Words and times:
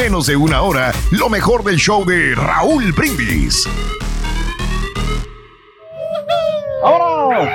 menos 0.00 0.26
de 0.26 0.34
una 0.34 0.62
hora 0.62 0.92
lo 1.10 1.28
mejor 1.28 1.62
del 1.62 1.76
show 1.76 2.06
de 2.06 2.34
Raúl 2.34 2.90
Brindis. 2.92 3.68
¡Vámonos! 6.82 7.48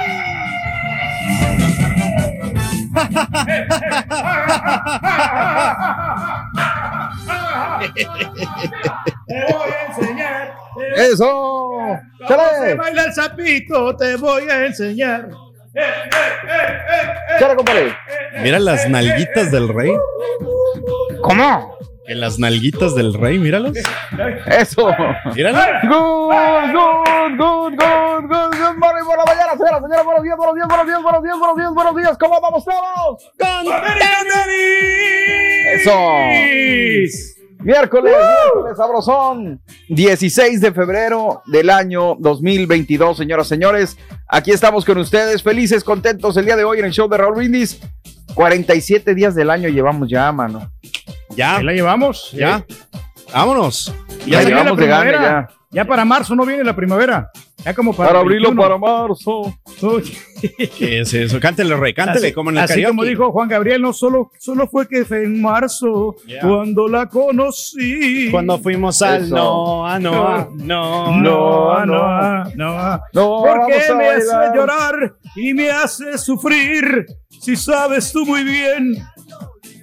Te 7.96 8.06
voy 9.52 9.72
a 9.72 9.86
enseñar. 9.88 10.56
¡Eso! 10.98 11.26
¿Cómo 11.26 12.00
se 12.28 12.28
¡Chale! 12.28 12.76
baila 12.76 13.04
el 13.06 13.14
sapito? 13.14 13.96
Te 13.96 14.18
voy 14.18 14.48
a 14.52 14.68
enseñar. 14.68 15.30
Eh, 15.74 15.82
eh, 15.82 16.20
eh, 16.48 17.10
eh, 17.40 17.58
eh. 17.74 18.40
Mira 18.44 18.60
las 18.60 18.88
nalguitas 18.88 19.52
del 19.52 19.68
rey. 19.70 19.92
¿Cómo? 21.24 21.76
En 22.08 22.20
las 22.20 22.38
nalguitas 22.38 22.94
del 22.94 23.14
rey, 23.14 23.40
míralos. 23.40 23.76
¡Eso! 24.46 24.90
Míralo. 25.36 25.58
Good, 25.82 26.72
good, 26.72 27.38
good, 27.38 27.74
good, 27.78 28.28
good, 28.28 28.52
good 28.52 28.78
morning, 28.78 29.06
buena 29.06 29.24
mañana, 29.26 29.52
señoras, 29.58 29.82
señores, 29.82 30.06
buenos 30.06 30.24
días, 30.24 30.38
buenos 30.38 30.56
días, 30.56 30.68
buenos 30.68 30.86
días, 30.88 31.02
buenos 31.02 31.24
días, 31.24 31.40
buenos 31.40 31.58
días, 31.58 31.74
buenos 31.74 31.96
días, 31.96 32.18
¿cómo 32.20 32.42
vamos 32.42 32.66
todos? 32.66 33.32
Eso. 35.74 35.98
Miércoles, 37.64 38.14
miércoles 38.14 38.78
sabrosón, 38.78 39.60
16 39.90 40.62
de 40.62 40.72
febrero 40.72 41.42
del 41.48 41.72
año 41.72 42.16
2022, 42.20 43.18
señoras, 43.18 43.48
señores. 43.48 43.98
Aquí 44.28 44.52
estamos 44.52 44.86
con 44.86 45.00
ustedes, 45.00 45.42
felices, 45.42 45.84
contentos 45.84 46.38
el 46.38 46.46
día 46.46 46.56
de 46.56 46.64
hoy 46.64 46.78
en 46.80 46.86
el 46.86 46.92
show 46.92 47.10
de 47.10 47.18
Raúl 47.18 47.38
Brindis. 47.38 47.82
47 48.36 49.16
días 49.16 49.34
del 49.34 49.50
año 49.50 49.70
llevamos 49.70 50.10
ya, 50.10 50.32
mano. 50.32 50.72
Ya, 51.36 51.58
Ahí 51.58 51.64
la 51.64 51.74
llevamos. 51.74 52.32
ya. 52.32 52.66
Vámonos. 53.34 53.94
Ya 54.26 54.40
la 54.40 54.46
de 54.46 54.52
gane, 54.52 54.76
primavera. 54.76 55.22
ya. 55.22 55.50
Ya 55.72 55.84
para 55.86 56.06
marzo 56.06 56.36
no 56.36 56.46
viene 56.46 56.64
la 56.64 56.74
primavera. 56.76 57.30
Ya 57.66 57.74
como 57.74 57.94
para. 57.94 58.10
Para 58.10 58.20
abril 58.22 58.46
o 58.46 58.50
21. 58.54 58.62
para 58.62 58.78
marzo. 58.78 59.54
¿Qué 60.78 61.00
es 61.02 61.14
eso? 61.14 61.38
Cántele, 61.40 61.76
rey, 61.76 61.94
cántele, 61.94 62.28
Así, 62.28 62.34
como 62.34 62.50
en 62.52 62.58
el 62.58 62.64
así 62.64 62.74
karaoke. 62.76 62.88
como 62.90 63.04
dijo 63.04 63.32
Juan 63.32 63.50
Gabriel, 63.50 63.82
no 63.82 63.92
solo, 63.92 64.32
solo 64.40 64.68
fue 64.68 64.88
que 64.88 65.04
fue 65.04 65.24
en 65.24 65.42
marzo 65.42 66.16
Yeah. 66.28 66.42
cuando 66.48 66.88
la 66.88 67.08
conocí. 67.10 68.30
Cuando 68.32 68.58
fuimos 68.60 69.02
al 69.02 69.24
Eso. 69.26 69.36
no, 69.36 69.86
ah, 69.86 70.00
no, 70.00 70.50
no, 70.56 71.12
no, 71.12 71.86
no. 71.86 71.86
no, 71.86 72.44
no, 72.56 73.02
No, 73.14 73.44
Porque 73.44 73.86
a 73.90 73.96
me 73.96 74.08
hace 74.10 74.32
llorar 74.56 75.16
y 75.36 75.54
me 75.54 75.72
hace 75.72 76.18
sufrir, 76.18 77.06
si 77.42 77.56
sabes 77.58 78.12
tú 78.14 78.26
muy 78.26 78.44
bien. 78.44 78.96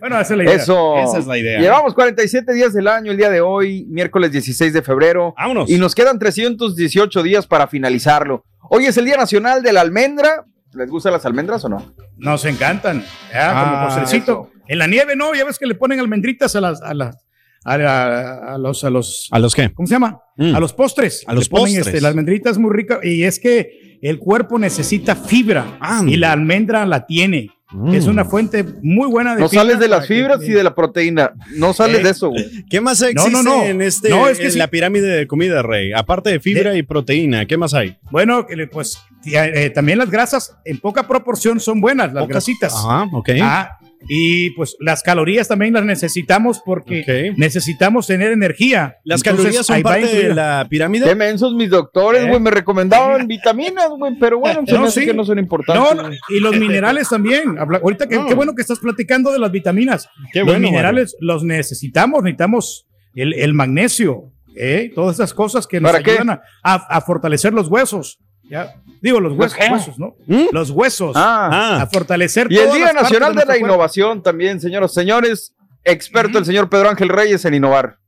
Bueno, 0.02 0.18
esa 0.20 0.34
es 0.34 0.38
la 0.38 0.42
idea. 0.42 0.54
Eso. 0.56 0.96
Esa 0.98 1.18
es 1.18 1.26
la 1.28 1.38
idea. 1.38 1.60
Llevamos 1.60 1.94
47 1.94 2.52
días 2.54 2.72
del 2.72 2.88
año 2.88 3.12
el 3.12 3.16
día 3.16 3.30
de 3.30 3.40
hoy, 3.40 3.86
miércoles 3.88 4.32
16 4.32 4.72
de 4.72 4.82
febrero. 4.82 5.32
Vámonos. 5.38 5.70
Y 5.70 5.78
nos 5.78 5.94
quedan 5.94 6.18
318 6.18 7.22
días 7.22 7.46
para 7.46 7.68
finalizarlo. 7.68 8.44
Hoy 8.68 8.86
es 8.86 8.96
el 8.96 9.04
Día 9.04 9.16
Nacional 9.16 9.62
de 9.62 9.72
la 9.72 9.80
Almendra. 9.80 10.44
¿Les 10.74 10.90
gustan 10.90 11.12
las 11.12 11.24
almendras 11.24 11.64
o 11.66 11.68
no? 11.68 11.94
Nos 12.16 12.44
encantan. 12.46 13.04
Ya, 13.32 13.52
Ah, 13.52 13.64
como 13.74 13.84
postrecito. 13.86 14.50
En 14.66 14.78
la 14.80 14.88
nieve, 14.88 15.14
¿no? 15.14 15.34
Ya 15.36 15.44
ves 15.44 15.56
que 15.56 15.66
le 15.66 15.76
ponen 15.76 16.00
almendritas 16.00 16.56
a 16.56 16.60
las, 16.60 16.82
a 16.82 16.94
las, 16.94 17.16
a, 17.64 18.58
los, 18.58 18.82
a 18.82 18.90
los, 18.90 19.28
¿A 19.30 19.38
los 19.38 19.54
qué? 19.54 19.72
¿cómo 19.72 19.86
se 19.86 19.94
llama? 19.94 20.18
Mm. 20.36 20.56
A 20.56 20.58
los 20.58 20.72
postres. 20.72 21.22
A 21.28 21.32
los 21.34 21.44
Le 21.44 21.50
ponen, 21.50 21.64
postres. 21.76 21.86
Este, 21.86 22.00
la 22.00 22.08
almendrita 22.08 22.50
es 22.50 22.58
muy 22.58 22.72
rica 22.72 22.98
y 23.04 23.22
es 23.22 23.38
que 23.38 23.98
el 24.02 24.18
cuerpo 24.18 24.58
necesita 24.58 25.14
fibra 25.14 25.78
Ah, 25.80 26.02
y 26.04 26.16
la 26.16 26.32
almendra 26.32 26.84
la 26.86 27.06
tiene. 27.06 27.50
Mm. 27.72 27.94
Es 27.94 28.06
una 28.06 28.24
fuente 28.24 28.64
muy 28.82 29.08
buena 29.08 29.34
de 29.34 29.40
No 29.40 29.48
sales 29.48 29.78
de 29.78 29.88
las 29.88 30.06
que- 30.06 30.14
fibras 30.14 30.42
y 30.44 30.52
de 30.52 30.62
la 30.62 30.74
proteína. 30.74 31.32
No 31.56 31.72
sales 31.72 32.00
Eh. 32.00 32.02
de 32.04 32.10
eso, 32.10 32.28
güey. 32.30 32.64
¿Qué 32.68 32.80
más 32.80 33.00
existe 33.02 33.30
No, 33.30 33.42
no, 33.42 33.56
no. 33.58 33.64
en 33.64 33.80
este 33.82 34.10
No, 34.10 34.28
es 34.28 34.38
que 34.38 34.46
en 34.46 34.52
sí. 34.52 34.58
la 34.58 34.68
pirámide 34.68 35.06
de 35.08 35.26
comida, 35.26 35.62
rey? 35.62 35.92
Aparte 35.92 36.30
de 36.30 36.40
fibra 36.40 36.74
y 36.76 36.82
proteína, 36.82 37.46
¿qué 37.46 37.56
más 37.56 37.74
hay? 37.74 37.96
Bueno, 38.10 38.46
que 38.46 38.56
le- 38.56 38.66
pues 38.66 38.98
eh, 39.24 39.70
también 39.74 39.98
las 39.98 40.10
grasas 40.10 40.56
en 40.64 40.78
poca 40.80 41.06
proporción 41.06 41.60
son 41.60 41.80
buenas, 41.80 42.12
las 42.12 42.24
Pocas- 42.24 42.28
grasitas. 42.28 42.74
Ajá, 42.74 43.06
ok. 43.12 43.30
Ah, 43.40 43.78
y 44.08 44.50
pues 44.50 44.76
las 44.80 45.02
calorías 45.02 45.48
también 45.48 45.74
las 45.74 45.84
necesitamos 45.84 46.60
porque 46.64 47.32
necesitamos 47.36 48.06
tener 48.06 48.32
energía. 48.32 48.96
Las 49.04 49.20
Entonces, 49.20 49.44
calorías 49.44 49.66
son 49.66 49.76
ahí 49.76 49.82
va 49.82 49.90
parte 49.90 50.06
de 50.28 50.34
la 50.34 50.66
pirámide. 50.68 51.06
Qué 51.06 51.14
mensos 51.14 51.54
mis 51.54 51.70
doctores, 51.70 52.24
¿Eh? 52.24 52.28
güey. 52.28 52.40
Me 52.40 52.50
recomendaban 52.50 53.26
vitaminas, 53.26 53.88
güey. 53.96 54.14
Pero 54.18 54.38
bueno, 54.38 54.62
se 54.66 54.72
No, 54.74 54.80
me 54.82 54.86
hace 54.88 55.00
sí. 55.00 55.06
que 55.06 55.14
no 55.14 55.24
son 55.24 55.38
importantes. 55.38 55.94
No, 55.94 56.08
no, 56.08 56.14
y 56.28 56.40
los 56.40 56.56
minerales 56.56 57.08
también. 57.08 57.58
Habla- 57.58 57.78
ahorita 57.82 58.08
que, 58.08 58.16
No. 58.16 58.26
qué 58.26 58.34
bueno 58.34 58.54
que 58.54 58.62
estás 58.62 58.78
platicando 58.78 59.32
de 59.32 59.38
las 59.38 59.50
vitaminas. 59.50 60.08
Qué 60.32 60.40
los 60.40 60.48
bueno, 60.48 60.60
minerales 60.68 61.16
los 61.20 61.44
necesitamos, 61.44 62.22
necesitamos 62.22 62.86
el, 63.14 63.34
el 63.34 63.54
magnesio, 63.54 64.32
¿eh? 64.56 64.90
todas 64.94 65.16
esas 65.16 65.32
cosas 65.34 65.66
que 65.66 65.80
nos 65.80 65.94
ayudan 65.94 66.30
a, 66.30 66.42
a- 66.62 66.74
a 66.96 67.00
fortalecer 67.00 67.52
los 67.52 67.68
huesos. 67.68 68.18
¿Ya? 68.52 68.74
Digo, 69.00 69.18
los 69.18 69.32
huesos, 69.36 69.58
qué? 69.58 69.72
huesos, 69.72 69.98
¿no? 69.98 70.14
¿Mm? 70.26 70.44
Los 70.52 70.70
huesos. 70.70 71.12
Ah, 71.16 71.80
A 71.82 71.86
fortalecer 71.86 72.46
y 72.50 72.58
el 72.58 72.70
Día 72.70 72.92
Nacional 72.92 73.32
de 73.34 73.40
la 73.40 73.46
cuerpo. 73.46 73.66
Innovación 73.66 74.22
también, 74.22 74.60
señoras 74.60 74.92
y 74.92 74.94
señores. 74.94 75.54
Experto 75.84 76.38
el 76.38 76.44
señor 76.44 76.68
Pedro 76.68 76.90
Ángel 76.90 77.08
Reyes 77.08 77.44
en 77.46 77.54
innovar. 77.54 77.98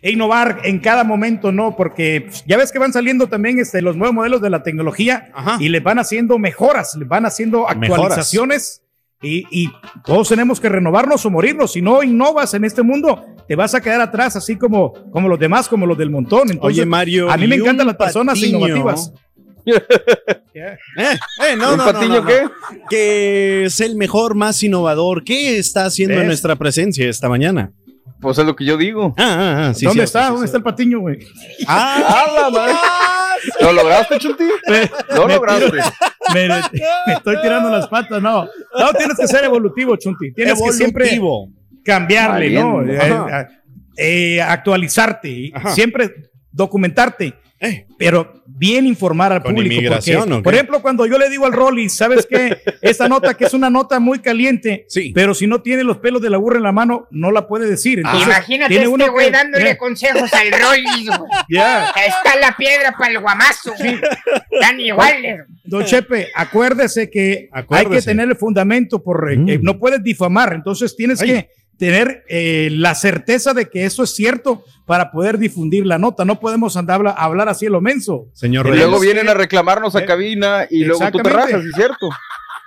E 0.00 0.12
innovar 0.12 0.60
en 0.62 0.78
cada 0.78 1.02
momento, 1.02 1.50
¿no? 1.50 1.74
Porque 1.74 2.26
pues, 2.28 2.44
ya 2.46 2.56
ves 2.56 2.70
que 2.70 2.78
van 2.78 2.92
saliendo 2.92 3.26
también 3.26 3.58
este, 3.58 3.82
los 3.82 3.96
nuevos 3.96 4.14
modelos 4.14 4.40
de 4.40 4.50
la 4.50 4.62
tecnología 4.62 5.32
Ajá. 5.34 5.56
y 5.58 5.68
le 5.70 5.80
van 5.80 5.98
haciendo 5.98 6.38
mejoras, 6.38 6.94
le 6.94 7.04
van 7.04 7.26
haciendo 7.26 7.68
actualizaciones 7.68 8.82
y, 9.20 9.44
y 9.50 9.72
todos 10.04 10.28
tenemos 10.28 10.60
que 10.60 10.68
renovarnos 10.68 11.26
o 11.26 11.30
morirnos. 11.30 11.72
Si 11.72 11.82
no 11.82 12.04
innovas 12.04 12.54
en 12.54 12.64
este 12.64 12.82
mundo, 12.82 13.24
te 13.48 13.56
vas 13.56 13.74
a 13.74 13.80
quedar 13.80 14.00
atrás, 14.00 14.36
así 14.36 14.54
como, 14.54 14.92
como 15.10 15.28
los 15.28 15.38
demás, 15.40 15.68
como 15.68 15.84
los 15.86 15.98
del 15.98 16.10
montón. 16.10 16.42
Entonces, 16.50 16.78
Oye, 16.78 16.86
Mario. 16.86 17.28
a 17.28 17.36
mí 17.36 17.48
me 17.48 17.56
¿y 17.56 17.58
encantan 17.58 17.88
las 17.88 17.96
personas 17.96 18.38
patiño? 18.38 18.58
innovativas. 18.58 19.12
Eh, 20.54 20.76
eh, 20.96 21.56
no, 21.56 21.70
¿Un 21.72 21.76
no, 21.76 21.76
no, 21.76 21.84
patiño 21.84 22.14
no, 22.16 22.20
no. 22.22 22.26
qué? 22.26 22.42
Que 22.90 23.64
es 23.66 23.80
el 23.80 23.94
mejor, 23.94 24.34
más 24.34 24.60
innovador. 24.64 25.22
¿Qué 25.22 25.56
está 25.56 25.84
haciendo 25.84 26.14
¿Ves? 26.16 26.22
en 26.22 26.26
nuestra 26.26 26.56
presencia 26.56 27.08
esta 27.08 27.28
mañana? 27.28 27.70
Pues 28.20 28.38
es 28.38 28.44
lo 28.44 28.56
que 28.56 28.64
yo 28.64 28.76
digo. 28.76 29.14
Ah, 29.16 29.36
ah, 29.38 29.68
ah, 29.68 29.74
sí, 29.74 29.86
¿Dónde 29.86 30.02
está? 30.02 30.22
sí, 30.22 30.26
¿Dónde 30.32 30.40
sí. 30.40 30.44
está 30.46 30.56
el 30.58 30.64
patiño, 30.64 30.98
güey? 30.98 31.18
Ah, 31.68 32.02
¡Ah, 32.26 32.50
la! 32.52 33.66
¿Lo 33.66 33.72
lograste, 33.72 34.18
Chunti? 34.18 34.44
Lo 35.14 35.28
me 35.28 35.34
lograste. 35.34 35.76
Me, 36.34 36.46
me 36.48 37.12
estoy 37.14 37.40
tirando 37.40 37.70
las 37.70 37.86
patas, 37.86 38.20
no. 38.20 38.44
No, 38.78 38.92
tienes 38.98 39.16
que 39.16 39.26
ser 39.28 39.44
evolutivo, 39.44 39.96
Chunti. 39.96 40.32
Tienes 40.34 40.60
que 40.60 40.72
siempre 40.72 41.14
evolutivo. 41.14 41.48
cambiarle, 41.84 42.50
¿no? 42.50 42.78
Valiendo. 42.78 43.28
Eh, 43.28 43.46
eh, 43.96 44.42
actualizarte, 44.42 45.52
Ajá. 45.54 45.70
siempre 45.70 46.30
documentarte, 46.52 47.32
Eh, 47.60 47.86
pero 47.98 48.42
bien 48.46 48.86
informar 48.86 49.32
al 49.32 49.42
¿Con 49.42 49.54
público. 49.56 49.82
porque, 49.90 50.42
por 50.44 50.54
ejemplo, 50.54 50.80
cuando 50.80 51.06
yo 51.06 51.18
le 51.18 51.28
digo 51.28 51.44
al 51.44 51.52
Rolly, 51.52 51.88
¿sabes 51.88 52.24
qué? 52.30 52.56
Esta 52.80 53.08
nota 53.08 53.34
que 53.34 53.46
es 53.46 53.52
una 53.54 53.68
nota 53.68 53.98
muy 53.98 54.20
caliente, 54.20 54.84
Sí. 54.88 55.10
pero 55.12 55.34
si 55.34 55.48
no 55.48 55.60
tiene 55.60 55.82
los 55.82 55.98
pelos 55.98 56.22
de 56.22 56.30
la 56.30 56.36
burra 56.38 56.58
en 56.58 56.62
la 56.62 56.70
mano, 56.72 57.08
no 57.10 57.32
la 57.32 57.48
puede 57.48 57.68
decir. 57.68 57.98
Entonces, 57.98 58.26
Imagínate 58.28 58.68
tiene 58.70 58.84
este 58.90 59.08
güey 59.10 59.26
que- 59.26 59.32
dándole 59.32 59.70
eh, 59.70 59.76
consejos 59.76 60.32
al 60.32 60.52
Rollis, 60.52 61.06
güey. 61.08 61.30
ya. 61.50 61.90
Está 62.06 62.36
la 62.40 62.56
piedra 62.56 62.94
para 62.96 63.10
el 63.12 63.18
guamazo. 63.20 63.74
Están 63.74 64.78
iguales. 64.80 65.40
Don 65.64 65.84
Chepe, 65.84 66.28
acuérdese 66.34 67.10
que 67.10 67.48
hay 67.70 67.86
que 67.86 68.02
tener 68.02 68.28
el 68.28 68.36
fundamento, 68.36 69.02
por, 69.02 69.32
eh, 69.32 69.36
Mm. 69.36 69.48
eh, 69.48 69.58
no 69.62 69.78
puedes 69.78 70.02
difamar, 70.02 70.52
entonces 70.54 70.94
tienes 70.96 71.20
Ay. 71.22 71.28
que 71.28 71.48
tener 71.78 72.24
eh, 72.28 72.68
la 72.72 72.94
certeza 72.94 73.54
de 73.54 73.68
que 73.70 73.84
eso 73.84 74.02
es 74.02 74.10
cierto 74.14 74.64
para 74.84 75.10
poder 75.12 75.38
difundir 75.38 75.86
la 75.86 75.98
nota. 75.98 76.24
No 76.24 76.40
podemos 76.40 76.76
andar 76.76 76.96
habla- 76.96 77.10
hablar 77.12 77.48
así 77.48 77.66
a 77.66 77.70
lo 77.70 77.80
menso. 77.80 78.26
Señor 78.32 78.66
Y 78.66 78.76
luego 78.76 78.98
vienen 79.00 79.28
a 79.28 79.34
reclamarnos 79.34 79.94
a 79.96 80.00
Eh, 80.00 80.04
cabina 80.06 80.66
y 80.68 80.84
luego 80.84 81.10
tú 81.10 81.18
te 81.18 81.30
rajas, 81.30 81.62
¿es 81.64 81.74
cierto? 81.74 82.08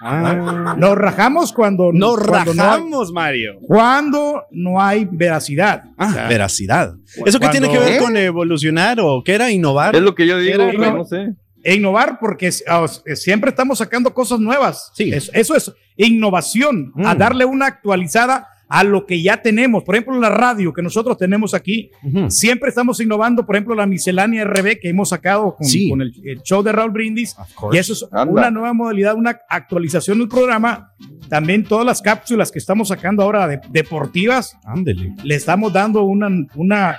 Ah. 0.04 0.76
Nos 0.78 0.98
rajamos 0.98 1.54
cuando, 1.54 1.92
Nos 1.94 2.18
cuando 2.26 2.54
no 2.56 2.64
hay- 2.64 2.70
rajamos, 2.70 3.12
Mario. 3.12 3.60
cuando 3.68 4.44
no 4.50 4.82
hay 4.82 5.08
veracidad. 5.12 5.84
Ah, 5.98 6.08
O 6.10 6.14
sea, 6.14 6.28
veracidad. 6.28 6.94
¿Eso 7.26 7.40
qué 7.40 7.50
tiene 7.50 7.70
que 7.70 7.78
ver 7.78 7.94
¿Eh? 7.94 7.98
con 8.00 8.18
evolucionar 8.18 8.98
o 9.00 9.22
qué 9.24 9.34
era 9.36 9.52
innovar? 9.52 9.96
Es 9.96 10.02
lo 10.02 10.16
que 10.16 10.26
yo 10.26 10.40
digo, 10.40 10.64
Era- 10.64 10.92
no 10.94 11.06
sé. 11.06 11.36
e 11.64 11.76
innovar 11.76 12.18
porque 12.20 12.50
ah, 12.68 12.88
siempre 13.14 13.52
estamos 13.52 13.78
sacando 13.78 14.12
cosas 14.12 14.40
nuevas. 14.40 14.90
Sí. 14.96 15.12
Es- 15.14 15.30
eso 15.34 15.56
es 15.56 15.72
innovación, 15.98 16.92
Mm. 16.96 17.06
a 17.06 17.14
darle 17.16 17.46
una 17.46 17.68
actualizada 17.68 18.48
a 18.72 18.86
lo 18.86 19.06
que 19.06 19.22
ya 19.22 19.42
tenemos. 19.42 19.84
Por 19.84 19.96
ejemplo, 19.96 20.18
la 20.18 20.30
radio 20.30 20.72
que 20.72 20.82
nosotros 20.82 21.18
tenemos 21.18 21.54
aquí, 21.54 21.92
siempre 22.30 22.70
estamos 22.70 23.02
innovando. 23.02 23.46
Por 23.46 23.56
ejemplo, 23.56 23.76
la 23.76 23.86
miscelánea 23.86 24.46
RB 24.46 24.80
que 24.80 24.88
hemos 24.88 25.10
sacado 25.10 25.58
con, 25.58 26.02
el, 26.02 26.42
show 26.42 26.64
de 26.64 26.72
Raúl 26.72 26.92
Brindis. 26.92 27.36
Y 27.74 27.78
eso 27.78 27.92
es 27.92 28.08
una 28.28 28.50
nueva 28.50 28.72
modalidad, 28.72 29.16
una 29.16 29.38
actualización 29.50 30.20
del 30.20 30.30
programa. 30.30 30.94
También 31.28 31.66
todas 31.66 31.86
las 31.86 32.02
cápsulas 32.02 32.50
que 32.50 32.60
estamos 32.60 32.88
sacando 32.88 33.24
ahora 33.24 33.46
de, 33.46 33.60
deportivas, 33.72 34.58
Ándele. 34.64 35.16
le 35.22 35.36
estamos 35.36 35.74
dando 35.74 36.04
una, 36.04 36.30
una, 36.56 36.96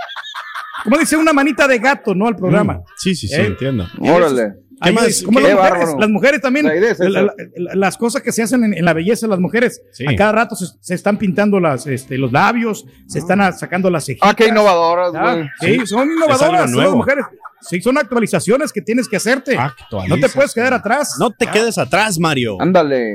¿cómo 0.85 0.99
dice? 0.99 1.17
Una 1.17 1.33
manita 1.33 1.67
de 1.67 1.79
gato, 1.79 2.15
¿no? 2.15 2.27
Al 2.27 2.37
programa. 2.37 2.75
Mm. 2.75 2.83
Sí, 2.99 3.15
sí, 3.15 3.29
sí, 3.29 3.41
¿Eh? 3.41 3.47
entiendo. 3.47 3.87
Órale. 3.99 4.57
Hay 4.83 4.93
más? 4.95 5.23
como 5.23 5.39
Qué 5.39 5.45
las, 5.45 5.55
mujeres, 5.55 5.79
bárbaro. 5.79 5.99
las 6.01 6.09
mujeres 6.11 6.41
también, 6.41 6.67
es 6.67 6.99
la- 6.99 7.23
la- 7.23 7.35
las 7.75 7.97
cosas 7.97 8.23
que 8.23 8.33
se 8.33 8.43
hacen 8.43 8.65
en, 8.65 8.75
en 8.75 8.85
la 8.85 8.93
belleza 8.93 9.27
de 9.27 9.31
las 9.31 9.41
mujeres, 9.41 9.83
Sí. 9.93 10.05
a 10.07 10.15
cada 10.17 10.33
rato 10.33 10.55
se, 10.57 10.67
se 10.81 10.95
están 10.95 11.19
pintando 11.19 11.61
las, 11.61 11.87
este, 11.87 12.19
los 12.19 12.33
labios, 12.33 12.85
se 13.07 13.19
están 13.19 13.41
a- 13.41 13.53
sacando 13.53 13.91
las 13.91 14.05
cejitas. 14.07 14.29
Ah, 14.31 14.35
qué 14.35 14.49
innovadoras, 14.49 15.13
Ah, 15.15 15.35
güey. 15.35 15.79
sí, 15.79 15.87
son 15.87 16.11
innovadoras, 16.11 16.71
son 16.71 16.81
las 16.85 16.93
mujeres. 16.93 17.25
Sí, 17.65 17.81
son 17.81 17.97
actualizaciones 17.97 18.73
que 18.73 18.83
tienes 18.83 19.09
que 19.09 19.17
hacerte. 19.17 19.57
Actualiza. 19.57 20.17
No 20.17 20.21
te 20.21 20.29
puedes 20.33 20.53
quedar 20.53 20.75
atrás. 20.75 21.15
No 21.21 21.31
te 21.31 21.47
quedes 21.47 21.79
atrás, 21.79 22.19
Mario. 22.19 22.57
Ándale. 22.61 23.15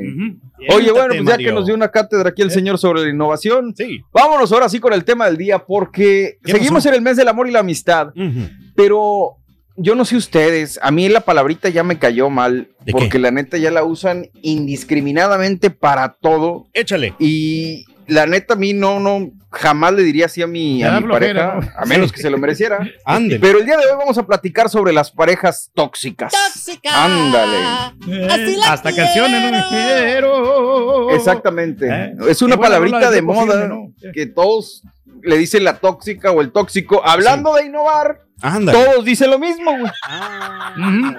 Oye, 0.74 0.90
bueno, 0.92 1.08
pues 1.10 1.18
ya 1.20 1.24
Mario. 1.24 1.50
que 1.50 1.54
nos 1.54 1.66
dio 1.66 1.76
una 1.76 1.90
cátedra 1.92 2.30
aquí 2.30 2.44
el 2.44 2.52
señor 2.52 2.78
sobre 2.78 3.02
la 3.02 3.10
innovación, 3.10 3.74
Sí. 3.76 4.00
vámonos 4.14 4.50
ahora 4.54 4.70
sí 4.70 4.80
con 4.80 4.94
el 4.94 5.04
tema 5.04 5.26
del 5.26 5.36
día, 5.36 5.60
porque 5.66 6.38
¿Qué 6.46 6.54
seguimos 6.54 6.76
pasó? 6.78 6.90
en 6.90 6.96
el 6.96 7.02
mes 7.02 7.18
del 7.18 7.28
amor 7.28 7.50
y 7.50 7.52
la 7.52 7.60
amistad, 7.60 8.08
pero 8.76 9.38
yo 9.78 9.96
no 9.96 10.04
sé 10.06 10.16
ustedes, 10.18 10.80
a 10.82 10.92
mí 10.92 11.08
la 11.08 11.22
palabrita 11.22 11.70
ya 11.70 11.84
me 11.84 11.98
cayó 12.00 12.30
mal, 12.30 12.70
¿De 12.84 12.92
porque 12.92 13.10
qué? 13.10 13.20
la 13.20 13.32
neta 13.32 13.58
ya 13.58 13.72
la 13.72 13.84
usan 13.84 14.30
indiscriminadamente 14.42 15.70
para 15.70 16.14
todo, 16.14 16.68
Échale. 16.74 17.14
y 17.20 17.86
la 18.08 18.26
neta 18.26 18.54
a 18.56 18.58
mí 18.58 18.74
no, 18.74 19.00
no, 19.00 19.32
jamás 19.52 19.94
le 19.94 20.04
diría 20.04 20.26
así 20.28 20.42
a 20.42 20.48
mi, 20.48 20.82
a 20.84 21.00
mi 21.00 21.08
pareja, 21.08 21.60
¿no? 21.62 21.70
a 21.78 21.86
menos 21.86 22.12
que 22.12 22.22
se 22.22 22.30
lo 22.30 22.38
mereciera. 22.38 22.80
Ándele. 23.06 23.40
Pero 23.40 23.60
el 23.60 23.66
día 23.66 23.76
de 23.78 23.86
hoy 23.86 23.98
vamos 23.98 24.18
a 24.18 24.26
platicar 24.26 24.70
sobre 24.70 24.94
las 24.94 25.12
parejas 25.12 25.72
tóxicas. 25.74 26.34
Ándale. 26.90 27.58
Eh, 28.08 28.58
hasta 28.66 28.94
canciones, 28.96 29.52
no 29.52 29.64
quiero. 29.70 31.10
Exactamente. 31.12 31.88
Eh, 31.90 32.14
Es 32.30 32.42
una 32.42 32.58
palabrita 32.58 33.12
de 33.12 33.22
moda 33.22 33.70
que 34.14 34.26
todos 34.26 34.84
le 35.24 35.38
dicen 35.38 35.64
la 35.64 35.78
tóxica 35.78 36.32
o 36.32 36.42
el 36.42 36.52
tóxico. 36.52 37.02
Hablando 37.06 37.54
de 37.56 37.66
innovar, 37.66 38.22
Ándale. 38.42 38.78
todos 38.86 39.06
dicen 39.06 39.32
lo 39.32 39.40
mismo, 39.40 39.72
güey. 39.72 39.92
Ujú. 40.78 41.16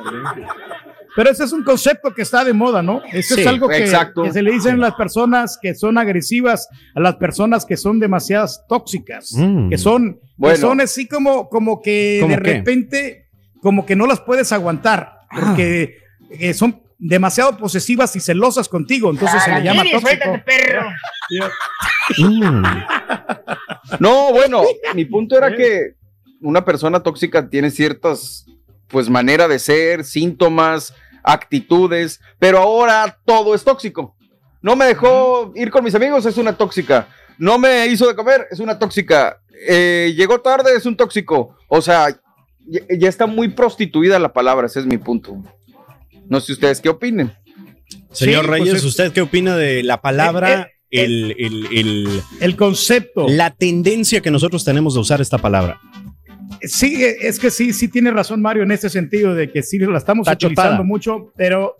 Pero 1.17 1.31
ese 1.31 1.45
es 1.45 1.53
un 1.53 1.65
concepto 1.65 2.15
que 2.15 2.23
está 2.23 2.45
de 2.45 2.53
moda, 2.53 2.81
¿no? 2.83 3.03
Eso 3.13 3.35
Sí, 3.35 3.41
es 3.41 3.47
algo 3.47 3.67
que, 3.69 3.79
exacto. 3.79 4.23
que 4.23 4.33
se 4.33 4.41
le 4.43 4.53
dicen 4.53 4.75
a 4.75 4.89
las 4.89 4.95
personas 4.95 5.59
que 5.61 5.75
son 5.75 5.99
agresivas, 5.99 6.69
a 6.95 7.01
las 7.01 7.17
personas 7.17 7.65
que 7.67 7.77
son 7.77 7.99
demasiadas 7.99 8.65
tóxicas, 8.69 9.33
Mm. 9.37 9.69
que 9.71 9.79
son, 9.79 10.21
Bueno. 10.37 10.55
que 10.55 10.61
son 10.61 10.81
así 10.81 11.09
como, 11.09 11.49
como 11.49 11.83
que 11.83 12.19
¿Cómo 12.21 12.37
de 12.37 12.43
qué? 12.43 12.53
repente, 12.55 13.27
como 13.63 13.85
que 13.85 13.97
no 13.97 14.07
las 14.07 14.21
puedes 14.21 14.53
aguantar, 14.53 15.13
porque 15.35 15.97
eh, 16.31 16.55
son 16.55 16.83
demasiado 17.01 17.57
posesivas 17.57 18.15
y 18.17 18.21
celosas 18.21 18.69
contigo, 18.69 19.11
entonces 19.11 19.43
se 19.43 19.51
le 19.55 19.63
llama 19.65 19.83
Mire, 19.83 19.99
tóxico. 19.99 20.23
suéltate, 20.25 20.45
perro. 20.45 20.91
Mm. 22.19 22.63
No, 24.01 24.33
bueno, 24.33 24.63
mi 24.95 25.05
punto 25.07 25.37
era 25.37 25.55
que 25.57 25.95
una 26.41 26.65
persona 26.65 27.01
tóxica 27.03 27.49
tiene 27.49 27.71
ciertas, 27.71 28.47
pues, 28.89 29.09
manera 29.09 29.49
de 29.49 29.59
ser, 29.59 30.05
síntomas, 30.05 30.95
actitudes, 31.23 32.21
pero 32.39 32.59
ahora 32.59 33.19
todo 33.25 33.55
es 33.55 33.65
tóxico. 33.65 34.17
No 34.63 34.77
me 34.77 34.87
dejó 34.87 35.53
ir 35.55 35.71
con 35.71 35.85
mis 35.85 35.95
amigos, 35.95 36.27
es 36.27 36.37
una 36.37 36.53
tóxica. 36.57 37.09
No 37.39 37.59
me 37.59 37.87
hizo 37.87 38.07
de 38.09 38.15
comer, 38.17 38.47
es 38.51 38.59
una 38.61 38.79
tóxica. 38.79 39.41
Eh, 39.69 40.13
llegó 40.17 40.41
tarde, 40.41 40.75
es 40.77 40.87
un 40.87 40.97
tóxico. 40.97 41.57
O 41.69 41.81
sea, 41.81 42.09
ya, 42.67 42.81
ya 42.99 43.09
está 43.09 43.27
muy 43.27 43.49
prostituida 43.49 44.19
la 44.19 44.33
palabra, 44.33 44.67
ese 44.67 44.81
es 44.81 44.87
mi 44.87 44.99
punto. 44.99 45.37
No 46.29 46.41
sé 46.41 46.53
ustedes 46.53 46.81
qué 46.81 46.89
opinen. 46.89 47.33
Señor 48.11 48.43
Sí, 48.45 48.49
pues 48.49 48.61
Reyes, 48.61 48.75
es- 48.77 48.85
¿usted 48.85 49.13
qué 49.13 49.21
opina 49.21 49.57
de 49.57 49.83
la 49.83 50.01
palabra, 50.01 50.63
Eh, 50.91 51.01
eh, 51.01 51.05
el, 51.05 51.35
el- 51.39 51.69
el- 51.79 52.23
El 52.41 52.57
concepto. 52.57 53.27
la 53.29 53.51
tendencia 53.55 54.21
que 54.21 54.31
nosotros 54.31 54.65
tenemos 54.65 54.95
de 54.95 55.01
usar 55.01 55.21
esta 55.21 55.39
palabra? 55.39 55.81
Sí, 56.63 57.03
es 57.05 57.39
que 57.39 57.51
sí, 57.51 57.73
sí 57.73 57.89
tiene 57.89 58.11
razón 58.11 58.41
Mario 58.43 58.63
en 58.63 58.71
ese 58.73 58.89
sentido 58.91 59.35
de 59.35 59.51
que 59.51 59.63
sí 59.63 59.79
la 59.79 59.99
estamos 59.99 60.27
Está 60.27 60.35
utilizando 60.47 60.71
chotada. 60.71 60.83
mucho, 60.85 61.33
pero, 61.37 61.77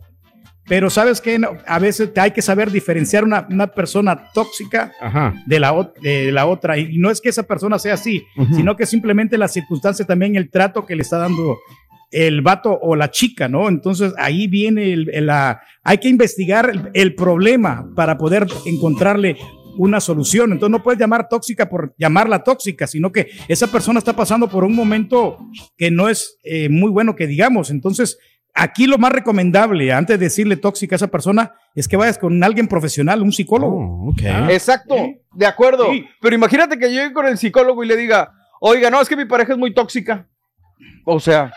pero 0.67 0.91
sabes 0.91 1.21
que 1.21 1.41
a 1.67 1.79
veces 1.79 2.11
hay 2.17 2.31
que 2.33 2.43
saber 2.43 2.71
diferenciar 2.71 3.25
una, 3.25 3.47
una 3.51 3.69
persona 3.69 4.31
tóxica 4.35 4.93
Ajá. 5.01 5.35
de 5.47 5.61
la, 5.61 5.93
de 6.03 6.31
la 6.33 6.47
otra. 6.47 6.77
Y 6.79 6.99
no 6.99 7.11
es 7.11 7.21
que 7.21 7.29
esa 7.31 7.43
persona 7.45 7.79
sea 7.79 7.95
así, 7.95 8.23
sino 8.55 8.77
que 8.77 8.87
simplemente 8.87 9.39
la 9.39 9.49
circunstancia 9.49 10.05
también, 10.05 10.37
el 10.37 10.51
trato 10.51 10.85
que 10.87 10.95
le 10.97 11.03
está 11.03 11.19
dando 11.19 11.57
el 12.11 12.41
vato 12.41 12.79
o 12.81 12.97
la 12.97 13.11
chica, 13.11 13.49
¿no? 13.49 13.69
Entonces 13.69 14.15
ahí 14.17 14.47
viene 14.47 14.93
el, 14.95 15.11
el- 15.13 15.27
la... 15.27 15.61
Hay 15.85 15.99
que 15.99 16.09
investigar 16.09 16.71
el, 16.71 16.89
el 16.95 17.15
problema 17.15 17.87
para 17.95 18.17
poder 18.17 18.47
encontrarle 18.65 19.37
una 19.79 20.01
solución. 20.01 20.53
Entonces 20.53 20.73
no 20.73 20.83
puedes 20.83 21.01
llamar 21.01 21.29
tóxica 21.29 21.69
por 21.69 21.95
llamarla 21.97 22.43
tóxica, 22.43 22.87
sino 22.87 23.11
que 23.11 23.29
esa 23.49 23.69
persona 23.69 23.99
está 23.99 24.15
pasando 24.15 24.49
por 24.49 24.65
un 24.65 24.75
momento 24.75 25.39
que 25.77 25.91
no 25.91 26.09
es 26.09 26.37
eh, 26.45 26.69
muy 26.69 26.91
bueno 26.91 27.17
que 27.17 27.27
digamos. 27.27 27.71
Entonces 27.71 28.19
aquí 28.55 28.87
lo 28.87 28.99
más 28.99 29.13
recomendable 29.13 29.93
antes 29.93 30.19
de 30.19 30.27
decirle 30.27 30.57
tóxica 30.57 30.95
a 30.95 30.99
esa 30.99 31.07
persona 31.09 31.55
es 31.75 31.87
que 31.87 31.97
vayas 31.97 32.19
con 32.19 32.43
alguien 32.43 32.67
profesional, 32.67 33.23
un 33.23 33.33
psicólogo. 33.33 33.77
Oh. 34.09 34.15
Ah. 34.27 34.49
Exacto, 34.51 34.97
Sí. 34.97 35.21
de 35.33 35.47
acuerdo. 35.47 35.91
Sí. 35.93 36.05
Pero 36.21 36.35
imagínate 36.35 36.79
que 36.79 36.91
llegue 36.91 37.13
con 37.13 37.27
el 37.27 37.39
psicólogo 37.39 37.85
y 37.85 37.87
le 37.87 37.97
diga, 37.97 38.33
oiga, 38.61 38.91
no, 38.91 39.01
es 39.01 39.09
que 39.09 39.17
mi 39.17 39.25
pareja 39.27 39.53
es 39.53 39.59
muy 39.59 39.73
tóxica. 39.73 40.27
O 41.05 41.21
sea, 41.21 41.53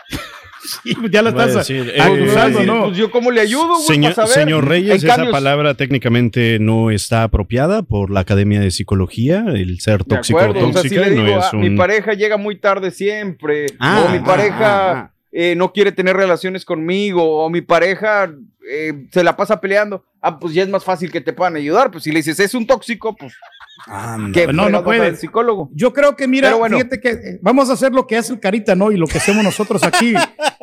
Pues 1.00 1.10
ya 1.10 1.22
la 1.22 1.30
Voy 1.30 1.42
a 1.42 1.46
estás 1.46 1.68
decir, 1.68 1.92
acusando, 2.00 2.60
eh, 2.60 2.66
¿no? 2.66 2.84
pues 2.84 2.96
yo 2.96 3.10
cómo 3.10 3.30
le 3.30 3.40
ayudo, 3.40 3.66
güey, 3.74 3.86
Señor, 3.86 4.14
para 4.14 4.26
saber. 4.28 4.44
señor 4.44 4.68
Reyes, 4.68 5.02
En 5.02 5.10
esa 5.10 5.30
palabra 5.30 5.74
técnicamente 5.74 6.58
no 6.60 6.90
está 6.90 7.24
apropiada 7.24 7.82
por 7.82 8.10
la 8.10 8.20
Academia 8.20 8.60
de 8.60 8.70
Psicología. 8.70 9.44
El 9.48 9.80
ser 9.80 10.04
tóxico 10.04 10.38
o 10.38 10.50
o 10.50 10.52
sea, 10.72 10.82
si 10.82 10.88
tóxica 10.90 11.08
no 11.10 11.26
es 11.26 11.44
"Ah, 11.44 11.50
un... 11.54 11.60
mi 11.60 11.76
pareja 11.76 12.12
llega 12.14 12.36
muy 12.36 12.56
tarde 12.56 12.90
siempre, 12.90 13.66
Ah, 13.78 14.04
o 14.06 14.10
mi 14.12 14.18
ah, 14.18 14.24
pareja 14.24 14.90
ah, 14.92 14.98
ah. 14.98 15.12
Eh, 15.32 15.54
no 15.56 15.72
quiere 15.72 15.92
tener 15.92 16.16
relaciones 16.16 16.64
conmigo, 16.64 17.44
o 17.44 17.50
mi 17.50 17.60
pareja 17.62 18.30
eh, 18.70 19.06
se 19.10 19.24
la 19.24 19.36
pasa 19.36 19.60
peleando, 19.60 20.04
ah, 20.20 20.38
pues 20.38 20.54
ya 20.54 20.62
es 20.62 20.68
más 20.68 20.84
fácil 20.84 21.10
que 21.10 21.20
te 21.20 21.32
puedan 21.32 21.56
ayudar. 21.56 21.90
Pues 21.90 22.04
si 22.04 22.12
le 22.12 22.18
dices, 22.18 22.38
es 22.38 22.54
un 22.54 22.66
tóxico, 22.66 23.16
pues 23.16 23.34
Anda. 23.86 24.32
que 24.38 24.52
no, 24.52 24.68
no 24.68 24.84
puede. 24.84 25.16
psicólogo. 25.16 25.68
Yo 25.74 25.92
creo 25.92 26.14
que, 26.16 26.28
mira, 26.28 26.54
bueno. 26.54 26.76
fíjate 26.76 27.00
que 27.00 27.08
eh, 27.10 27.38
vamos 27.42 27.70
a 27.70 27.72
hacer 27.72 27.92
lo 27.92 28.06
que 28.06 28.16
hace 28.16 28.32
el 28.32 28.40
Carita, 28.40 28.74
¿no? 28.76 28.92
Y 28.92 28.96
lo 28.96 29.06
que 29.06 29.18
hacemos 29.18 29.42
nosotros 29.42 29.82
aquí. 29.82 30.14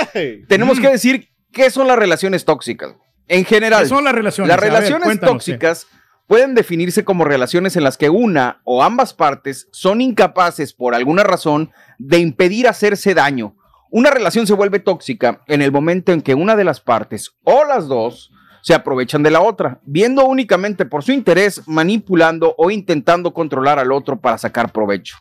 tenemos 0.48 0.78
que 0.78 0.88
decir 0.90 1.28
qué 1.52 1.70
son 1.70 1.86
las 1.88 1.98
relaciones 1.98 2.44
tóxicas. 2.44 2.94
En 3.28 3.44
general, 3.44 3.82
¿Qué 3.84 3.88
son 3.88 4.04
las 4.04 4.14
relaciones? 4.14 4.48
las 4.48 4.60
ver, 4.60 4.72
relaciones 4.72 5.20
tóxicas 5.20 5.86
pueden 6.26 6.54
definirse 6.54 7.04
como 7.04 7.24
relaciones 7.24 7.76
en 7.76 7.84
las 7.84 7.96
que 7.98 8.10
una 8.10 8.60
o 8.64 8.82
ambas 8.82 9.14
partes 9.14 9.68
son 9.72 10.00
incapaces 10.00 10.72
por 10.72 10.94
alguna 10.94 11.22
razón 11.22 11.70
de 11.98 12.18
impedir 12.18 12.68
hacerse 12.68 13.14
daño. 13.14 13.54
Una 13.90 14.10
relación 14.10 14.46
se 14.46 14.54
vuelve 14.54 14.80
tóxica 14.80 15.42
en 15.46 15.60
el 15.62 15.70
momento 15.72 16.12
en 16.12 16.22
que 16.22 16.34
una 16.34 16.56
de 16.56 16.64
las 16.64 16.80
partes 16.80 17.32
o 17.44 17.64
las 17.64 17.86
dos 17.88 18.30
se 18.62 18.74
aprovechan 18.74 19.22
de 19.22 19.30
la 19.32 19.40
otra, 19.40 19.80
viendo 19.84 20.24
únicamente 20.24 20.86
por 20.86 21.02
su 21.02 21.12
interés, 21.12 21.62
manipulando 21.66 22.54
o 22.56 22.70
intentando 22.70 23.34
controlar 23.34 23.78
al 23.78 23.90
otro 23.92 24.20
para 24.20 24.38
sacar 24.38 24.72
provecho. 24.72 25.16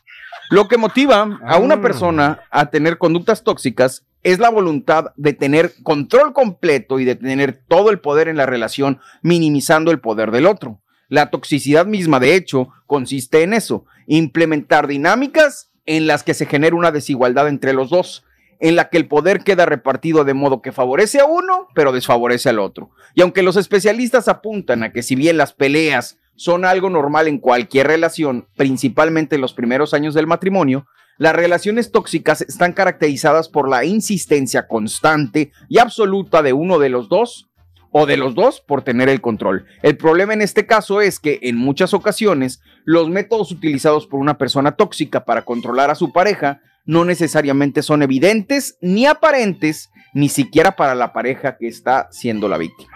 Lo 0.50 0.68
que 0.68 0.76
motiva 0.78 1.40
a 1.46 1.56
una 1.58 1.74
Ah. 1.74 1.80
persona 1.80 2.40
a 2.50 2.66
tener 2.66 2.98
conductas 2.98 3.42
tóxicas 3.42 4.04
es 4.22 4.38
la 4.38 4.50
voluntad 4.50 5.06
de 5.16 5.32
tener 5.32 5.72
control 5.82 6.32
completo 6.32 7.00
y 7.00 7.04
de 7.04 7.16
tener 7.16 7.60
todo 7.66 7.90
el 7.90 8.00
poder 8.00 8.28
en 8.28 8.36
la 8.36 8.46
relación, 8.46 9.00
minimizando 9.22 9.90
el 9.90 10.00
poder 10.00 10.30
del 10.30 10.46
otro. 10.46 10.80
La 11.08 11.30
toxicidad 11.30 11.86
misma, 11.86 12.20
de 12.20 12.36
hecho, 12.36 12.68
consiste 12.86 13.42
en 13.42 13.52
eso, 13.52 13.84
implementar 14.06 14.86
dinámicas 14.86 15.70
en 15.86 16.06
las 16.06 16.22
que 16.22 16.34
se 16.34 16.46
genera 16.46 16.76
una 16.76 16.92
desigualdad 16.92 17.48
entre 17.48 17.72
los 17.72 17.90
dos, 17.90 18.24
en 18.60 18.76
la 18.76 18.88
que 18.88 18.96
el 18.96 19.08
poder 19.08 19.42
queda 19.42 19.66
repartido 19.66 20.24
de 20.24 20.34
modo 20.34 20.62
que 20.62 20.70
favorece 20.70 21.18
a 21.18 21.24
uno, 21.24 21.66
pero 21.74 21.90
desfavorece 21.90 22.48
al 22.48 22.60
otro. 22.60 22.90
Y 23.14 23.22
aunque 23.22 23.42
los 23.42 23.56
especialistas 23.56 24.28
apuntan 24.28 24.84
a 24.84 24.92
que 24.92 25.02
si 25.02 25.16
bien 25.16 25.36
las 25.36 25.52
peleas 25.52 26.18
son 26.36 26.64
algo 26.64 26.88
normal 26.88 27.26
en 27.26 27.38
cualquier 27.38 27.88
relación, 27.88 28.46
principalmente 28.56 29.34
en 29.34 29.40
los 29.40 29.52
primeros 29.52 29.94
años 29.94 30.14
del 30.14 30.28
matrimonio, 30.28 30.86
las 31.18 31.34
relaciones 31.34 31.92
tóxicas 31.92 32.40
están 32.40 32.72
caracterizadas 32.72 33.48
por 33.48 33.68
la 33.68 33.84
insistencia 33.84 34.66
constante 34.66 35.52
y 35.68 35.78
absoluta 35.78 36.42
de 36.42 36.52
uno 36.52 36.78
de 36.78 36.88
los 36.88 37.08
dos 37.08 37.48
o 37.90 38.06
de 38.06 38.16
los 38.16 38.34
dos 38.34 38.60
por 38.60 38.82
tener 38.82 39.08
el 39.08 39.20
control. 39.20 39.66
El 39.82 39.96
problema 39.98 40.32
en 40.32 40.40
este 40.42 40.66
caso 40.66 41.00
es 41.00 41.20
que 41.20 41.38
en 41.42 41.56
muchas 41.56 41.92
ocasiones 41.92 42.60
los 42.84 43.10
métodos 43.10 43.52
utilizados 43.52 44.06
por 44.06 44.18
una 44.18 44.38
persona 44.38 44.72
tóxica 44.76 45.24
para 45.24 45.44
controlar 45.44 45.90
a 45.90 45.94
su 45.94 46.12
pareja 46.12 46.60
no 46.86 47.04
necesariamente 47.04 47.82
son 47.82 48.02
evidentes 48.02 48.78
ni 48.80 49.06
aparentes, 49.06 49.90
ni 50.14 50.28
siquiera 50.28 50.72
para 50.74 50.94
la 50.94 51.12
pareja 51.12 51.56
que 51.58 51.68
está 51.68 52.08
siendo 52.10 52.48
la 52.48 52.56
víctima. 52.58 52.90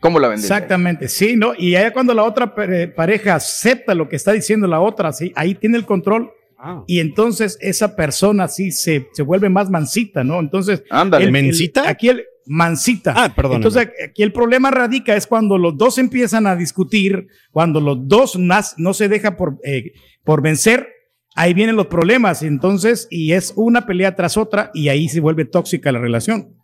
¿Cómo 0.00 0.18
la 0.18 0.28
ven? 0.28 0.38
Exactamente, 0.38 1.08
sí, 1.08 1.36
¿no? 1.36 1.52
Y 1.56 1.72
ya 1.72 1.92
cuando 1.92 2.12
la 2.12 2.24
otra 2.24 2.54
pare- 2.54 2.88
pareja 2.88 3.36
acepta 3.36 3.94
lo 3.94 4.08
que 4.08 4.16
está 4.16 4.32
diciendo 4.32 4.66
la 4.66 4.80
otra, 4.80 5.12
sí, 5.12 5.32
ahí 5.36 5.54
tiene 5.54 5.76
el 5.78 5.86
control 5.86 6.32
Ah. 6.62 6.84
y 6.86 7.00
entonces 7.00 7.56
esa 7.60 7.96
persona 7.96 8.46
sí 8.48 8.70
se, 8.70 9.08
se 9.12 9.22
vuelve 9.22 9.48
más 9.48 9.70
mansita, 9.70 10.22
¿no? 10.24 10.40
Entonces, 10.40 10.82
Ándale. 10.90 11.24
el- 11.24 11.32
aquí 11.88 12.08
el 12.10 12.24
mansita. 12.46 13.14
Ah, 13.16 13.32
perdón. 13.34 13.56
Entonces, 13.56 13.88
aquí 14.08 14.22
el 14.22 14.32
problema 14.32 14.70
radica 14.70 15.14
es 15.16 15.26
cuando 15.26 15.56
los 15.56 15.76
dos 15.78 15.96
empiezan 15.98 16.46
a 16.46 16.56
discutir, 16.56 17.28
cuando 17.50 17.80
los 17.80 18.06
dos 18.08 18.38
nas- 18.38 18.74
no 18.76 18.92
se 18.92 19.08
deja 19.08 19.36
por, 19.36 19.58
eh, 19.64 19.92
por 20.24 20.42
vencer, 20.42 20.86
ahí 21.36 21.54
vienen 21.54 21.76
los 21.76 21.86
problemas. 21.86 22.42
Entonces, 22.42 23.06
y 23.10 23.32
es 23.32 23.52
una 23.56 23.86
pelea 23.86 24.14
tras 24.16 24.36
otra 24.36 24.70
y 24.74 24.88
ahí 24.88 25.08
se 25.08 25.20
vuelve 25.20 25.44
tóxica 25.46 25.92
la 25.92 25.98
relación. 26.00 26.56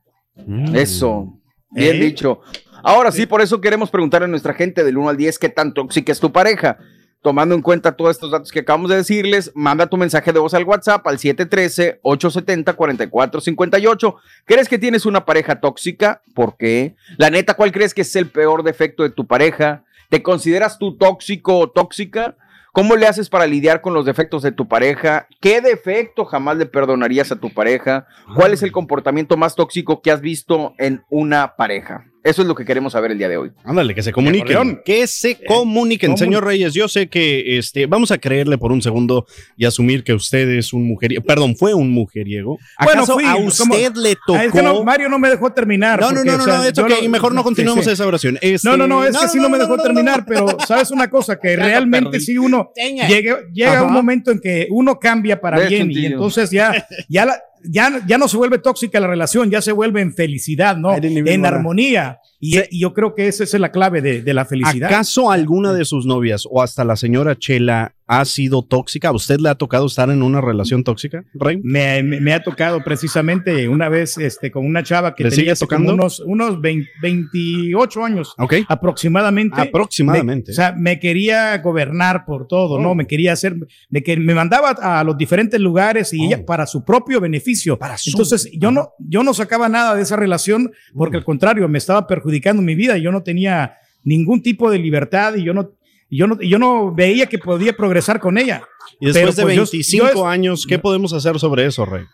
Eso. 0.75 1.41
Bien 1.71 1.97
¿Eh? 1.97 2.01
dicho. 2.01 2.41
Ahora 2.83 3.11
sí, 3.11 3.27
por 3.27 3.41
eso 3.41 3.61
queremos 3.61 3.91
preguntar 3.91 4.23
a 4.23 4.27
nuestra 4.29 4.55
gente 4.55 4.85
del 4.85 4.97
1 4.99 5.09
al 5.09 5.17
10 5.17 5.39
qué 5.39 5.49
tan 5.49 5.73
tóxica 5.75 6.13
es 6.13 6.21
tu 6.21 6.31
pareja. 6.33 6.79
Tomando 7.23 7.55
en 7.55 7.63
cuenta 7.63 7.97
todos 7.97 8.11
estos 8.13 8.31
datos 8.31 8.53
que 8.53 8.61
acabamos 8.61 8.91
de 8.91 8.97
decirles, 8.97 9.51
manda 9.55 9.89
tu 9.89 9.97
mensaje 9.97 10.33
de 10.33 10.39
voz 10.39 10.53
al 10.55 10.65
WhatsApp 10.65 11.07
al 11.07 11.19
713-870-4458. 11.19 14.17
¿Crees 14.45 14.69
que 14.69 14.79
tienes 14.79 15.07
una 15.07 15.25
pareja 15.25 15.61
tóxica? 15.61 16.23
¿Por 16.35 16.57
qué? 16.57 16.95
La 17.19 17.31
neta, 17.31 17.55
¿cuál 17.55 17.73
crees 17.73 17.95
que 17.95 18.03
es 18.03 18.15
el 18.15 18.31
peor 18.31 18.63
defecto 18.63 19.03
de 19.03 19.11
tu 19.11 19.27
pareja? 19.27 19.83
¿Te 20.09 20.23
consideras 20.23 20.79
tú 20.79 20.97
tóxico 20.97 21.59
o 21.59 21.69
tóxica? 21.71 22.37
¿Cómo 22.77 22.95
le 22.95 23.07
haces 23.07 23.31
para 23.31 23.47
lidiar 23.47 23.81
con 23.81 23.95
los 23.95 24.05
defectos 24.05 24.43
de 24.43 24.53
tu 24.53 24.69
pareja? 24.69 25.29
¿Qué 25.41 25.63
defecto 25.63 26.27
jamás 26.27 26.59
le 26.59 26.67
perdonarías 26.67 27.33
a 27.33 27.37
tu 27.37 27.49
pareja? 27.49 28.07
¿Cuál 28.35 28.53
es 28.53 28.63
el 28.63 28.71
comportamiento 28.71 29.39
más 29.39 29.55
tóxico 29.55 30.03
que 30.03 30.11
has 30.11 30.21
visto 30.21 30.75
en 30.77 31.03
una 31.09 31.57
pareja? 31.57 32.05
Eso 32.27 32.43
es 32.43 32.49
lo 32.49 32.57
que 32.57 32.65
queremos 32.65 32.93
saber 32.93 33.13
el 33.13 33.19
día 33.19 33.29
de 33.29 33.37
hoy. 33.37 33.53
Ándale, 33.63 33.95
que 33.95 34.03
se 34.03 34.13
comuniquen. 34.13 34.81
Que 34.85 35.07
se 35.07 35.39
comuniquen, 35.45 36.11
¿cómo? 36.11 36.17
señor 36.19 36.45
Reyes. 36.45 36.75
Yo 36.75 36.89
sé 36.89 37.07
que 37.07 37.57
este, 37.57 37.87
vamos 37.87 38.11
a 38.11 38.19
creerle 38.19 38.59
por 38.59 38.73
un 38.73 38.83
segundo 38.83 39.27
y 39.57 39.65
asumir 39.65 40.03
que 40.03 40.13
usted 40.13 40.49
es 40.51 40.73
un 40.73 40.89
mujeriego. 40.89 41.23
Perdón, 41.25 41.55
fue 41.57 41.73
un 41.73 41.91
mujeriego. 41.93 42.59
Bueno, 42.83 43.03
¿Acaso 43.03 43.15
fui, 43.15 43.25
a 43.25 43.35
¿cómo? 43.35 43.47
usted 43.47 43.93
le 43.95 44.17
tocó? 44.27 44.35
Ah, 44.39 44.45
es 44.45 44.53
que 44.53 44.61
no, 44.61 44.83
Mario 44.83 45.09
no 45.09 45.21
me 45.21 45.31
dejó 45.31 45.53
terminar. 45.53 46.01
no, 46.01 46.11
no, 46.11 46.17
porque, 46.17 46.31
no, 46.31 46.37
no, 46.39 46.43
o 46.43 46.47
sea, 46.47 46.57
no, 46.89 46.95
es 46.97 47.09
mejor 47.09 47.33
no 47.33 47.45
continuemos 47.45 47.85
sí. 47.85 47.93
esa 47.93 48.05
oración. 48.05 48.39
Este, 48.41 48.69
No, 48.69 48.77
no, 48.77 48.89
no, 48.89 49.05
es 49.05 49.17
que 49.17 49.29
sí 49.29 49.39
no, 49.39 49.49
me 49.49 49.59
dejó 49.59 49.79
terminar, 49.79 50.21
no. 50.21 50.27
pero 50.27 50.47
sabes 50.67 50.91
una 50.91 51.09
cosa, 51.09 51.39
que 51.39 51.55
realmente 51.55 52.11
perdí. 52.11 52.25
sí 52.25 52.39
uno 52.39 52.73
Tenga. 52.75 53.07
llega, 53.07 53.39
llega 53.53 53.73
Ajá. 53.75 53.85
un 53.85 53.93
momento 53.93 54.33
en 54.33 54.41
que 54.41 54.67
uno 54.71 54.99
cambia 54.99 55.41
para 55.41 55.59
Ve, 55.59 55.69
bien 55.69 55.91
y 55.93 56.07
entonces 56.07 56.51
ya, 56.51 56.87
ya, 57.09 57.27
la- 57.27 57.41
ya, 57.65 58.03
ya 58.07 58.19
no 58.19 58.29
se 58.29 58.37
vuelve 58.37 58.59
tóxica 58.59 59.01
la 59.01 59.07
relación, 59.07 59.51
ya 59.51 59.61
se 59.61 59.73
vuelve 59.73 60.01
en 60.01 60.15
felicidad, 60.15 60.77
¿no? 60.77 60.95
En 60.95 61.47
armonía. 61.47 62.19
Y, 62.41 62.59
y 62.71 62.81
yo 62.81 62.93
creo 62.93 63.15
que 63.15 63.29
esa 63.29 63.45
es 63.45 63.53
la 63.55 63.71
clave 63.73 64.03
de, 64.03 64.23
de 64.23 64.35
la 64.35 64.45
felicidad. 64.45 64.89
¿Acaso 64.93 65.31
alguna 65.31 65.73
de 65.73 65.85
sus 65.85 66.07
novias 66.07 66.45
o 66.51 66.63
hasta 66.63 66.85
la 66.85 66.97
señora 66.97 67.37
Chela 67.37 67.95
ha 68.09 68.25
sido 68.25 68.63
tóxica? 68.63 69.09
¿A 69.09 69.13
usted 69.13 69.41
le 69.41 69.49
ha 69.49 69.55
tocado 69.57 69.87
estar 69.87 70.11
en 70.11 70.23
una 70.23 70.41
relación 70.41 70.85
tóxica, 70.85 71.25
Rey? 71.35 71.59
Me, 71.65 72.03
me- 72.03 72.21
me 72.21 72.33
ha 72.35 72.43
tocado 72.43 72.85
precisamente 72.85 73.69
una 73.69 73.89
vez 73.89 74.17
este, 74.19 74.51
con 74.51 74.65
una 74.67 74.83
chava 74.83 75.15
que 75.15 75.25
¿Le 75.25 75.31
tenía 75.31 75.55
tocando? 75.57 75.95
unos, 75.95 76.21
unos 76.21 76.61
20 76.61 76.89
28 77.03 78.05
años 78.05 78.35
Ok. 78.39 78.55
aproximadamente. 78.69 79.61
Aproximadamente. 79.61 80.51
Me- 80.51 80.53
o 80.53 80.55
sea, 80.55 80.73
me 80.77 81.01
quería 81.01 81.57
gobernar 81.59 82.25
por 82.27 82.47
todo, 82.47 82.79
¿no? 82.79 82.91
Oh. 82.91 82.95
Me 82.95 83.07
quería 83.07 83.33
hacer, 83.33 83.57
me, 83.89 84.03
que, 84.03 84.17
me 84.17 84.35
mandaba 84.35 84.71
a 84.71 85.03
los 85.05 85.17
diferentes 85.17 85.59
lugares 85.61 86.13
y 86.13 86.21
Oh. 86.21 86.27
ella 86.27 86.45
para 86.45 86.67
su 86.67 86.85
propio 86.85 87.21
beneficio. 87.21 87.79
Para 87.79 87.97
su- 87.99 88.11
Entonces, 88.11 88.49
yo 88.59 88.71
no, 88.71 88.91
yo 88.99 89.23
no 89.23 89.33
sacaba 89.35 89.69
nada 89.69 89.95
de 89.95 90.03
esa 90.03 90.17
relación 90.17 90.71
porque 90.95 91.17
al 91.17 91.25
contrario, 91.25 91.67
me 91.69 91.79
estaba 91.79 92.07
perjudicando 92.07 92.26
mi 92.63 92.75
vida. 92.75 92.97
Yo 92.99 93.13
no 93.13 93.23
tenía 93.23 93.75
ningún 94.05 94.43
tipo 94.43 94.71
de 94.71 94.79
libertad 94.79 95.35
y 95.37 95.45
yo 95.45 95.53
no, 95.55 95.73
yo 96.11 96.27
no, 96.27 96.41
yo 96.41 96.59
no 96.59 96.95
veía 96.95 97.27
que 97.27 97.39
podía 97.39 97.73
progresar 97.77 98.21
con 98.21 98.39
ella. 98.39 98.63
Y 99.01 99.07
después 99.07 99.35
pero 99.37 99.49
de 99.49 99.55
pues 99.55 99.57
yo- 99.57 99.63
25 99.73 100.07
yo 100.07 100.13
es- 100.13 100.25
años, 100.27 100.67
¿qué 100.69 100.79
podemos 100.79 101.13
hacer 101.13 101.39
sobre 101.39 101.67
eso, 101.67 101.85
Rey? 101.87 102.05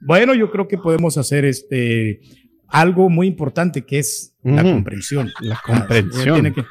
Bueno, 0.00 0.34
yo 0.34 0.50
creo 0.50 0.68
que 0.68 0.76
podemos 0.78 1.16
hacer 1.18 1.44
este 1.44 2.20
algo 2.68 3.08
muy 3.08 3.28
importante 3.28 3.82
que 3.86 4.00
es 4.00 4.34
la 4.42 4.62
comprensión. 4.62 5.30
La 5.40 5.60
tiene 6.34 6.52
que- 6.52 6.64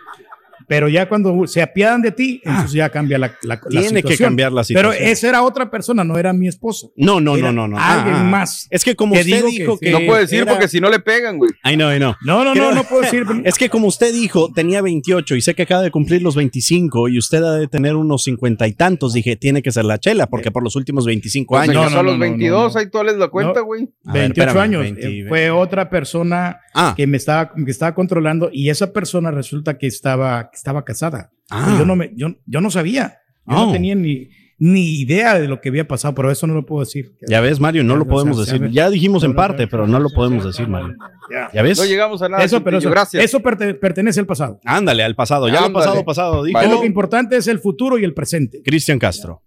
pero 0.68 0.88
ya 0.90 1.08
cuando 1.10 1.46
se 1.48 1.62
apiadan 1.62 2.02
de 2.02 2.12
ti, 2.12 2.42
entonces 2.44 2.72
ya 2.74 2.90
cambia 2.90 3.18
la, 3.18 3.28
la, 3.44 3.56
la 3.70 3.80
Ah. 3.80 3.82
Tiene 3.82 4.04
que 4.04 4.18
cambiar 4.18 4.52
la 4.52 4.64
Pero 4.68 4.92
situación. 4.92 5.10
esa 5.10 5.30
era 5.30 5.44
otra 5.44 5.70
persona, 5.70 6.04
no 6.04 6.18
era 6.18 6.34
mi 6.34 6.48
esposo. 6.48 6.92
No, 6.96 7.20
no, 7.20 7.36
Era 7.36 7.52
no, 7.52 7.68
no, 7.68 7.76
no. 7.76 7.78
Alguien 7.80 8.16
Ah, 8.16 8.22
ah. 8.22 8.24
más. 8.24 8.68
Es 8.70 8.84
que 8.84 8.96
como 8.96 9.14
Que 9.14 9.22
usted 9.22 9.46
dijo 9.46 9.78
que 9.80 9.86
que. 9.86 9.92
sí. 9.96 10.00
No 10.02 10.06
puede 10.08 10.22
decir 10.22 10.42
era- 10.42 10.52
porque 10.52 10.68
si 10.68 10.80
no 10.80 10.90
le 10.90 11.00
pegan, 11.00 11.38
güey. 11.38 11.52
Ay, 11.64 11.78
no, 11.78 11.88
ay, 11.88 12.00
no. 12.00 12.16
No, 12.24 12.44
no, 12.44 12.54
Creo- 12.54 12.70
no, 12.70 12.76
no 12.76 12.84
puedo 12.84 13.02
decir. 13.04 13.26
Es 13.46 13.56
que 13.58 13.70
como 13.70 13.88
usted 13.88 14.14
dijo, 14.14 14.52
tenía 14.54 14.82
28 14.82 15.36
y 15.36 15.42
sé 15.42 15.54
que 15.56 15.64
acaba 15.64 15.82
de 15.82 15.92
cumplir 15.92 16.22
los 16.22 16.36
25 16.36 17.10
y 17.10 17.18
usted 17.18 17.44
ha 17.44 17.54
de 17.56 17.68
tener 17.68 17.96
unos 17.96 18.24
50 18.24 18.68
y 18.68 18.74
tantos. 18.74 19.14
Dije, 19.14 19.36
tiene 19.36 19.62
que 19.62 19.72
ser 19.72 19.86
la 19.86 19.98
chela 20.00 20.28
porque 20.28 20.52
por 20.52 20.64
los 20.64 20.76
últimos 20.76 21.06
25 21.06 21.56
Pues 21.56 21.64
años. 21.70 21.76
no, 21.76 21.82
casó 21.84 21.94
a 22.00 22.04
no, 22.04 22.04
los 22.04 22.14
no, 22.14 22.26
no, 22.26 22.32
22, 22.32 22.74
no. 22.74 22.80
ahí 22.80 22.90
tú 22.90 23.04
les 23.04 23.18
la 23.18 23.28
cuenta, 23.28 23.60
No. 23.60 23.66
güey. 23.66 23.90
A 24.06 24.14
ver, 24.14 24.22
28 24.24 24.50
espérame, 24.50 24.64
años. 24.64 24.82
20, 24.82 25.08
Eh, 25.08 25.26
Fue 25.28 25.50
otra 25.52 25.90
persona 25.90 26.60
Ah, 26.74 26.94
que 26.96 27.08
me 27.08 27.18
estaba, 27.18 27.54
que 27.54 27.72
estaba 27.72 27.94
controlando 27.96 28.50
y 28.52 28.70
esa 28.70 28.92
persona 28.92 29.32
resulta 29.32 29.78
que 29.78 29.88
estaba, 29.88 30.50
que 30.56 30.58
estaba 30.58 30.84
casada. 30.86 31.32
Ah. 31.50 31.76
Yo, 31.78 31.86
no 31.86 31.96
me, 31.96 32.12
yo, 32.16 32.30
yo 32.46 32.62
no 32.62 32.72
sabía. 32.72 33.20
Yo 33.46 33.56
Oh. 33.56 33.66
no 33.68 33.72
tenía 33.74 33.94
ni, 33.94 34.30
ni 34.58 35.00
idea 35.02 35.38
de 35.40 35.48
lo 35.48 35.62
que 35.62 35.70
había 35.70 35.88
pasado, 35.88 36.16
pero 36.16 36.32
eso 36.32 36.48
no 36.48 36.54
lo 36.56 36.66
puedo 36.66 36.80
decir. 36.84 37.12
ya 37.28 37.42
ves, 37.42 37.60
Mario, 37.60 37.84
no 37.84 37.96
lo 37.96 38.02
O 38.04 38.06
sea, 38.06 38.12
podemos 38.14 38.46
decir. 38.46 38.70
Ya 38.72 38.90
dijimos 38.90 39.24
en 39.24 39.36
parte, 39.36 39.68
pero 39.68 39.86
no 39.86 40.00
lo 40.00 40.10
podemos 40.10 40.44
decir, 40.46 40.68
Mario. 40.68 40.96
Ya. 41.32 41.50
¿Ya 41.54 41.62
ves? 41.62 41.78
No 41.78 41.86
llegamos 41.86 42.22
a 42.24 42.30
nada. 42.30 42.44
Eso, 42.44 42.64
pero 42.64 42.78
eso, 42.80 42.90
gracias. 42.90 43.24
eso 43.24 43.40
perte- 43.42 43.76
pertenece 43.76 44.20
al 44.20 44.26
pasado. 44.26 44.60
Ándale, 44.66 45.04
al 45.04 45.16
pasado. 45.16 45.48
Ya 45.48 45.60
lo 45.60 45.66
Ándale. 45.68 45.74
pasado, 45.86 46.06
pasado. 46.06 46.44
Dijo. 46.44 46.60
Lo 46.62 46.80
que 46.82 46.88
importante 46.88 47.38
es 47.38 47.48
el 47.48 47.60
futuro 47.60 48.00
y 48.00 48.04
el 48.04 48.14
presente. 48.16 48.62
Cristian 48.64 48.98
Castro. 48.98 49.44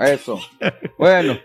Eso. 0.00 0.38
Bueno. 0.98 1.36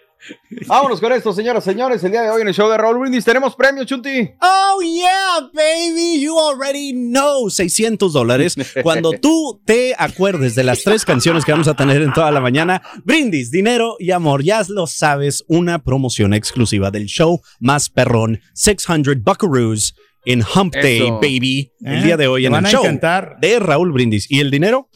Vámonos 0.68 1.00
con 1.02 1.12
esto, 1.14 1.34
señoras 1.34 1.66
y 1.66 1.70
señores. 1.72 2.04
El 2.04 2.12
día 2.12 2.22
de 2.22 2.30
hoy 2.30 2.42
en 2.42 2.48
el 2.48 2.54
show 2.54 2.70
de 2.70 2.78
Raúl 2.78 3.00
Brindis 3.00 3.26
tenemos 3.26 3.56
premio, 3.56 3.84
Chunti. 3.86 4.30
Oh, 4.42 4.80
yeah, 4.82 5.50
baby, 5.54 6.22
you 6.22 6.38
already 6.38 6.92
know. 6.94 7.50
600 7.50 8.14
dólares. 8.14 8.56
Cuando 8.84 9.12
tú 9.22 9.62
te 9.66 9.96
acuerdes 9.98 10.56
de 10.56 10.64
las 10.64 10.84
tres 10.84 11.06
canciones 11.06 11.44
que 11.46 11.52
vamos 11.52 11.68
a 11.68 11.74
tener 11.76 12.02
en 12.02 12.14
toda 12.14 12.30
la 12.32 12.40
mañana, 12.40 12.82
brindis, 13.04 13.50
dinero 13.52 13.96
y 14.00 14.12
amor. 14.12 14.44
Ya 14.44 14.62
lo 14.70 14.86
sabes, 14.88 15.44
una 15.48 15.80
promoción 15.80 16.34
exclusiva 16.34 16.92
del 16.92 17.06
show 17.08 17.42
más 17.60 17.90
perrón, 17.90 18.40
600 18.54 19.16
Buckaroos 19.24 19.96
en 20.26 20.44
Hump 20.44 20.76
Day, 20.76 20.98
Eso. 21.02 21.16
baby. 21.20 21.72
El 21.84 21.96
Eh, 22.00 22.04
día 22.04 22.18
de 22.18 22.28
hoy 22.28 22.46
en 22.46 22.54
el 22.54 22.66
show 22.66 22.84
encantar. 22.84 23.38
de 23.42 23.58
Raúl 23.60 23.92
Brindis. 23.92 24.30
¿Y 24.30 24.40
el 24.40 24.52
dinero? 24.52 24.88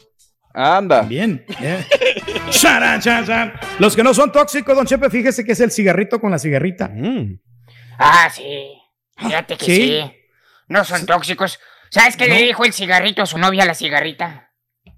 Anda. 0.53 1.01
Bien. 1.01 1.43
yeah. 1.59 1.85
Charan. 2.59 3.53
Los 3.79 3.95
que 3.95 4.03
no 4.03 4.13
son 4.13 4.31
tóxicos, 4.31 4.75
don 4.75 4.85
Chepe, 4.85 5.09
fíjese 5.09 5.43
que 5.43 5.53
es 5.53 5.59
el 5.59 5.71
cigarrito 5.71 6.19
con 6.19 6.31
la 6.31 6.39
cigarrita. 6.39 6.89
Mm. 6.89 7.39
Ah, 7.97 8.29
sí. 8.33 8.73
Fíjate 9.17 9.57
que 9.57 9.65
¿Sí? 9.65 9.75
sí. 9.75 10.11
No 10.67 10.83
son 10.83 11.05
tóxicos. 11.05 11.59
¿Sabes 11.89 12.17
qué 12.17 12.27
le 12.27 12.41
dijo 12.41 12.65
el 12.65 12.73
cigarrito 12.73 13.21
a 13.21 13.25
su 13.25 13.37
novia 13.37 13.63
a 13.63 13.67
la 13.67 13.75
cigarrita? 13.75 14.51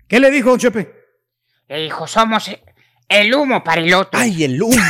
¿Qué 0.08 0.20
le 0.20 0.32
dijo 0.32 0.50
don 0.50 0.60
Chepe? 0.60 0.92
Le 1.68 1.84
dijo, 1.84 2.08
somos 2.08 2.50
el 3.10 3.36
humo 3.36 3.64
para 3.64 3.82
el 3.82 3.94
otro. 3.94 4.20
Ay, 4.20 4.44
el 4.46 4.62
humo. 4.62 4.76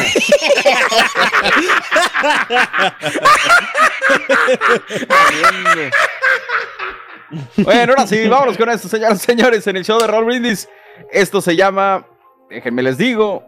Bueno, 7.57 7.93
ahora 7.93 8.07
sí, 8.07 8.27
vámonos 8.27 8.57
con 8.57 8.69
esto, 8.69 8.87
señoras 8.87 9.21
y 9.21 9.25
señores, 9.25 9.67
en 9.67 9.77
el 9.77 9.83
show 9.85 9.99
de 9.99 10.07
Roll 10.07 10.25
Brindis. 10.25 10.69
Esto 11.11 11.41
se 11.41 11.55
llama, 11.55 12.07
déjenme 12.49 12.83
les 12.83 12.97
digo, 12.97 13.43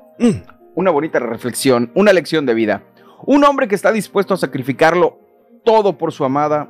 una 0.76 0.92
bonita 0.92 1.20
reflexión, 1.20 1.92
una 1.96 2.14
lección 2.14 2.46
de 2.46 2.54
vida. 2.54 2.84
Un 3.26 3.44
hombre 3.44 3.68
que 3.68 3.76
está 3.76 3.92
dispuesto 3.92 4.34
a 4.34 4.38
sacrificarlo 4.38 5.20
todo 5.64 5.98
por 5.98 6.14
su 6.14 6.24
amada, 6.24 6.70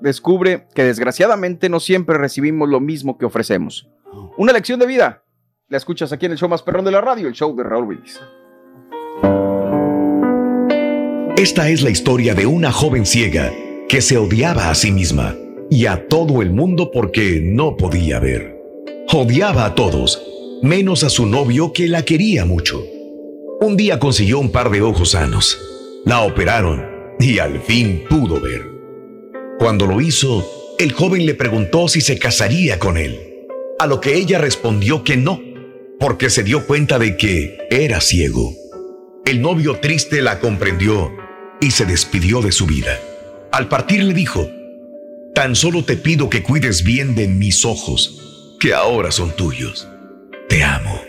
descubre 0.00 0.66
que 0.74 0.84
desgraciadamente 0.84 1.68
no 1.68 1.80
siempre 1.80 2.18
recibimos 2.18 2.68
lo 2.68 2.80
mismo 2.80 3.18
que 3.18 3.26
ofrecemos. 3.26 3.88
Una 4.36 4.52
lección 4.52 4.80
de 4.80 4.86
vida. 4.86 5.22
La 5.68 5.76
escuchas 5.76 6.12
aquí 6.12 6.26
en 6.26 6.32
el 6.32 6.38
show 6.38 6.48
más 6.48 6.62
perrón 6.62 6.84
de 6.84 6.90
la 6.90 7.00
radio, 7.00 7.26
el 7.28 7.34
show 7.34 7.54
de 7.56 7.62
Raúl 7.62 7.86
Brindis. 7.86 8.20
Esta 11.36 11.68
es 11.68 11.82
la 11.82 11.90
historia 11.90 12.34
de 12.34 12.46
una 12.46 12.70
joven 12.70 13.04
ciega 13.04 13.52
que 13.88 14.00
se 14.00 14.16
odiaba 14.16 14.70
a 14.70 14.74
sí 14.74 14.92
misma 14.92 15.34
y 15.70 15.86
a 15.86 16.06
todo 16.08 16.42
el 16.42 16.52
mundo 16.52 16.90
porque 16.92 17.40
no 17.42 17.76
podía 17.76 18.20
ver. 18.20 18.62
Odiaba 19.12 19.66
a 19.66 19.74
todos, 19.74 20.22
menos 20.62 21.04
a 21.04 21.10
su 21.10 21.26
novio 21.26 21.72
que 21.72 21.88
la 21.88 22.04
quería 22.04 22.44
mucho. 22.44 22.84
Un 23.60 23.76
día 23.76 23.98
consiguió 23.98 24.38
un 24.38 24.50
par 24.50 24.70
de 24.70 24.82
ojos 24.82 25.10
sanos. 25.10 25.58
La 26.04 26.22
operaron 26.22 26.84
y 27.18 27.38
al 27.38 27.60
fin 27.60 28.04
pudo 28.08 28.40
ver. 28.40 28.66
Cuando 29.58 29.86
lo 29.86 30.00
hizo, 30.00 30.46
el 30.78 30.92
joven 30.92 31.26
le 31.26 31.34
preguntó 31.34 31.88
si 31.88 32.00
se 32.00 32.18
casaría 32.18 32.78
con 32.78 32.98
él, 32.98 33.46
a 33.78 33.86
lo 33.86 34.00
que 34.00 34.14
ella 34.14 34.38
respondió 34.38 35.04
que 35.04 35.16
no, 35.16 35.40
porque 36.00 36.30
se 36.30 36.42
dio 36.42 36.66
cuenta 36.66 36.98
de 36.98 37.16
que 37.16 37.58
era 37.70 38.00
ciego. 38.00 38.52
El 39.24 39.40
novio 39.40 39.78
triste 39.80 40.20
la 40.20 40.40
comprendió 40.40 41.12
y 41.60 41.70
se 41.70 41.86
despidió 41.86 42.42
de 42.42 42.52
su 42.52 42.66
vida. 42.66 42.98
Al 43.52 43.68
partir 43.68 44.02
le 44.02 44.12
dijo, 44.12 44.48
Tan 45.34 45.56
solo 45.56 45.84
te 45.84 45.96
pido 45.96 46.30
que 46.30 46.44
cuides 46.44 46.84
bien 46.84 47.16
de 47.16 47.26
mis 47.26 47.64
ojos, 47.64 48.56
que 48.60 48.72
ahora 48.72 49.10
son 49.10 49.34
tuyos. 49.34 49.88
Te 50.48 50.62
amo. 50.62 51.00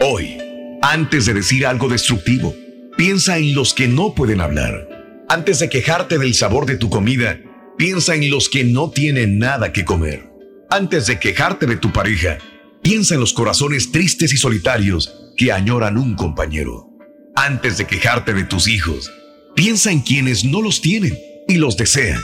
Hoy, 0.00 0.38
antes 0.82 1.26
de 1.26 1.34
decir 1.34 1.66
algo 1.66 1.88
destructivo, 1.88 2.54
piensa 2.96 3.38
en 3.38 3.54
los 3.54 3.74
que 3.74 3.88
no 3.88 4.14
pueden 4.14 4.40
hablar. 4.40 4.88
Antes 5.28 5.58
de 5.58 5.68
quejarte 5.68 6.18
del 6.18 6.34
sabor 6.34 6.66
de 6.66 6.76
tu 6.76 6.90
comida, 6.90 7.38
piensa 7.76 8.14
en 8.14 8.30
los 8.30 8.48
que 8.48 8.64
no 8.64 8.90
tienen 8.90 9.38
nada 9.38 9.72
que 9.72 9.84
comer. 9.84 10.28
Antes 10.70 11.06
de 11.06 11.18
quejarte 11.18 11.66
de 11.66 11.76
tu 11.76 11.92
pareja, 11.92 12.38
piensa 12.82 13.14
en 13.14 13.20
los 13.20 13.32
corazones 13.32 13.92
tristes 13.92 14.32
y 14.32 14.36
solitarios 14.36 15.32
que 15.36 15.52
añoran 15.52 15.98
un 15.98 16.14
compañero. 16.14 16.88
Antes 17.34 17.78
de 17.78 17.86
quejarte 17.86 18.32
de 18.34 18.44
tus 18.44 18.68
hijos, 18.68 19.10
piensa 19.54 19.90
en 19.90 20.00
quienes 20.00 20.44
no 20.44 20.62
los 20.62 20.80
tienen 20.80 21.18
y 21.48 21.56
los 21.56 21.76
desean. 21.76 22.20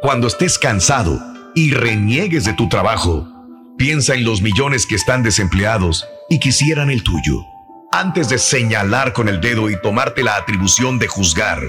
Cuando 0.00 0.26
estés 0.26 0.58
cansado 0.58 1.20
y 1.54 1.72
reniegues 1.72 2.44
de 2.44 2.54
tu 2.54 2.68
trabajo, 2.68 3.31
piensa 3.76 4.14
en 4.14 4.24
los 4.24 4.42
millones 4.42 4.86
que 4.86 4.94
están 4.94 5.22
desempleados 5.22 6.06
y 6.28 6.38
quisieran 6.38 6.90
el 6.90 7.02
tuyo. 7.02 7.44
Antes 7.90 8.28
de 8.28 8.38
señalar 8.38 9.12
con 9.12 9.28
el 9.28 9.40
dedo 9.40 9.68
y 9.70 9.80
tomarte 9.80 10.22
la 10.22 10.36
atribución 10.36 10.98
de 10.98 11.08
juzgar, 11.08 11.60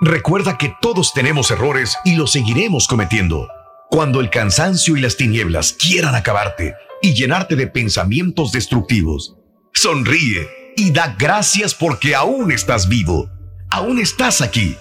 recuerda 0.00 0.58
que 0.58 0.74
todos 0.80 1.12
tenemos 1.14 1.50
errores 1.50 1.96
y 2.04 2.16
los 2.16 2.32
seguiremos 2.32 2.88
cometiendo. 2.88 3.48
Cuando 3.88 4.20
el 4.20 4.30
cansancio 4.30 4.96
y 4.96 5.00
las 5.00 5.16
tinieblas 5.16 5.74
quieran 5.74 6.14
acabarte 6.14 6.74
y 7.02 7.14
llenarte 7.14 7.56
de 7.56 7.66
pensamientos 7.66 8.50
destructivos, 8.50 9.36
sonríe 9.72 10.48
y 10.76 10.90
da 10.90 11.14
gracias 11.18 11.74
porque 11.74 12.14
aún 12.14 12.50
estás 12.50 12.88
vivo, 12.88 13.30
aún 13.70 13.98
estás 14.00 14.40
aquí. 14.40 14.76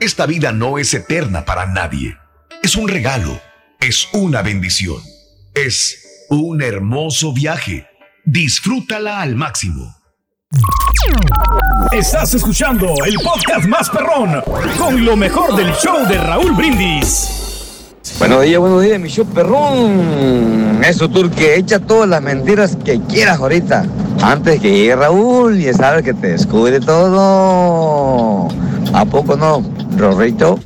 Esta 0.00 0.26
vida 0.26 0.52
no 0.52 0.78
es 0.78 0.94
eterna 0.94 1.44
para 1.44 1.66
nadie. 1.66 2.16
Es 2.62 2.76
un 2.76 2.88
regalo, 2.88 3.40
es 3.80 4.08
una 4.12 4.42
bendición, 4.42 5.00
es 5.54 6.26
un 6.28 6.62
hermoso 6.62 7.32
viaje. 7.32 7.86
Disfrútala 8.24 9.20
al 9.20 9.34
máximo. 9.34 9.94
Estás 11.92 12.34
escuchando 12.34 12.94
el 13.06 13.14
podcast 13.16 13.66
más 13.66 13.90
perrón 13.90 14.42
con 14.78 15.04
lo 15.04 15.16
mejor 15.16 15.56
del 15.56 15.72
show 15.74 16.06
de 16.06 16.18
Raúl 16.18 16.52
Brindis. 16.52 17.28
Buenos 18.18 18.42
días, 18.42 18.60
buenos 18.60 18.82
días, 18.82 19.00
mi 19.00 19.08
show 19.08 19.26
perrón. 19.26 20.82
Eso, 20.84 21.08
Turque, 21.08 21.56
echa 21.56 21.78
todas 21.80 22.08
las 22.08 22.22
mentiras 22.22 22.76
que 22.84 23.00
quieras 23.00 23.38
ahorita. 23.38 23.86
Antes 24.22 24.60
que 24.60 24.70
llegue 24.70 24.96
Raúl, 24.96 25.58
ya 25.58 25.72
sabes 25.74 26.04
que 26.04 26.14
te 26.14 26.28
descubre 26.28 26.80
todo. 26.80 28.48
¿A 28.92 29.04
poco 29.04 29.36
no, 29.36 29.62
Rorrito? 29.96 30.60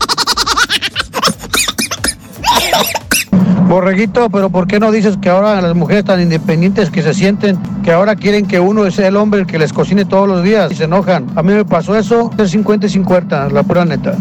Borreguito, 3.68 4.30
pero 4.30 4.48
¿por 4.48 4.68
qué 4.68 4.78
no 4.78 4.92
dices 4.92 5.16
que 5.16 5.28
ahora 5.28 5.60
las 5.60 5.74
mujeres 5.74 6.04
tan 6.04 6.20
independientes 6.20 6.88
que 6.88 7.02
se 7.02 7.12
sienten, 7.12 7.58
que 7.82 7.90
ahora 7.90 8.14
quieren 8.14 8.46
que 8.46 8.60
uno 8.60 8.88
sea 8.92 9.08
el 9.08 9.16
hombre 9.16 9.44
que 9.44 9.58
les 9.58 9.72
cocine 9.72 10.04
todos 10.04 10.28
los 10.28 10.44
días 10.44 10.70
y 10.70 10.76
se 10.76 10.84
enojan? 10.84 11.26
A 11.34 11.42
mí 11.42 11.52
me 11.52 11.64
pasó 11.64 11.96
eso, 11.96 12.30
es 12.38 12.52
50 12.52 12.86
y 12.86 12.90
50, 12.90 13.48
la 13.48 13.62
pura 13.64 13.84
neta. 13.84 14.16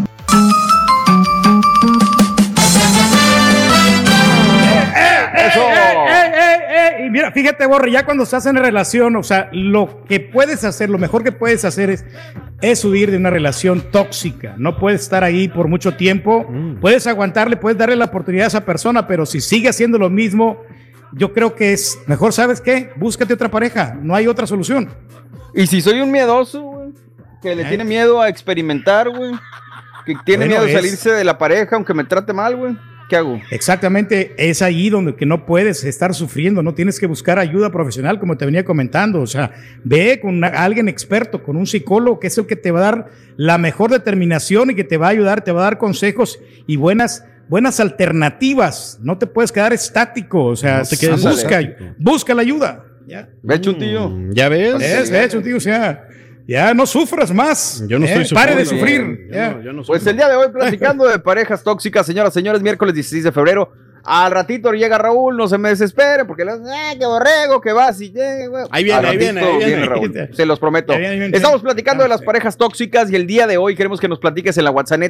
Mira, 7.16 7.32
fíjate, 7.32 7.64
Borre, 7.66 7.90
ya 7.90 8.04
cuando 8.04 8.24
estás 8.24 8.44
en 8.44 8.56
relación, 8.56 9.16
o 9.16 9.22
sea, 9.22 9.48
lo 9.52 10.04
que 10.06 10.20
puedes 10.20 10.64
hacer, 10.64 10.90
lo 10.90 10.98
mejor 10.98 11.24
que 11.24 11.32
puedes 11.32 11.64
hacer 11.64 11.88
es, 11.88 12.04
es 12.60 12.84
huir 12.84 13.10
de 13.10 13.16
una 13.16 13.30
relación 13.30 13.80
tóxica. 13.90 14.54
No 14.58 14.76
puedes 14.78 15.00
estar 15.00 15.24
ahí 15.24 15.48
por 15.48 15.66
mucho 15.68 15.94
tiempo. 15.96 16.46
Puedes 16.80 17.06
aguantarle, 17.06 17.56
puedes 17.56 17.78
darle 17.78 17.96
la 17.96 18.04
oportunidad 18.04 18.44
a 18.44 18.48
esa 18.48 18.64
persona, 18.66 19.06
pero 19.06 19.24
si 19.24 19.40
sigue 19.40 19.70
haciendo 19.70 19.98
lo 19.98 20.10
mismo, 20.10 20.60
yo 21.12 21.32
creo 21.32 21.54
que 21.54 21.72
es 21.72 21.98
mejor, 22.06 22.34
¿sabes 22.34 22.60
qué? 22.60 22.90
Búscate 22.96 23.32
otra 23.32 23.50
pareja. 23.50 23.96
No 24.02 24.14
hay 24.14 24.26
otra 24.26 24.46
solución. 24.46 24.90
Y 25.54 25.66
si 25.66 25.80
soy 25.80 26.02
un 26.02 26.10
miedoso, 26.10 26.60
güey, 26.62 26.90
que 27.40 27.56
le 27.56 27.64
tiene 27.64 27.84
miedo 27.84 28.20
a 28.20 28.28
experimentar, 28.28 29.08
güey, 29.08 29.32
que 30.04 30.14
tiene 30.26 30.44
Bueno, 30.46 30.60
miedo 30.60 30.66
es- 30.66 30.72
salirse 30.74 31.10
de 31.12 31.24
la 31.24 31.38
pareja 31.38 31.76
aunque 31.76 31.94
me 31.94 32.04
trate 32.04 32.32
mal, 32.34 32.56
güey, 32.56 32.76
¿qué 33.08 33.16
hago? 33.16 33.40
Exactamente, 33.50 34.34
es 34.38 34.62
ahí 34.62 34.90
donde 34.90 35.14
que 35.14 35.26
no 35.26 35.46
puedes 35.46 35.84
estar 35.84 36.14
sufriendo, 36.14 36.62
no 36.62 36.74
tienes 36.74 36.98
que 37.00 37.06
buscar 37.06 37.38
ayuda 37.38 37.70
profesional, 37.70 38.18
como 38.18 38.36
te 38.36 38.44
venía 38.46 38.64
comentando. 38.64 39.20
O 39.20 39.26
sea, 39.26 39.52
ve 39.84 40.18
con 40.20 40.36
una- 40.36 40.48
alguien 40.48 40.88
experto, 40.88 41.42
con 41.42 41.56
un 41.56 41.66
psicólogo, 41.66 42.18
que 42.20 42.26
es 42.26 42.38
el 42.38 42.46
que 42.46 42.56
te 42.56 42.70
va 42.70 42.78
a 42.80 42.82
dar 42.82 43.06
la 43.36 43.58
mejor 43.58 43.90
determinación 43.90 44.70
y 44.70 44.74
que 44.74 44.84
te 44.84 44.96
va 44.96 45.06
a 45.06 45.10
ayudar, 45.10 45.42
te 45.44 45.52
va 45.52 45.60
a 45.60 45.64
dar 45.64 45.78
consejos 45.78 46.38
y 46.66 46.76
buenas, 46.76 47.24
buenas 47.48 47.78
alternativas. 47.80 48.98
No 49.02 49.18
te 49.18 49.26
puedes 49.26 49.52
quedar 49.52 49.72
estático, 49.72 50.44
o 50.44 50.56
sea, 50.56 50.78
No 50.78 50.84
te 50.86 50.96
quedes 50.96 51.22
busca, 51.22 51.60
busca 51.98 52.34
la 52.34 52.42
ayuda. 52.42 52.84
Ya, 53.06 53.28
Ve, 53.42 53.60
Chuntillo. 53.60 54.08
Mm, 54.08 54.32
¿Ya 54.32 54.48
ves? 54.48 54.82
es, 54.82 55.10
de 55.10 55.24
hecho, 55.24 55.40
tío, 55.40 55.58
o 55.58 55.60
sea, 55.60 56.08
ya 56.46 56.74
no 56.74 56.86
sufras 56.86 57.32
más. 57.32 57.82
Yo 57.88 57.98
no 57.98 58.06
eh, 58.06 58.14
estoy 58.22 58.34
Pare 58.36 58.54
de 58.54 58.64
sufrir. 58.64 59.28
Yo 59.30 59.50
no- 59.52 59.62
yo 59.62 59.72
no 59.72 59.82
Pues 59.82 60.06
el 60.06 60.16
día 60.16 60.28
de 60.28 60.36
hoy 60.36 60.48
platicando 60.52 61.06
de 61.06 61.18
parejas 61.18 61.62
tóxicas, 61.62 62.06
señoras, 62.06 62.32
señores, 62.32 62.62
miércoles 62.62 62.94
16 62.94 63.24
de 63.24 63.32
febrero. 63.32 63.72
Al 64.08 64.30
ratito 64.30 64.70
llega 64.70 64.98
Raúl, 64.98 65.36
no 65.36 65.48
se 65.48 65.58
me 65.58 65.70
desespere, 65.70 66.24
porque 66.24 66.44
le 66.44 66.52
eh, 66.52 66.96
que 66.96 67.04
borrego, 67.04 67.60
que 67.60 67.72
vas 67.72 68.00
y 68.00 68.12
llegue, 68.12 68.46
güey. 68.46 68.64
Ahí 68.70 68.84
viene, 68.84 69.08
ahí 69.08 69.16
viene, 69.16 69.40
ahí 69.40 69.56
viene. 69.64 69.84
Raúl, 69.84 70.28
se 70.32 70.46
los 70.46 70.60
prometo. 70.60 70.92
Ahí 70.92 71.00
viene, 71.00 71.14
ahí 71.14 71.18
viene. 71.18 71.36
Estamos 71.36 71.60
platicando 71.60 72.04
de 72.04 72.08
las 72.08 72.22
Ah, 72.22 72.24
parejas 72.24 72.56
tóxicas 72.56 73.10
y 73.10 73.16
el 73.16 73.26
día 73.26 73.48
de 73.48 73.56
hoy 73.56 73.74
queremos 73.74 73.98
que 73.98 74.06
nos 74.06 74.20
platiques 74.20 74.56
en 74.58 74.64
la 74.64 74.70
WhatsApp 74.70 75.00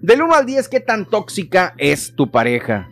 del 0.00 0.22
1 0.22 0.34
al 0.34 0.46
10 0.46 0.68
qué 0.68 0.80
tan 0.80 1.06
tóxica 1.08 1.74
es 1.78 2.12
tu 2.16 2.28
pareja. 2.28 2.88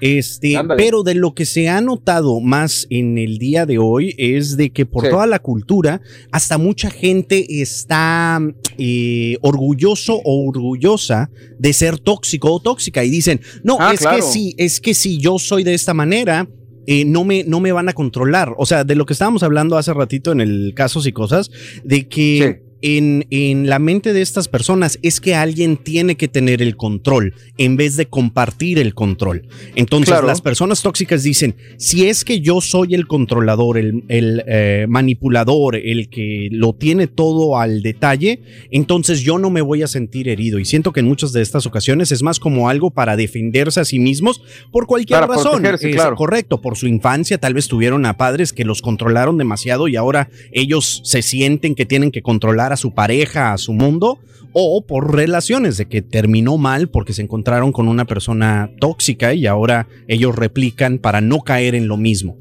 Este, 0.02 0.58
Ándale. 0.58 0.84
pero 0.84 1.04
de 1.04 1.16
lo 1.16 1.34
que 1.34 1.46
se 1.46 1.70
ha 1.70 1.80
notado 1.82 2.42
más 2.42 2.86
en 2.90 3.18
el 3.18 3.38
día 3.38 3.66
de 3.66 3.78
hoy 3.78 4.14
es 4.18 4.58
de 4.58 4.70
que 4.72 4.86
por 4.86 5.04
Sí. 5.06 5.10
toda 5.10 5.26
la 5.26 5.40
cultura, 5.40 6.02
hasta 6.32 6.58
mucha 6.58 6.90
gente 6.90 7.62
está 7.62 8.40
eh, 8.78 9.38
orgulloso 9.42 10.20
o 10.26 10.48
orgullosa 10.48 11.30
de 11.58 11.72
ser 11.72 11.98
tóxico 11.98 12.52
o 12.52 12.60
tóxica 12.60 13.04
y 13.06 13.10
dicen, 13.10 13.40
no, 13.64 13.78
Ah, 13.80 13.94
es 13.94 14.02
claro. 14.02 14.18
que 14.18 14.22
sí, 14.24 14.54
es 14.58 14.82
que 14.82 14.94
si 14.94 15.18
yo 15.18 15.40
soy 15.40 15.64
de 15.64 15.74
esta 15.74 15.94
manera, 15.94 16.50
eh, 16.88 17.06
no, 17.06 17.24
me, 17.24 17.44
no 17.46 17.60
me 17.62 17.72
van 17.72 17.90
a 17.90 17.94
controlar. 17.94 18.54
O 18.58 18.66
sea, 18.66 18.84
de 18.84 18.96
lo 18.96 19.06
que 19.06 19.14
estábamos 19.14 19.44
hablando 19.44 19.78
hace 19.78 19.94
ratito 19.94 20.32
en 20.32 20.42
el 20.42 20.74
Casos 20.76 21.08
y 21.08 21.14
Cosas, 21.14 21.50
de 21.84 22.08
que 22.08 22.62
en, 22.86 23.26
en 23.32 23.68
la 23.68 23.80
mente 23.80 24.14
de 24.14 24.22
estas 24.22 24.48
personas 24.48 25.00
es 25.02 25.20
que 25.20 25.34
alguien 25.34 25.76
tiene 25.78 26.16
que 26.18 26.28
tener 26.28 26.62
el 26.62 26.76
control 26.78 27.34
en 27.58 27.78
vez 27.78 27.96
de 27.98 28.06
compartir 28.06 28.78
el 28.78 28.94
control. 28.94 29.48
Entonces 29.76 30.10
Claro. 30.10 30.28
las 30.28 30.42
personas 30.42 30.84
tóxicas 30.84 31.24
dicen, 31.24 31.56
si 31.78 32.08
es 32.08 32.24
que 32.24 32.42
yo 32.42 32.62
soy 32.62 32.94
el 32.94 33.08
controlador, 33.08 33.80
el, 33.80 34.04
el, 34.08 34.44
eh, 34.48 34.86
manipulador, 34.88 35.76
el 35.78 36.10
que 36.10 36.50
lo 36.52 36.74
tiene 36.74 37.08
todo 37.08 37.58
al 37.58 37.82
detalle, 37.82 38.42
entonces 38.70 39.22
yo 39.22 39.40
no 39.40 39.50
me 39.50 39.62
voy 39.62 39.82
a 39.82 39.88
sentir 39.88 40.30
herido. 40.30 40.60
Y 40.60 40.66
siento 40.66 40.92
que 40.92 41.00
en 41.00 41.08
muchas 41.08 41.34
de 41.34 41.42
estas 41.42 41.66
ocasiones 41.66 42.12
es 42.12 42.22
más 42.22 42.40
como 42.40 42.70
algo 42.70 42.92
para 42.92 43.16
defenderse 43.16 43.80
a 43.80 43.86
sí 43.86 43.98
mismos 43.98 44.42
por 44.72 44.86
cualquier 44.86 45.22
Para 45.22 45.34
razón. 45.34 45.66
Es 45.66 45.80
claro. 45.82 46.16
correcto, 46.16 46.62
por 46.62 46.78
su 46.78 46.86
infancia 46.88 47.40
tal 47.40 47.56
vez 47.56 47.68
tuvieron 47.68 48.06
a 48.06 48.16
padres 48.18 48.54
que 48.54 48.64
los 48.64 48.84
controlaron 48.84 49.38
demasiado 49.40 49.88
y 49.88 49.96
ahora 49.96 50.30
ellos 50.52 51.02
se 51.04 51.24
sienten 51.24 51.74
que 51.74 51.86
tienen 51.88 52.12
que 52.12 52.22
controlar 52.22 52.75
a 52.76 52.78
su 52.78 52.94
pareja, 52.94 53.52
a 53.54 53.58
su 53.58 53.74
mundo, 53.74 54.20
o 54.54 54.86
por 54.86 55.14
relaciones 55.16 55.76
de 55.78 55.88
que 55.88 56.02
terminó 56.02 56.58
mal 56.58 56.88
porque 56.90 57.12
se 57.12 57.22
encontraron 57.22 57.72
con 57.74 57.88
una 57.90 58.06
persona 58.06 58.70
tóxica 58.80 59.34
y 59.34 59.48
ahora 59.48 59.88
ellos 60.08 60.34
replican 60.36 60.98
para 61.00 61.20
no 61.20 61.42
caer 61.42 61.76
en 61.76 61.88
lo 61.90 61.98
mismo. 61.98 62.38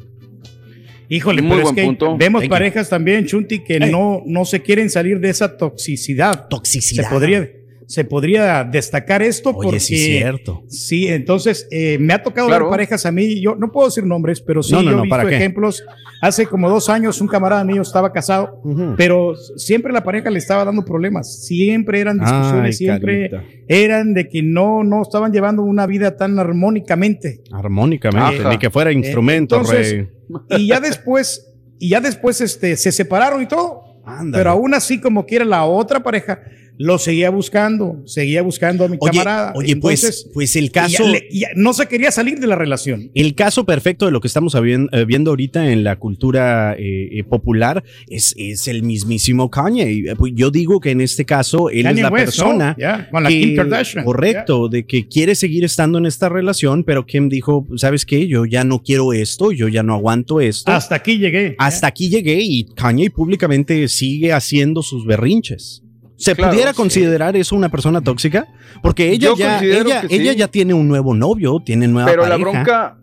Híjole, 1.09 1.43
Muy 1.43 1.51
pero 1.51 1.59
es 1.61 1.65
buen 1.65 1.75
que 1.77 1.85
punto. 1.85 2.17
vemos 2.17 2.41
Thank 2.43 2.49
you. 2.49 2.55
parejas 2.55 2.89
también, 2.89 3.27
Chunti, 3.27 3.61
que 3.63 3.79
Hey. 3.81 3.89
no, 3.91 4.23
no 4.27 4.45
se 4.45 4.63
quieren 4.63 4.89
salir 4.91 5.21
de 5.21 5.29
esa 5.31 5.57
toxicidad. 5.57 6.49
Toxicidad. 6.49 7.05
Se 7.05 7.11
podría, 7.11 7.49
se 7.87 8.05
podría 8.05 8.65
destacar 8.65 9.23
esto 9.23 9.51
Oye, 9.51 9.57
porque 9.63 9.81
sí, 9.81 9.97
cierto. 9.97 10.63
Sí, 10.69 11.09
entonces 11.09 11.69
eh, 11.71 11.99
me 11.99 12.15
ha 12.15 12.23
tocado 12.23 12.49
Claro. 12.49 12.65
ver 12.67 12.71
parejas 12.71 13.05
a 13.07 13.13
mí, 13.13 13.41
yo 13.41 13.55
no 13.57 13.71
puedo 13.71 13.89
decir 13.89 14.05
nombres, 14.05 14.41
pero 14.41 14.63
sí 14.63 14.73
No, 14.73 14.79
no, 14.83 14.85
yo 14.85 14.91
no, 14.93 14.99
he 14.99 15.03
visto 15.03 15.17
¿para 15.17 15.29
qué? 15.29 15.37
ejemplos. 15.37 15.85
Hace 16.23 16.47
como 16.47 16.71
dos 16.71 16.89
años 16.89 17.21
un 17.21 17.29
camarada 17.29 17.63
mío 17.65 17.83
estaba 17.83 18.11
casado, 18.13 18.63
pero 18.97 19.35
siempre 19.57 19.93
la 19.93 20.03
pareja 20.03 20.31
le 20.31 20.39
estaba 20.39 20.65
dando 20.65 20.85
problemas, 20.85 21.45
siempre 21.47 22.01
eran 22.01 22.19
discusiones, 22.19 22.65
Ay, 22.65 22.73
siempre 22.73 23.29
carita. 23.31 23.45
eran 23.69 24.15
de 24.15 24.29
que 24.29 24.43
no, 24.43 24.83
no 24.85 25.03
estaban 25.03 25.33
llevando 25.33 25.63
una 25.63 25.87
vida 25.87 26.17
tan 26.17 26.39
armónicamente. 26.39 27.43
Armónicamente, 27.53 28.41
Ajá. 28.41 28.51
ni 28.51 28.59
que 28.59 28.71
fuera 28.71 28.91
instrumento, 28.93 29.57
entonces, 29.57 29.93
rey. 29.93 30.09
Y 30.63 30.69
ya 30.69 30.81
después, 30.81 31.53
y 31.79 31.91
ya 31.91 32.01
después 32.01 32.41
este, 32.41 32.77
se 32.77 32.91
separaron 32.93 33.43
y 33.43 33.47
todo. 33.47 33.83
Ándale. 34.07 34.41
Pero 34.41 34.51
aún 34.51 34.75
así, 34.75 35.01
como 35.01 35.25
quiera, 35.27 35.45
la 35.45 35.65
otra 35.65 36.03
pareja 36.03 36.41
lo 36.77 36.99
seguía 36.99 37.31
buscando, 37.31 38.03
seguía 38.05 38.43
buscando 38.43 38.85
a 38.85 38.89
mi 38.89 38.97
Oye, 39.01 39.13
camarada. 39.13 39.53
oye, 39.55 39.77
pues, 39.77 40.03
Entonces, 40.03 40.31
pues 40.35 40.57
el 40.57 40.67
ya 40.73 40.83
caso. 40.83 41.07
le- 41.09 41.27
y 41.31 41.41
ya 41.41 41.49
no 41.55 41.73
se 41.73 41.87
quería 41.87 42.11
salir 42.11 42.41
de 42.41 42.47
la 42.49 42.57
relación. 42.57 43.11
El 43.15 43.35
caso 43.35 43.65
perfecto 43.65 44.07
de 44.07 44.13
lo 44.13 44.21
que 44.21 44.27
estamos 44.29 44.55
eh, 44.57 45.05
viendo 45.07 45.31
ahorita 45.31 45.71
en 45.71 45.85
la 45.85 45.97
cultura 45.97 46.75
eh, 46.77 47.11
eh, 47.13 47.25
popular 47.25 47.85
es, 48.09 48.35
es 48.37 48.67
el 48.67 48.83
mismísimo 48.83 49.51
Kanye. 49.51 50.15
Pues, 50.19 50.33
Yo 50.35 50.51
digo 50.51 50.81
que 50.81 50.91
en 50.91 51.01
este 51.01 51.25
caso 51.25 51.71
él 51.71 51.85
Kanye 51.85 52.01
es 52.01 52.03
la 52.03 52.11
West, 52.11 52.25
persona 52.25 52.71
¿no? 52.73 52.77
Ya, 52.79 53.09
con 53.11 53.23
la 53.23 53.29
que- 53.29 53.41
Kim 53.41 53.57
Kardashian. 53.57 54.05
correcto, 54.05 54.69
de 54.69 54.85
que 54.85 55.07
quiere 55.07 55.37
seguir 55.37 55.63
estando 55.65 55.99
en 55.99 56.07
esta 56.07 56.29
relación, 56.29 56.83
pero 56.83 57.07
Kim 57.07 57.29
dijo, 57.29 57.67
¿sabes 57.77 58.05
qué? 58.05 58.27
Yo 58.27 58.47
ya 58.47 58.65
no 58.65 58.83
quiero 58.83 59.13
esto, 59.13 59.53
yo 59.53 59.69
ya 59.69 59.85
no 59.85 59.95
aguanto 59.95 60.41
esto. 60.41 60.73
Hasta 60.73 60.97
aquí 60.97 61.19
llegué. 61.19 61.55
Hasta 61.59 61.87
aquí 61.87 62.09
llegué 62.09 62.39
y 62.43 62.65
Kanye 62.75 63.11
públicamente 63.11 63.87
sigue 63.87 64.33
haciendo 64.33 64.83
sus 64.83 65.07
berrinches. 65.07 65.83
¿Se 66.17 66.35
Claro, 66.35 66.53
pudiera 66.53 66.71
sí. 66.73 66.77
considerar 66.77 67.37
eso 67.37 67.57
una 67.57 67.69
persona 67.69 68.01
tóxica? 68.01 68.47
Porque 68.83 69.11
ella 69.11 69.29
Yo 69.29 69.37
ya, 69.37 69.61
ella, 69.61 70.03
sí. 70.03 70.07
ella 70.11 70.33
ya 70.33 70.49
tiene 70.49 70.75
un 70.75 70.87
nuevo 70.89 71.15
novio, 71.15 71.61
tiene 71.65 71.89
nueva 71.89 72.09
Pero 72.11 72.27
la 72.27 72.37
bronca 72.37 72.97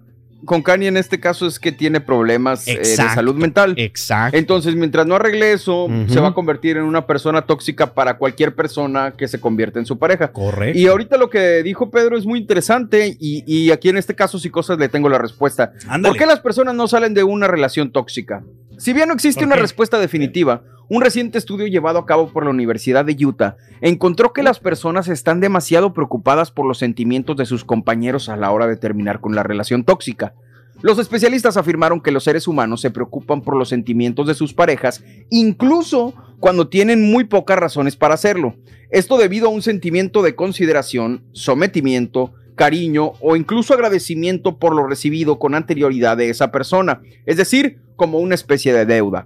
con 0.45 0.63
Kanye 0.63 0.87
en 0.87 0.97
este 0.97 1.19
caso 1.19 1.45
es 1.45 1.59
que 1.59 1.71
tiene 1.71 2.01
problemas 2.01 2.67
eh, 2.67 2.71
de 2.73 2.79
Exacto. 2.79 3.13
salud 3.13 3.35
mental. 3.35 3.75
Exacto. 3.77 4.35
Entonces, 4.37 4.75
mientras 4.75 5.05
no 5.05 5.15
arregle 5.15 5.53
eso, 5.53 5.87
se 6.07 6.19
va 6.19 6.29
a 6.29 6.33
convertir 6.33 6.77
en 6.77 6.83
una 6.83 7.05
persona 7.05 7.43
tóxica 7.43 7.93
para 7.93 8.17
cualquier 8.17 8.55
persona 8.55 9.13
que 9.15 9.27
se 9.27 9.39
convierta 9.39 9.77
en 9.77 9.85
su 9.85 9.99
pareja. 9.99 10.31
Correcto. 10.31 10.79
Y 10.79 10.87
ahorita 10.87 11.17
lo 11.17 11.29
que 11.29 11.61
dijo 11.63 11.91
Pedro 11.91 12.17
es 12.17 12.25
muy 12.25 12.39
interesante 12.39 13.15
y, 13.19 13.43
y 13.45 13.69
aquí 13.71 13.89
en 13.89 13.97
este 13.97 14.15
caso, 14.15 14.39
si 14.39 14.49
cosas 14.49 14.79
le 14.79 14.89
tengo 14.89 15.09
la 15.09 15.19
respuesta. 15.19 15.73
Ándale. 15.87 16.13
¿Por 16.13 16.17
qué 16.17 16.25
las 16.25 16.39
personas 16.39 16.73
no 16.73 16.87
salen 16.87 17.13
de 17.13 17.23
una 17.23 17.47
relación 17.47 17.91
tóxica? 17.91 18.43
Si 18.81 18.93
bien 18.93 19.09
no 19.09 19.13
existe 19.13 19.41
¿Por 19.41 19.53
una 19.53 19.61
respuesta 19.61 19.99
definitiva, 19.99 20.63
un 20.89 21.03
reciente 21.03 21.37
estudio 21.37 21.67
llevado 21.67 21.99
a 21.99 22.07
cabo 22.07 22.33
por 22.33 22.45
la 22.45 22.49
Universidad 22.49 23.05
de 23.05 23.15
Utah 23.23 23.55
encontró 23.79 24.33
que 24.33 24.41
las 24.41 24.59
personas 24.59 25.07
están 25.07 25.39
demasiado 25.39 25.93
preocupadas 25.93 26.49
por 26.49 26.65
los 26.65 26.79
sentimientos 26.79 27.37
de 27.37 27.45
sus 27.45 27.63
compañeros 27.63 28.27
a 28.27 28.37
la 28.37 28.49
hora 28.49 28.65
de 28.65 28.77
terminar 28.77 29.21
con 29.21 29.35
la 29.35 29.43
relación 29.43 29.83
tóxica. 29.83 30.33
Los 30.81 30.97
especialistas 30.97 31.57
afirmaron 31.57 32.01
que 32.01 32.09
los 32.09 32.23
seres 32.23 32.47
humanos 32.47 32.81
se 32.81 32.89
preocupan 32.89 33.41
por 33.41 33.55
los 33.55 33.69
sentimientos 33.69 34.25
de 34.25 34.33
sus 34.33 34.55
parejas, 34.55 35.03
incluso 35.29 36.15
cuando 36.39 36.67
tienen 36.67 37.03
muy 37.03 37.25
pocas 37.25 37.59
razones 37.59 37.95
para 37.95 38.15
hacerlo. 38.15 38.55
Esto 38.89 39.19
debido 39.19 39.45
a 39.45 39.51
un 39.51 39.61
sentimiento 39.61 40.23
de 40.23 40.33
consideración, 40.33 41.23
sometimiento, 41.33 42.33
cariño 42.61 43.13
o 43.21 43.35
incluso 43.35 43.73
agradecimiento 43.73 44.59
por 44.59 44.75
lo 44.75 44.85
recibido 44.85 45.39
con 45.39 45.55
anterioridad 45.55 46.15
de 46.15 46.29
esa 46.29 46.51
persona, 46.51 47.01
es 47.25 47.35
decir, 47.35 47.79
como 47.95 48.19
una 48.19 48.35
especie 48.35 48.71
de 48.71 48.85
deuda. 48.85 49.25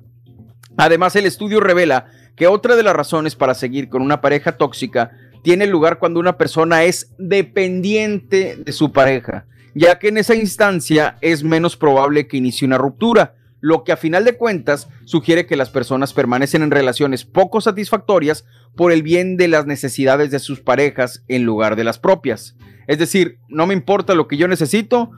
Además, 0.78 1.18
el 1.18 1.26
estudio 1.26 1.60
revela 1.60 2.06
que 2.38 2.48
otra 2.48 2.78
de 2.78 2.84
las 2.84 2.96
razones 2.96 3.36
para 3.36 3.54
seguir 3.54 3.90
con 3.90 4.02
una 4.02 4.22
pareja 4.22 4.54
tóxica 4.54 5.12
tiene 5.44 5.68
lugar 5.68 6.00
cuando 6.00 6.22
una 6.22 6.38
persona 6.38 6.86
es 6.86 7.14
dependiente 7.18 8.56
de 8.56 8.72
su 8.72 8.94
pareja, 8.94 9.46
ya 9.74 10.00
que 10.00 10.08
en 10.08 10.18
esa 10.18 10.36
instancia 10.36 11.18
es 11.20 11.44
menos 11.44 11.76
probable 11.76 12.28
que 12.28 12.38
inicie 12.38 12.66
una 12.66 12.78
ruptura, 12.78 13.36
lo 13.66 13.84
que 13.84 13.92
a 13.92 13.98
final 13.98 14.26
de 14.26 14.38
cuentas 14.38 14.90
sugiere 15.06 15.48
que 15.48 15.56
las 15.56 15.72
personas 15.72 16.14
permanecen 16.14 16.62
en 16.62 16.70
relaciones 16.70 17.26
poco 17.26 17.62
satisfactorias 17.62 18.46
por 18.76 18.92
el 18.92 19.02
bien 19.02 19.38
de 19.38 19.48
las 19.48 19.66
necesidades 19.66 20.30
de 20.30 20.38
sus 20.38 20.60
parejas 20.62 21.24
en 21.28 21.46
lugar 21.46 21.76
de 21.76 21.84
las 21.84 21.98
propias. 21.98 22.56
Es 22.86 23.00
decir, 23.00 23.40
no 23.50 23.66
me 23.66 23.74
importa 23.74 24.14
lo 24.14 24.28
que 24.28 24.38
yo 24.38 24.48
necesito, 24.48 25.10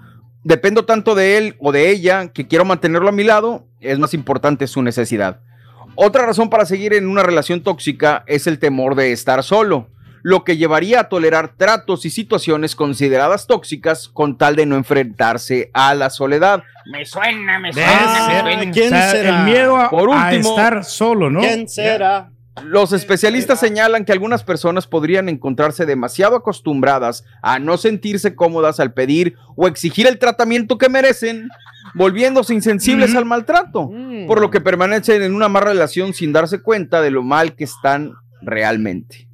dependo 0.45 0.85
tanto 0.85 1.13
de 1.13 1.37
él 1.37 1.57
o 1.59 1.73
de 1.73 1.89
ella 1.89 2.31
que 2.31 2.47
quiero 2.47 2.63
mantenerlo 2.63 3.09
a 3.09 3.11
mi 3.11 3.25
lado, 3.25 3.67
es 3.81 3.99
más 3.99 4.13
importante 4.13 4.67
su 4.67 4.81
necesidad. 4.81 5.41
Otra 5.95 6.25
razón 6.25 6.49
para 6.49 6.65
seguir 6.65 6.93
en 6.93 7.09
una 7.09 7.23
relación 7.23 7.63
tóxica 7.63 8.23
es 8.27 8.47
el 8.47 8.59
temor 8.59 8.95
de 8.95 9.11
estar 9.11 9.43
solo, 9.43 9.89
lo 10.27 10.43
que 10.43 10.57
llevaría 10.57 10.99
a 10.99 11.07
tolerar 11.07 11.53
tratos 11.55 12.03
y 12.05 12.09
situaciones 12.09 12.75
consideradas 12.75 13.47
tóxicas 13.47 14.09
con 14.09 14.37
tal 14.37 14.57
de 14.57 14.65
no 14.65 14.75
enfrentarse 14.75 15.71
a 15.73 15.95
la 15.95 16.09
soledad. 16.09 16.63
Me 16.91 17.05
suena, 17.05 17.59
me 17.59 17.71
suena, 17.71 18.35
me 18.35 18.43
suena. 18.43 18.71
¿Quién 18.73 18.87
O 18.87 18.89
sea, 18.89 19.11
será? 19.11 19.39
El 19.39 19.45
miedo 19.45 19.77
a, 19.77 19.89
Por 19.89 20.11
a 20.11 20.25
último, 20.25 20.49
estar 20.49 20.83
solo, 20.83 21.29
¿no? 21.29 21.39
¿Quién 21.39 21.69
será? 21.69 22.29
Los 22.61 22.91
especialistas 22.91 23.61
señalan 23.61 24.03
que 24.03 24.11
algunas 24.11 24.43
personas 24.43 24.85
podrían 24.85 25.29
encontrarse 25.29 25.85
demasiado 25.85 26.35
acostumbradas 26.35 27.23
a 27.41 27.59
no 27.59 27.77
sentirse 27.77 28.35
cómodas 28.35 28.81
al 28.81 28.91
pedir 28.91 29.37
o 29.55 29.65
exigir 29.65 30.07
el 30.07 30.19
tratamiento 30.19 30.77
que 30.77 30.89
merecen, 30.89 31.47
volviéndose 31.95 32.53
insensibles 32.53 33.15
al 33.15 33.23
maltrato, 33.23 33.89
por 34.27 34.41
lo 34.41 34.51
que 34.51 34.59
permanecen 34.59 35.21
en 35.21 35.33
una 35.33 35.47
mala 35.47 35.67
relación 35.67 36.13
sin 36.13 36.33
darse 36.33 36.61
cuenta 36.61 37.01
de 37.01 37.11
lo 37.11 37.23
mal 37.23 37.55
que 37.55 37.63
están 37.63 38.11
realmente. 38.41 39.26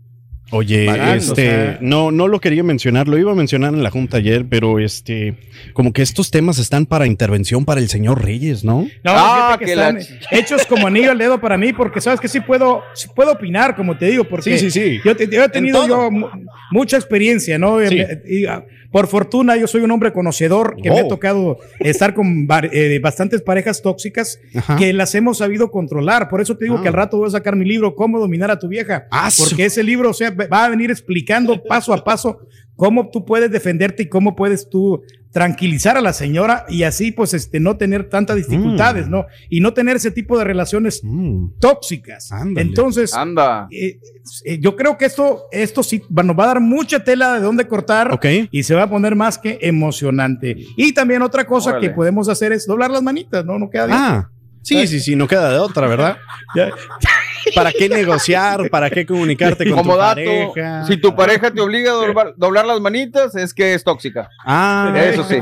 Oye, 0.55 0.85
este, 1.15 1.31
o 1.31 1.35
sea. 1.35 1.77
no, 1.81 2.11
no 2.11 2.27
lo 2.27 2.39
quería 2.39 2.63
mencionar, 2.63 3.07
lo 3.07 3.17
iba 3.17 3.31
a 3.31 3.35
mencionar 3.35 3.73
en 3.73 3.81
la 3.81 3.89
junta 3.89 4.17
ayer, 4.17 4.45
pero 4.47 4.79
este, 4.79 5.33
como 5.73 5.91
que 5.93 6.01
estos 6.01 6.29
temas 6.31 6.59
están 6.59 6.85
para 6.85 7.07
intervención 7.07 7.65
para 7.65 7.81
el 7.81 7.89
señor 7.89 8.23
Reyes, 8.23 8.63
¿no? 8.63 8.81
No, 9.03 9.11
Ah, 9.13 9.57
que 9.59 9.75
la 9.75 9.89
están 9.89 10.17
hechos 10.31 10.65
como 10.67 10.87
anillo 10.87 11.11
al 11.11 11.17
dedo 11.17 11.41
para 11.41 11.57
mí, 11.57 11.73
porque 11.73 12.01
sabes 12.01 12.19
que 12.19 12.27
sí 12.27 12.39
puedo, 12.39 12.81
sí 12.93 13.07
puedo 13.15 13.31
opinar, 13.31 13.75
como 13.75 13.97
te 13.97 14.05
digo, 14.05 14.23
porque 14.25 14.57
sí. 14.57 14.99
yo, 15.03 15.15
te- 15.15 15.27
yo 15.27 15.43
he 15.43 15.49
tenido 15.49 15.87
yo 15.87 16.11
mu- 16.11 16.27
mucha 16.71 16.97
experiencia, 16.97 17.57
¿no? 17.57 17.79
Sí. 17.87 17.99
Y, 18.27 18.45
ah, 18.45 18.63
por 18.93 19.07
fortuna, 19.07 19.57
yo 19.57 19.65
soy 19.65 19.81
un 19.81 19.89
hombre 19.89 20.13
conocedor 20.13 20.75
que 20.81 20.91
me 20.91 20.99
ha 20.99 21.07
tocado 21.07 21.57
estar 21.79 22.13
con 22.13 22.47
eh, 22.71 22.99
bastantes 23.01 23.41
parejas 23.41 23.81
tóxicas 23.81 24.39
Ajá. 24.55 24.75
que 24.75 24.93
las 24.93 25.15
hemos 25.15 25.39
sabido 25.39 25.71
controlar. 25.71 26.29
Por 26.29 26.41
eso 26.41 26.55
te 26.55 26.65
digo 26.65 26.77
Ah. 26.77 26.81
que 26.83 26.89
al 26.89 26.93
rato 26.93 27.17
voy 27.17 27.27
a 27.27 27.31
sacar 27.31 27.55
mi 27.55 27.65
libro, 27.65 27.95
Cómo 27.95 28.19
dominar 28.19 28.51
a 28.51 28.59
tu 28.59 28.67
vieja. 28.67 29.07
Ah, 29.09 29.29
porque 29.39 29.65
ese 29.65 29.81
libro, 29.81 30.11
o 30.11 30.13
sea, 30.13 30.29
va 30.29 30.65
a 30.65 30.69
venir 30.69 30.91
explicando 30.91 31.63
paso 31.63 31.91
a 31.91 32.03
paso 32.03 32.41
cómo 32.75 33.09
tú 33.11 33.25
puedes 33.25 33.51
defenderte 33.51 34.03
y 34.03 34.09
cómo 34.09 34.35
puedes 34.35 34.69
tú 34.69 35.01
tranquilizar 35.31 35.97
a 35.97 36.01
la 36.01 36.13
señora 36.13 36.63
y 36.69 36.83
así 36.83 37.11
pues 37.11 37.33
este 37.33 37.59
no 37.59 37.75
tener 37.75 38.07
tantas 38.07 38.35
dificultades, 38.35 39.07
Mm. 39.07 39.11
¿no? 39.11 39.25
Y 39.49 39.61
no 39.61 39.73
tener 39.73 39.95
ese 39.95 40.11
tipo 40.11 40.37
de 40.37 40.43
relaciones 40.43 41.01
Mm, 41.03 41.57
tóxicas. 41.59 42.31
Ándale. 42.31 42.67
Entonces, 42.67 43.13
Anda. 43.15 43.67
eh, 43.71 43.99
eh, 44.45 44.59
yo 44.61 44.75
creo 44.75 44.95
que 44.97 45.05
esto, 45.05 45.45
esto 45.51 45.81
sí 45.81 46.03
nos 46.09 46.37
va 46.37 46.43
a 46.43 46.47
dar 46.47 46.61
mucha 46.61 47.03
tela 47.03 47.33
de 47.33 47.39
dónde 47.39 47.67
cortar 47.67 48.11
ok. 48.13 48.25
y 48.51 48.61
se 48.63 48.75
va 48.75 48.83
a 48.83 48.89
poner 48.89 49.15
más 49.15 49.39
que 49.39 49.57
emocionante. 49.61 50.55
Y 50.77 50.93
también 50.93 51.23
otra 51.23 51.45
cosa 51.47 51.71
Órale. 51.71 51.87
que 51.87 51.93
podemos 51.95 52.29
hacer 52.29 52.51
es 52.51 52.67
doblar 52.67 52.91
las 52.91 53.01
manitas, 53.01 53.43
¿no? 53.43 53.57
No 53.57 53.69
queda 53.71 53.87
bien. 53.87 53.97
Ah, 53.99 54.29
sí, 54.61 54.85
sí, 54.85 54.99
sí, 54.99 55.15
no 55.15 55.27
queda 55.27 55.51
de 55.51 55.57
otra, 55.57 55.87
¿verdad? 55.87 56.17
Ya. 56.55 56.69
¿Para 57.55 57.71
qué 57.71 57.89
negociar? 57.89 58.69
¿Para 58.69 58.89
qué 58.89 59.05
comunicarte 59.05 59.65
con 59.69 59.77
Como 59.77 59.93
tu 59.93 59.99
dato, 59.99 60.15
pareja? 60.15 60.85
si 60.87 60.97
tu 60.97 61.15
pareja 61.15 61.51
te 61.51 61.61
obliga 61.61 61.91
a 61.91 61.95
doblar, 61.95 62.33
doblar 62.37 62.65
las 62.65 62.79
manitas, 62.81 63.35
es 63.35 63.53
que 63.53 63.73
es 63.73 63.83
tóxica. 63.83 64.29
Ah, 64.45 64.93
Eso 64.95 65.23
sí. 65.23 65.37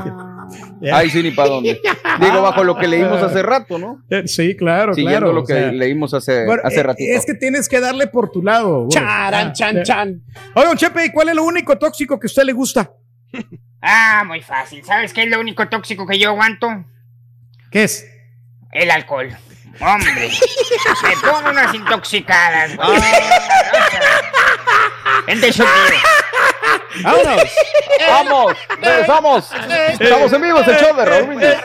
Ahí 0.91 1.09
sí, 1.09 1.23
ni 1.23 1.31
para 1.31 1.49
dónde. 1.49 1.79
Digo, 2.19 2.41
bajo 2.41 2.63
lo 2.63 2.77
que 2.77 2.87
leímos 2.87 3.21
hace 3.21 3.41
rato, 3.41 3.77
¿no? 3.77 4.03
Eh, 4.09 4.23
Sí, 4.27 4.55
claro, 4.57 4.93
Siguiendo 4.93 5.19
claro. 5.27 5.33
lo 5.33 5.41
o 5.41 5.45
que 5.45 5.53
sea, 5.53 5.71
leímos 5.71 6.13
hace, 6.13 6.45
bueno, 6.45 6.61
hace 6.65 6.79
eh, 6.79 6.83
ratito. 6.83 7.17
Es 7.17 7.25
que 7.25 7.33
tienes 7.35 7.69
que 7.69 7.79
darle 7.79 8.07
por 8.07 8.31
tu 8.31 8.41
lado. 8.43 8.79
güey. 8.85 8.89
Charan, 8.89 9.47
Ah, 9.49 9.53
chan, 9.53 9.83
chan. 9.83 10.21
Oye, 10.55 10.65
don 10.67 10.77
Chepe, 10.77 11.05
¿y 11.05 11.11
cuál 11.11 11.29
es 11.29 11.35
lo 11.35 11.43
único 11.43 11.77
tóxico 11.77 12.19
que 12.19 12.25
a 12.25 12.27
usted 12.29 12.43
le 12.43 12.53
gusta? 12.53 12.91
Ah, 13.83 14.23
muy 14.27 14.41
fácil. 14.41 14.83
¿Sabes 14.83 15.11
qué 15.11 15.23
es 15.23 15.29
lo 15.31 15.39
único 15.39 15.67
tóxico 15.67 16.05
que 16.05 16.19
yo 16.19 16.29
aguanto? 16.29 16.67
¿Qué 17.71 17.83
es? 17.85 18.05
El 18.71 18.91
alcohol. 18.91 19.29
Hombre, 19.79 20.29
me 21.03 21.17
pongo 21.17 21.49
unas 21.49 21.73
intoxicadas. 21.73 22.75
güey. 22.75 23.01
De 25.39 25.53
su 25.53 25.63
tío. 25.63 27.01
¡Vámonos! 27.03 27.41
¡Vamos! 28.09 28.53
¡Regresamos! 28.81 29.49
Estamos 29.99 30.33
en 30.33 30.41
vivo, 30.41 30.59
es 30.59 30.67
el 30.67 30.77
show 30.77 30.95
de 30.95 31.05
Raúl 31.05 31.27
Brindis. 31.27 31.55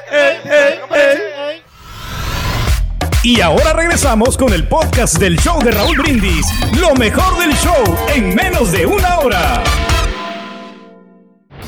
Y 3.23 3.41
ahora 3.41 3.73
regresamos 3.73 4.37
con 4.37 4.53
el 4.53 4.69
podcast 4.69 5.17
del 5.17 5.37
show 5.41 5.61
de 5.63 5.73
Raúl 5.73 5.97
Brindis. 5.97 6.47
Lo 6.79 6.95
mejor 6.95 7.37
del 7.39 7.55
show 7.57 8.07
en 8.15 8.35
menos 8.35 8.71
de 8.71 8.87
una 8.87 9.19
hora. 9.19 9.63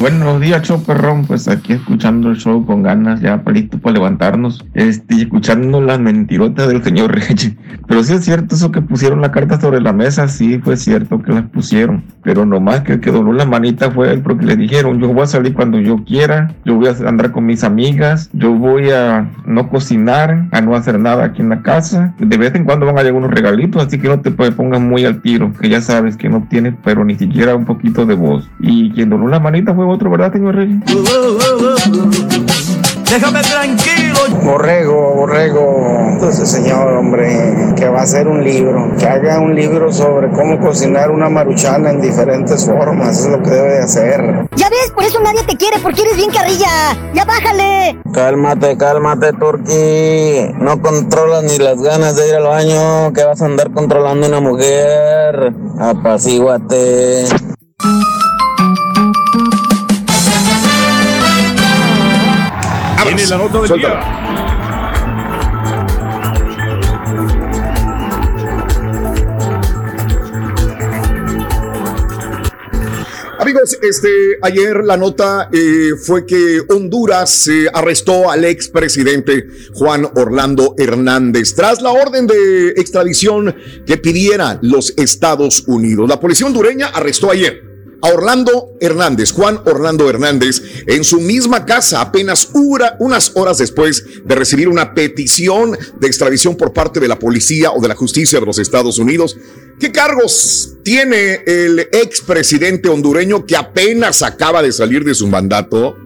Buenos 0.01 0.41
días, 0.41 0.63
show 0.63 0.81
perrón. 0.81 1.25
Pues 1.27 1.49
aquí 1.49 1.73
escuchando 1.73 2.31
el 2.31 2.37
show 2.37 2.65
con 2.65 2.85
ganas, 2.85 3.21
ya 3.21 3.43
listo 3.53 3.79
para 3.79 3.95
levantarnos. 3.95 4.65
Este, 4.75 5.17
y 5.17 5.23
escuchando 5.23 5.81
las 5.81 5.99
mentirotas 5.99 6.69
del 6.69 6.85
señor 6.85 7.13
Reyes. 7.13 7.57
Pero 7.89 8.05
sí 8.05 8.13
es 8.13 8.25
cierto 8.25 8.55
eso 8.55 8.71
que 8.71 8.81
pusieron 8.81 9.21
la 9.21 9.33
carta 9.33 9.61
sobre 9.61 9.81
la 9.81 9.93
mesa, 9.93 10.29
sí 10.29 10.61
fue 10.61 10.77
cierto 10.77 11.21
que 11.21 11.33
las 11.33 11.47
pusieron. 11.47 12.05
Pero 12.23 12.47
nomás 12.47 12.83
que 12.83 12.93
el 12.93 13.01
que 13.01 13.11
dobló 13.11 13.33
la 13.33 13.45
manita 13.45 13.91
fue 13.91 14.13
él 14.13 14.21
porque 14.21 14.47
le 14.47 14.55
dijeron, 14.55 15.01
yo 15.01 15.09
voy 15.09 15.23
a 15.23 15.27
salir 15.27 15.53
cuando 15.53 15.81
yo 15.81 16.05
quiera, 16.05 16.55
yo 16.65 16.77
voy 16.77 16.87
a 16.87 17.09
andar 17.09 17.33
con 17.33 17.47
mis 17.47 17.65
amigas, 17.65 18.31
yo 18.35 18.55
voy 18.55 18.91
a 18.91 19.29
no 19.47 19.69
cocinar, 19.69 20.47
a 20.53 20.61
no 20.61 20.77
hacer 20.77 21.01
nada 21.01 21.25
aquí 21.25 21.43
en 21.43 21.49
la 21.49 21.63
casa. 21.63 22.15
De 22.21 22.37
vez 22.37 22.55
en 22.55 22.65
cuando 22.65 22.87
van 22.87 22.99
a 22.99 23.03
llegar 23.03 23.17
unos 23.17 23.33
regalitos, 23.33 23.85
así 23.85 23.99
que 23.99 24.07
no 24.07 24.21
te 24.21 24.31
pongas 24.31 24.81
muy 24.81 25.05
al 25.05 25.23
tiro, 25.23 25.53
que 25.61 25.69
ya 25.69 25.81
sabes 25.81 26.17
que 26.17 26.29
no 26.29 26.47
tienes, 26.49 26.75
pero 26.85 27.05
ni 27.05 27.17
siquiera 27.17 27.57
un 27.57 27.65
poquito 27.65 28.07
de 28.07 28.15
voz. 28.15 28.49
Y 28.61 28.93
quien 28.93 29.11
dobló 29.11 29.27
la 29.27 29.41
manita 29.41 29.75
fue 29.75 29.88
otro, 29.89 30.11
¿verdad, 30.11 30.33
señor 30.33 30.57
Reyes? 30.57 30.79
Déjame 33.11 33.41
tranquilo. 33.41 34.19
Borrego, 34.43 35.15
borrego. 35.15 36.09
Entonces, 36.13 36.51
señor, 36.51 36.93
hombre, 36.93 37.75
que 37.75 37.89
va 37.89 38.01
a 38.01 38.03
hacer 38.03 38.29
un 38.29 38.45
libro, 38.45 38.93
que 38.99 39.07
haga 39.07 39.41
un 39.41 39.55
libro 39.55 39.91
sobre 39.91 40.29
cómo 40.31 40.61
cocinar 40.61 41.11
una 41.11 41.31
maruchana 41.31 41.91
en 41.91 42.03
diferentes 42.03 42.67
formas, 42.67 43.19
es 43.21 43.31
lo 43.31 43.43
que 43.43 43.51
debe 43.51 43.71
de 43.71 43.79
hacer. 43.79 44.49
Ya 44.57 44.69
ves, 44.69 44.91
por 44.95 45.05
eso 45.05 45.21
nadie 45.21 45.43
te 45.45 45.57
quiere, 45.57 45.79
porque 45.79 46.03
eres 46.03 46.17
bien 46.17 46.31
carrilla. 46.31 46.69
Ya 47.15 47.25
bájale. 47.25 47.99
Cálmate, 48.13 48.77
cálmate, 48.77 49.33
Turki. 49.33 50.53
No 50.61 50.83
controlas 50.83 51.45
ni 51.45 51.57
las 51.57 51.81
ganas 51.81 52.15
de 52.15 52.29
ir 52.29 52.35
al 52.35 52.45
baño, 52.45 53.13
que 53.15 53.25
vas 53.25 53.41
a 53.41 53.47
andar 53.47 53.71
controlando 53.73 54.27
una 54.27 54.41
mujer. 54.41 55.55
Apacíguate. 55.81 57.25
La 63.27 63.37
nota 63.37 63.59
del 63.59 63.67
Suéltala. 63.67 63.95
día. 63.95 64.29
Amigos, 73.41 73.77
este, 73.83 74.09
ayer 74.43 74.85
la 74.85 74.97
nota 74.97 75.49
eh, 75.53 75.91
fue 76.01 76.27
que 76.27 76.61
Honduras 76.69 77.49
eh, 77.49 77.67
arrestó 77.73 78.31
al 78.31 78.45
expresidente 78.45 79.49
Juan 79.75 80.07
Orlando 80.15 80.75
Hernández 80.79 81.55
tras 81.55 81.83
la 81.83 81.91
orden 81.91 82.27
de 82.27 82.69
extradición 82.71 83.57
que 83.85 83.97
pidiera 83.97 84.59
los 84.63 84.95
Estados 84.97 85.65
Unidos. 85.67 86.09
La 86.09 86.21
policía 86.21 86.47
hondureña 86.47 86.89
arrestó 86.89 87.31
ayer 87.31 87.68
a 88.03 88.09
Orlando 88.09 88.71
Hernández, 88.81 89.33
Juan 89.33 89.61
Orlando 89.65 90.09
Hernández, 90.09 90.63
en 90.87 91.05
su 91.05 91.21
misma 91.21 91.67
casa 91.67 92.01
apenas 92.01 92.51
una- 92.55 92.95
unas 92.99 93.33
horas 93.35 93.59
después 93.59 94.05
de 94.25 94.35
recibir 94.35 94.69
una 94.69 94.95
petición 94.95 95.77
de 95.99 96.07
extradición 96.07 96.57
por 96.57 96.73
parte 96.73 97.01
de 97.01 97.09
la 97.09 97.19
policía 97.19 97.73
o 97.73 97.81
de 97.81 97.89
la 97.89 97.95
justicia 97.97 98.39
de 98.41 98.47
los 98.47 98.59
Estados 98.59 98.99
Unidos. 98.99 99.37
¿Qué 99.81 99.93
cargos 99.93 100.75
tiene 100.83 101.43
el 101.47 101.81
expresidente 101.93 102.89
hondureño 102.89 103.47
que 103.47 103.57
apenas 103.57 104.23
acaba 104.23 104.63
de 104.63 104.73
salir 104.73 105.05
de 105.05 105.15
su 105.15 105.27
mandato? 105.29 105.97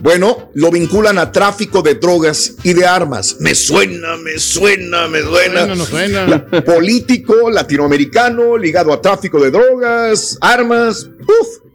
Bueno, 0.00 0.50
lo 0.54 0.70
vinculan 0.70 1.18
a 1.18 1.32
tráfico 1.32 1.82
de 1.82 1.94
drogas 1.94 2.54
y 2.62 2.72
de 2.72 2.86
armas. 2.86 3.36
Me 3.40 3.54
suena, 3.54 4.16
me 4.16 4.38
suena, 4.38 5.08
me 5.08 5.20
suena. 5.22 5.60
Suena, 5.60 5.74
no 5.74 5.84
suena. 5.84 6.26
La- 6.26 6.64
político 6.64 7.50
latinoamericano 7.50 8.56
ligado 8.56 8.92
a 8.92 9.00
tráfico 9.02 9.40
de 9.42 9.50
drogas, 9.50 10.38
armas. 10.40 11.08
Uf. 11.20 11.68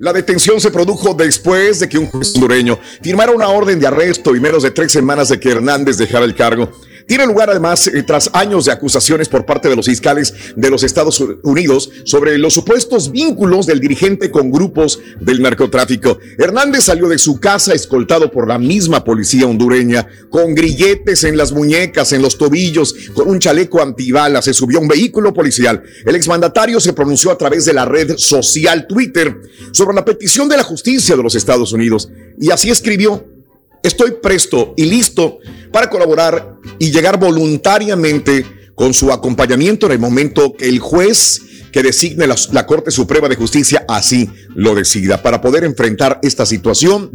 La 0.00 0.12
detención 0.12 0.60
se 0.60 0.70
produjo 0.70 1.12
después 1.14 1.80
de 1.80 1.88
que 1.88 1.98
un 1.98 2.06
juez 2.06 2.32
hondureño 2.36 2.78
firmara 3.02 3.32
una 3.32 3.48
orden 3.48 3.80
de 3.80 3.86
arresto 3.88 4.34
y 4.36 4.40
menos 4.40 4.62
de 4.62 4.70
tres 4.70 4.92
semanas 4.92 5.28
de 5.28 5.40
que 5.40 5.50
Hernández 5.50 5.96
dejara 5.96 6.24
el 6.24 6.36
cargo. 6.36 6.70
Tiene 7.08 7.24
lugar 7.24 7.48
además 7.48 7.86
eh, 7.86 8.02
tras 8.02 8.28
años 8.34 8.66
de 8.66 8.72
acusaciones 8.72 9.30
por 9.30 9.46
parte 9.46 9.70
de 9.70 9.74
los 9.74 9.86
fiscales 9.86 10.34
de 10.54 10.68
los 10.68 10.82
Estados 10.82 11.24
Unidos 11.42 11.90
sobre 12.04 12.36
los 12.36 12.52
supuestos 12.52 13.10
vínculos 13.10 13.64
del 13.64 13.80
dirigente 13.80 14.30
con 14.30 14.50
grupos 14.50 15.00
del 15.18 15.40
narcotráfico. 15.40 16.18
Hernández 16.36 16.84
salió 16.84 17.08
de 17.08 17.16
su 17.16 17.40
casa 17.40 17.72
escoltado 17.72 18.30
por 18.30 18.46
la 18.46 18.58
misma 18.58 19.04
policía 19.04 19.46
hondureña, 19.46 20.06
con 20.28 20.54
grilletes 20.54 21.24
en 21.24 21.38
las 21.38 21.50
muñecas, 21.50 22.12
en 22.12 22.20
los 22.20 22.36
tobillos, 22.36 22.94
con 23.14 23.26
un 23.26 23.38
chaleco 23.38 23.80
antibalas. 23.80 24.44
Se 24.44 24.52
subió 24.52 24.76
a 24.76 24.82
un 24.82 24.88
vehículo 24.88 25.32
policial. 25.32 25.82
El 26.04 26.14
exmandatario 26.14 26.78
se 26.78 26.92
pronunció 26.92 27.30
a 27.30 27.38
través 27.38 27.64
de 27.64 27.72
la 27.72 27.86
red 27.86 28.18
social 28.18 28.86
Twitter 28.86 29.34
sobre 29.72 29.94
la 29.94 30.04
petición 30.04 30.46
de 30.46 30.58
la 30.58 30.62
justicia 30.62 31.16
de 31.16 31.22
los 31.22 31.34
Estados 31.34 31.72
Unidos 31.72 32.10
y 32.38 32.50
así 32.50 32.68
escribió. 32.68 33.37
Estoy 33.82 34.12
presto 34.22 34.74
y 34.76 34.84
listo 34.84 35.38
para 35.72 35.88
colaborar 35.88 36.56
y 36.78 36.90
llegar 36.90 37.18
voluntariamente 37.18 38.44
con 38.74 38.94
su 38.94 39.12
acompañamiento 39.12 39.86
en 39.86 39.92
el 39.92 39.98
momento 39.98 40.54
que 40.54 40.68
el 40.68 40.78
juez 40.78 41.40
que 41.72 41.82
designe 41.82 42.26
la, 42.26 42.66
Corte 42.66 42.90
Suprema 42.90 43.28
de 43.28 43.36
Justicia 43.36 43.84
así 43.88 44.30
lo 44.54 44.74
decida, 44.74 45.22
para 45.22 45.40
poder 45.40 45.64
enfrentar 45.64 46.18
esta 46.22 46.46
situación 46.46 47.10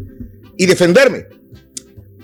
y 0.57 0.65
defenderme. 0.65 1.25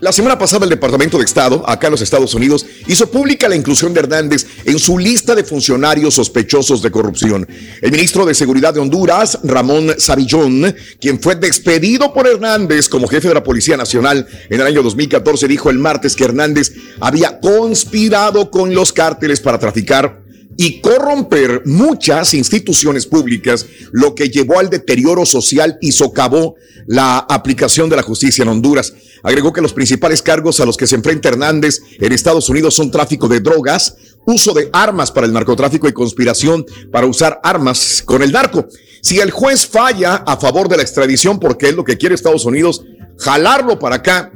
La 0.01 0.13
semana 0.13 0.39
pasada 0.39 0.63
el 0.63 0.69
Departamento 0.69 1.17
de 1.17 1.25
Estado, 1.25 1.61
acá 1.67 1.87
en 1.87 1.91
los 1.91 2.01
Estados 2.01 2.33
Unidos, 2.33 2.65
hizo 2.87 3.11
pública 3.11 3.49
la 3.49 3.57
inclusión 3.57 3.93
de 3.93 3.99
Hernández 3.99 4.45
en 4.63 4.79
su 4.79 4.97
lista 4.97 5.35
de 5.35 5.43
funcionarios 5.43 6.13
sospechosos 6.13 6.81
de 6.81 6.89
corrupción. 6.89 7.45
El 7.81 7.91
ministro 7.91 8.25
de 8.25 8.33
Seguridad 8.33 8.73
de 8.73 8.79
Honduras, 8.79 9.39
Ramón 9.43 9.93
Savillón, 9.97 10.73
quien 11.01 11.19
fue 11.19 11.35
despedido 11.35 12.13
por 12.13 12.27
Hernández 12.27 12.87
como 12.87 13.07
jefe 13.07 13.27
de 13.27 13.33
la 13.33 13.43
Policía 13.43 13.75
Nacional 13.75 14.25
en 14.49 14.61
el 14.61 14.67
año 14.67 14.83
2014, 14.83 15.49
dijo 15.49 15.69
el 15.69 15.79
martes 15.79 16.15
que 16.15 16.23
Hernández 16.23 16.71
había 17.01 17.41
conspirado 17.41 18.49
con 18.51 18.73
los 18.73 18.93
cárteles 18.93 19.41
para 19.41 19.59
traficar 19.59 20.28
y 20.61 20.81
corromper 20.81 21.61
muchas 21.63 22.33
instituciones 22.33 23.05
públicas, 23.05 23.65
lo 23.93 24.13
que 24.13 24.27
llevó 24.27 24.59
al 24.59 24.69
deterioro 24.69 25.25
social 25.25 25.77
y 25.79 25.93
socavó 25.93 26.55
la 26.85 27.19
aplicación 27.19 27.89
de 27.89 27.95
la 27.95 28.01
justicia 28.01 28.41
en 28.41 28.49
Honduras. 28.49 28.93
Agregó 29.23 29.53
que 29.53 29.61
los 29.61 29.71
principales 29.71 30.21
cargos 30.21 30.59
a 30.59 30.65
los 30.65 30.75
que 30.75 30.85
se 30.85 30.97
enfrenta 30.97 31.29
Hernández 31.29 31.79
en 31.97 32.11
Estados 32.11 32.49
Unidos 32.49 32.73
son 32.73 32.91
tráfico 32.91 33.29
de 33.29 33.39
drogas, 33.39 33.95
uso 34.25 34.53
de 34.53 34.69
armas 34.73 35.13
para 35.13 35.27
el 35.27 35.31
narcotráfico 35.31 35.87
y 35.87 35.93
conspiración 35.93 36.65
para 36.91 37.07
usar 37.07 37.39
armas 37.41 38.03
con 38.03 38.21
el 38.21 38.33
narco. 38.33 38.67
Si 39.01 39.17
el 39.21 39.31
juez 39.31 39.65
falla 39.65 40.15
a 40.15 40.35
favor 40.35 40.67
de 40.67 40.75
la 40.75 40.83
extradición, 40.83 41.39
porque 41.39 41.69
es 41.69 41.75
lo 41.75 41.85
que 41.85 41.97
quiere 41.97 42.15
Estados 42.15 42.43
Unidos, 42.43 42.83
jalarlo 43.17 43.79
para 43.79 43.95
acá, 43.95 44.33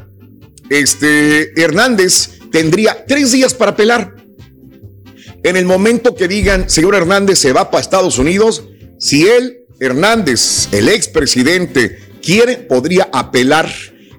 este 0.69 1.61
Hernández 1.61 2.39
tendría 2.49 3.03
tres 3.05 3.33
días 3.33 3.53
para 3.53 3.71
apelar. 3.71 4.22
En 5.43 5.57
el 5.57 5.65
momento 5.65 6.15
que 6.15 6.29
digan, 6.29 6.69
señor 6.69 6.95
Hernández 6.95 7.39
se 7.39 7.51
va 7.51 7.69
para 7.69 7.81
Estados 7.81 8.17
Unidos, 8.17 8.63
si 8.97 9.27
él, 9.27 9.65
Hernández, 9.79 10.69
el 10.71 10.87
expresidente, 10.87 11.97
quiere, 12.21 12.57
podría 12.57 13.09
apelar 13.11 13.69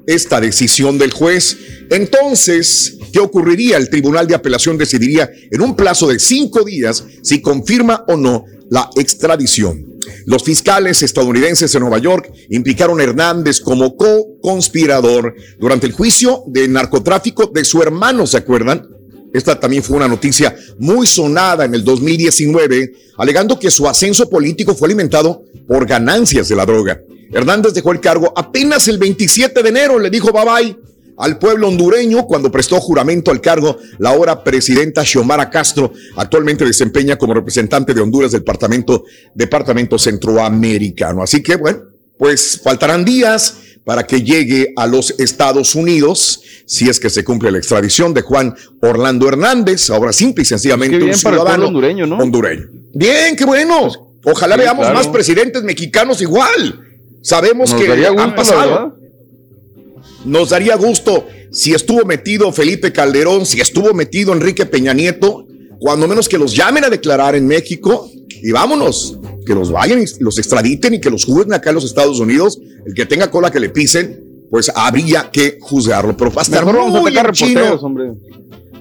esta 0.07 0.39
decisión 0.39 0.99
del 0.99 1.13
juez. 1.13 1.57
Entonces, 1.91 2.99
¿qué 3.11 3.21
ocurriría? 3.21 3.79
El 3.79 3.89
Tribunal 3.89 4.27
de 4.27 4.35
Apelación 4.35 4.77
decidiría 4.77 5.31
en 5.51 5.63
un 5.63 5.75
plazo 5.75 6.09
de 6.09 6.19
cinco 6.19 6.63
días 6.63 7.03
si 7.23 7.41
confirma 7.41 8.05
o 8.07 8.19
no 8.19 8.45
la 8.69 8.91
extradición. 8.97 9.83
Los 10.27 10.45
fiscales 10.45 11.03
estadounidenses 11.03 11.75
en 11.75 11.81
Nueva 11.81 11.99
York 11.99 12.31
implicaron 12.51 13.01
a 13.01 13.05
Hernández 13.05 13.61
como 13.61 13.97
co-conspirador 13.97 15.35
durante 15.59 15.87
el 15.87 15.93
juicio 15.93 16.43
de 16.49 16.69
narcotráfico 16.69 17.51
de 17.55 17.65
su 17.65 17.83
hermano, 17.83 18.27
¿se 18.27 18.37
acuerdan? 18.37 18.87
Esta 19.35 19.59
también 19.59 19.83
fue 19.83 19.97
una 19.97 20.07
noticia 20.07 20.57
muy 20.79 21.09
sonada 21.09 21.65
en 21.65 21.75
el 21.75 21.83
2019, 21.83 22.93
alegando 23.19 23.59
que 23.59 23.69
su 23.69 23.89
ascenso 23.89 24.31
político 24.31 24.77
fue 24.77 24.87
alimentado 24.87 25.43
por 25.67 25.87
ganancias 25.87 26.49
de 26.49 26.55
la 26.55 26.65
droga. 26.65 27.01
Hernández 27.33 27.75
dejó 27.75 27.91
el 27.91 28.01
cargo 28.01 28.33
apenas 28.37 28.87
el 28.87 28.97
27 28.97 29.61
de 29.61 29.69
enero, 29.69 29.99
le 29.99 30.09
dijo 30.09 30.31
bye 30.31 30.45
bye 30.45 30.77
al 31.17 31.39
pueblo 31.39 31.67
hondureño 31.67 32.27
cuando 32.27 32.51
prestó 32.51 32.81
juramento 32.81 33.33
al 33.33 33.41
cargo 33.41 33.77
la 33.99 34.11
ahora 34.11 34.45
presidenta 34.45 35.05
Xiomara 35.05 35.51
Castro, 35.51 35.93
actualmente 36.15 36.65
desempeña 36.65 37.17
como 37.17 37.35
representante 37.35 37.93
de 37.93 38.01
Honduras 38.01 38.31
del 38.31 38.43
departamento, 38.43 39.05
departamento 39.35 39.99
centroamericano. 39.99 41.25
Así 41.25 41.43
que 41.43 41.57
bueno, 41.57 41.81
pues 42.19 42.61
faltarán 42.63 43.05
días 43.05 43.57
para 43.85 44.07
que 44.07 44.23
llegue 44.23 44.73
a 44.77 44.87
los 44.87 45.15
Estados 45.19 45.75
Unidos, 45.75 46.41
si 46.67 46.89
es 46.89 46.99
que 46.99 47.11
se 47.11 47.23
cumple 47.23 47.51
la 47.51 47.59
extradición 47.59 48.15
de 48.15 48.23
Juan 48.23 48.55
Orlando 48.81 49.29
Hernández, 49.29 49.91
ahora 49.91 50.13
simple 50.13 50.43
y 50.43 50.47
sencillamente 50.47 51.03
un 51.03 51.15
ciudadano 51.15 51.69
hondureño, 51.69 52.07
¿no? 52.07 52.17
hondureño. 52.17 52.67
Bien, 52.95 53.37
qué 53.37 53.45
bueno. 53.45 53.91
Ojalá 54.25 54.57
veamos 54.57 54.91
más 54.93 55.07
presidentes 55.09 55.63
mexicanos 55.63 56.23
igual. 56.23 56.81
Sabemos 57.23 57.75
que 57.75 58.07
han 58.07 58.35
pasado. 58.35 58.97
Nos 60.25 60.51
daría 60.51 60.77
gusto 60.77 61.27
si 61.51 61.75
estuvo 61.75 62.05
metido 62.05 62.51
Felipe 62.53 62.93
Calderón, 62.93 63.45
si 63.45 63.61
estuvo 63.61 63.93
metido 63.93 64.33
Enrique 64.33 64.65
Peña 64.65 64.95
Nieto, 64.95 65.47
cuando 65.79 66.09
menos 66.09 66.29
que 66.29 66.39
los 66.39 66.57
llamen 66.57 66.85
a 66.85 66.91
declarar 66.91 67.35
en 67.35 67.47
México 67.47 68.11
y 68.43 68.51
vámonos, 68.51 69.19
que 69.45 69.55
los 69.55 69.71
vayan 69.71 70.03
y 70.03 70.05
los 70.21 70.39
extraditen 70.39 70.95
y 70.95 71.01
que 71.01 71.11
los 71.11 71.25
juzguen 71.25 71.53
acá 71.53 71.71
en 71.71 71.77
los 71.77 71.85
Estados 71.85 72.19
Unidos. 72.21 72.59
El 72.87 72.95
que 72.95 73.07
tenga 73.07 73.31
cola 73.31 73.51
que 73.51 73.61
le 73.61 73.69
pisen, 73.71 74.47
pues 74.51 74.71
habría 74.75 75.31
que 75.31 75.59
juzgarlo. 75.61 76.17
Pero 76.17 76.33
va 76.33 76.43
a 76.43 76.45
estar 76.45 76.65
muy 76.65 77.17
en 77.17 77.33
chino. 77.33 77.81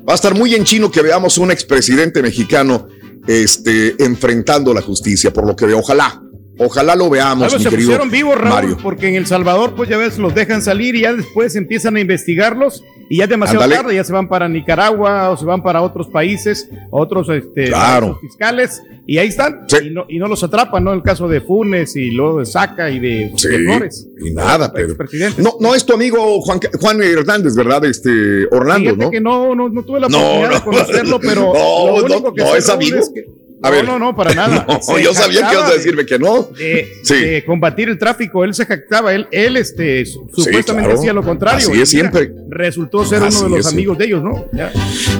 Va 0.07 0.13
a 0.13 0.15
estar 0.15 0.35
muy 0.35 0.55
en 0.55 0.63
chino 0.63 0.91
que 0.91 1.01
veamos 1.01 1.37
un 1.37 1.51
expresidente 1.51 2.21
mexicano 2.21 2.87
este, 3.27 3.95
enfrentando 4.03 4.73
la 4.73 4.81
justicia, 4.81 5.31
por 5.31 5.45
lo 5.45 5.55
que 5.55 5.65
veo. 5.65 5.79
Ojalá, 5.79 6.22
Ojalá 6.57 6.95
lo 6.95 7.09
veamos, 7.09 7.51
mi 7.51 7.63
se 7.63 7.69
querido 7.69 7.87
pusieron 7.89 8.11
vivos, 8.11 8.35
Raúl, 8.37 8.49
Mario. 8.53 8.77
porque 8.81 9.07
en 9.07 9.15
El 9.15 9.25
Salvador, 9.25 9.73
pues 9.75 9.89
ya 9.89 9.97
ves, 9.97 10.17
los 10.19 10.35
dejan 10.35 10.61
salir 10.61 10.95
y 10.95 11.01
ya 11.01 11.13
después 11.13 11.55
empiezan 11.55 11.95
a 11.95 11.99
investigarlos 11.99 12.83
y 13.09 13.17
ya 13.17 13.23
es 13.25 13.29
demasiado 13.29 13.67
tarde, 13.67 13.95
ya 13.95 14.03
se 14.03 14.13
van 14.13 14.27
para 14.29 14.47
Nicaragua 14.47 15.29
o 15.31 15.37
se 15.37 15.45
van 15.45 15.61
para 15.63 15.81
otros 15.81 16.07
países, 16.09 16.69
otros 16.91 17.27
este, 17.29 17.65
Claro. 17.67 18.17
fiscales, 18.21 18.81
y 19.05 19.17
ahí 19.17 19.27
están, 19.27 19.65
y, 19.83 19.89
no, 19.89 20.05
y 20.07 20.17
no 20.19 20.27
los 20.27 20.43
atrapan, 20.43 20.83
¿no? 20.83 20.93
El 20.93 21.01
caso 21.03 21.27
de 21.27 21.41
Funes 21.41 21.95
y 21.95 22.11
luego 22.11 22.39
de 22.39 22.45
Saca 22.45 22.89
y 22.89 22.99
de, 22.99 23.33
Sí, 23.35 23.47
Flores. 23.49 24.07
y 24.23 24.31
nada, 24.31 24.71
Pedro. 24.71 24.95
No, 25.39 25.55
no 25.59 25.75
es 25.75 25.85
tu 25.85 25.93
amigo 25.93 26.39
Juan, 26.41 26.59
Juan 26.79 27.01
Hernández, 27.03 27.55
¿verdad? 27.55 27.83
Este, 27.85 28.45
Orlando, 28.51 28.91
Fíjate 28.91 29.05
¿no? 29.05 29.11
que 29.11 29.19
no, 29.21 29.55
no, 29.55 29.69
no 29.69 29.83
tuve 29.83 29.99
la 29.99 30.07
oportunidad 30.07 30.49
de 30.51 30.61
conocerlo, 30.63 31.19
pero 31.19 31.51
No, 31.53 31.99
lo 32.01 32.07
no, 32.07 32.15
único 32.15 32.33
que 32.33 32.43
no, 32.43 32.55
es 32.55 32.69
amigo. 32.69 32.97
que- 33.13 33.25
A 33.63 33.69
no, 33.69 33.75
ver. 33.75 33.85
no, 33.85 33.97
no, 33.97 34.15
para 34.15 34.33
nada. 34.35 34.65
No, 34.87 34.99
yo 34.99 35.13
sabía 35.13 35.47
que 35.47 35.53
ibas 35.55 35.65
a 35.67 35.71
de- 35.71 35.77
decirme 35.77 36.05
que 36.05 36.19
no. 36.19 36.43
de, 36.57 36.87
Sí. 37.03 37.15
de 37.15 37.45
combatir 37.45 37.89
el 37.89 37.97
tráfico. 37.97 38.43
Él 38.43 38.53
se 38.53 38.65
jactaba, 38.65 39.13
él, 39.15 39.27
él 39.31 39.57
este, 39.57 40.05
su- 40.05 40.29
supuestamente 40.35 40.89
claro. 40.89 40.99
hacía 40.99 41.13
lo 41.13 41.23
contrario. 41.23 41.69
Así 41.71 41.81
es 41.81 41.89
siempre. 41.89 42.31
Resultó 42.49 43.05
ser 43.05 43.23
Así 43.23 43.37
uno 43.39 43.49
de 43.49 43.57
los 43.57 43.67
amigos 43.67 43.97
de 43.97 44.05
ellos, 44.05 44.23
¿no? 44.23 44.45
Ya. 44.53 44.71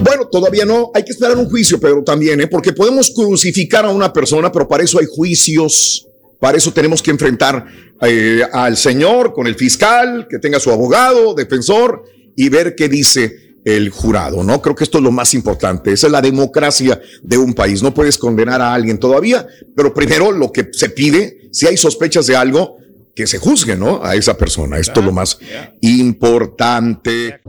Bueno, 0.02 0.26
todavía 0.28 0.64
no. 0.64 0.90
Hay 0.94 1.04
que 1.04 1.12
esperar 1.12 1.36
un 1.36 1.48
juicio, 1.48 1.80
Pedro, 1.80 2.04
también, 2.04 2.40
¿eh? 2.40 2.46
Porque 2.46 2.72
podemos 2.72 3.10
crucificar 3.14 3.84
a 3.86 3.90
una 3.90 4.12
persona, 4.12 4.52
pero 4.52 4.68
para 4.68 4.84
eso 4.84 4.98
hay 5.00 5.06
juicios. 5.10 6.06
Para 6.38 6.58
eso 6.58 6.72
tenemos 6.72 7.02
que 7.02 7.10
enfrentar 7.10 7.64
eh, 8.02 8.42
al 8.52 8.76
señor 8.76 9.32
con 9.32 9.46
el 9.46 9.54
fiscal, 9.54 10.26
que 10.28 10.38
tenga 10.38 10.60
su 10.60 10.70
abogado, 10.70 11.32
defensor, 11.34 12.04
y 12.36 12.48
ver 12.50 12.74
qué 12.76 12.88
dice 12.88 13.43
el 13.64 13.90
jurado, 13.90 14.44
¿no? 14.44 14.60
Creo 14.60 14.74
que 14.74 14.84
esto 14.84 14.98
es 14.98 15.04
lo 15.04 15.10
más 15.10 15.34
importante. 15.34 15.92
Esa 15.92 16.06
es 16.06 16.12
la 16.12 16.20
democracia 16.20 17.00
de 17.22 17.38
un 17.38 17.54
país. 17.54 17.82
No 17.82 17.94
puedes 17.94 18.18
condenar 18.18 18.60
a 18.60 18.74
alguien 18.74 18.98
todavía, 18.98 19.46
pero 19.74 19.94
primero 19.94 20.32
lo 20.32 20.52
que 20.52 20.68
se 20.72 20.90
pide, 20.90 21.48
si 21.52 21.66
hay 21.66 21.76
sospechas 21.76 22.26
de 22.26 22.36
algo, 22.36 22.76
que 23.14 23.26
se 23.26 23.38
juzgue, 23.38 23.76
¿no? 23.76 24.04
A 24.04 24.16
esa 24.16 24.36
persona. 24.36 24.78
Esto 24.78 25.00
es 25.00 25.06
lo 25.06 25.12
más 25.12 25.38
importante. 25.80 27.40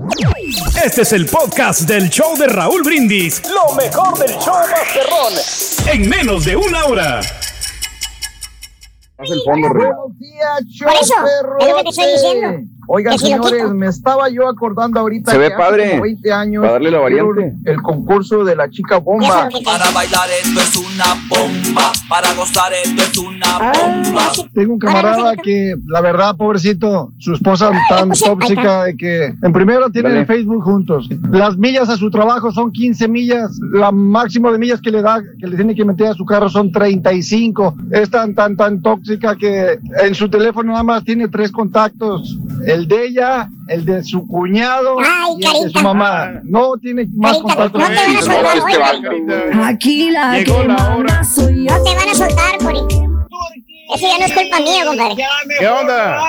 Este 0.83 1.01
es 1.01 1.11
el 1.13 1.25
podcast 1.25 1.81
del 1.81 2.09
show 2.09 2.37
de 2.37 2.47
Raúl 2.47 2.83
Brindis. 2.83 3.41
Lo 3.49 3.75
mejor 3.75 4.17
del 4.19 4.37
show 4.37 4.53
Masterrón. 4.53 5.33
En 5.91 6.07
menos 6.07 6.45
de 6.45 6.55
una 6.55 6.85
hora. 6.85 7.19
Haz 9.17 9.31
el 9.31 9.41
fondo, 9.43 9.69
Rey. 9.69 9.87
Por 10.83 10.93
eso, 11.01 11.13
es 11.59 11.67
lo 11.67 11.83
que 11.83 11.89
estoy 11.89 12.11
diciendo. 12.11 12.47
Oigan, 12.87 13.17
señores, 13.17 13.71
me 13.71 13.87
estaba 13.87 14.29
yo 14.29 14.47
acordando 14.47 14.99
ahorita 14.99 15.31
Se 15.31 15.37
ve 15.37 15.47
que 15.47 15.53
hace 15.53 15.63
padre, 15.63 15.89
como 15.91 16.03
20 16.03 16.33
años 16.33 16.61
para 16.61 16.73
darle 16.73 16.91
la 16.91 17.03
hicieron 17.07 17.35
variante. 17.35 17.71
el 17.71 17.81
concurso 17.81 18.43
de 18.43 18.55
la 18.55 18.69
chica 18.69 18.97
bomba. 18.97 19.49
Para 19.63 19.89
bailar 19.91 20.27
esto 20.43 20.59
es 20.59 20.75
una 20.75 21.05
bomba. 21.29 21.91
Para 22.07 22.33
gozar 22.33 22.71
esto 22.73 23.01
es 23.01 23.17
una 23.17 23.57
bomba. 23.57 24.31
Tengo 24.53 24.73
un 24.73 24.79
camarada 24.79 25.35
que, 25.35 25.75
la 25.87 26.01
verdad, 26.01 26.35
pobrecito, 26.35 27.11
su 27.17 27.33
esposa 27.33 27.71
tan 27.89 28.11
tóxica 28.11 28.85
de 28.85 28.97
que 28.97 29.25
en 29.41 29.53
primero 29.53 29.89
tienen 29.89 30.11
Dale. 30.11 30.21
el 30.21 30.27
Facebook 30.27 30.63
juntos. 30.63 31.09
Las 31.31 31.57
millas 31.57 31.89
a 31.89 31.97
su 31.97 32.09
trabajo 32.11 32.51
son 32.51 32.71
15 32.71 33.07
millas. 33.07 33.51
La 33.73 33.91
máximo 33.91 34.51
de 34.51 34.59
millas 34.59 34.81
que 34.81 34.91
le 34.91 35.01
da, 35.01 35.21
que 35.39 35.47
le 35.47 35.55
tiene 35.55 35.75
que 35.75 35.85
meter 35.85 36.07
a 36.07 36.13
su 36.13 36.25
carro 36.25 36.49
son 36.49 36.71
35. 36.71 37.75
Es 37.91 38.09
tan, 38.09 38.35
tan, 38.35 38.55
tan 38.55 38.81
tóxica 38.81 39.35
que 39.35 39.79
en 40.03 40.15
su 40.15 40.29
teléfono 40.29 40.71
nada 40.71 40.83
más 40.83 41.03
tiene 41.03 41.27
tres 41.27 41.51
contactos. 41.51 42.37
El 42.75 42.87
de 42.89 43.05
ella, 43.05 43.47
el 43.69 43.85
de 43.85 44.03
su 44.03 44.27
cuñado 44.27 44.97
Ay, 44.99 45.35
y 45.39 45.45
el 45.45 45.63
de 45.63 45.69
su 45.69 45.79
mamá. 45.81 46.41
No 46.43 46.73
tiene 46.77 47.07
más 47.15 47.37
Carita, 47.37 47.55
contactos. 47.71 47.81
no 47.81 47.87
te 47.87 47.95
van 47.95 48.15
a 48.17 48.21
soltar 48.21 48.95
hoy. 49.13 49.63
Aquí 49.63 50.11
la 50.11 50.37
Llegó 50.37 50.61
que 50.61 50.67
la 50.67 50.73
manda 50.75 50.95
hora. 50.97 51.23
soy 51.23 51.65
yo. 51.65 51.77
No 51.77 51.83
te 51.83 51.95
van 51.95 52.09
a 52.09 52.13
soltar, 52.13 52.57
Cori. 52.59 52.79
Eso 53.95 54.07
ya 54.07 54.17
no 54.19 54.25
es 54.25 54.33
culpa 54.33 54.59
mía, 54.59 54.85
compadre. 54.85 55.15
¿Qué 55.57 55.67
onda? 55.69 56.19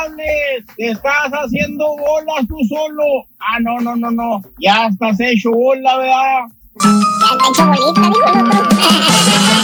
Te 0.77 0.91
estás 0.91 1.31
haciendo 1.33 1.85
bolas 1.97 2.47
tú 2.47 2.57
solo. 2.69 3.03
Ah, 3.41 3.59
no, 3.61 3.81
no, 3.81 3.97
no, 3.97 4.11
no. 4.13 4.43
Ya 4.61 4.87
estás 4.87 5.19
hecho 5.19 5.51
bola, 5.51 5.99
¿verdad? 5.99 6.39
Ya 6.81 7.29
está 7.33 7.49
hecho 7.51 7.67
bolita, 7.67 8.01
digo 8.03 8.27
el 8.27 8.51
otro. 8.51 8.69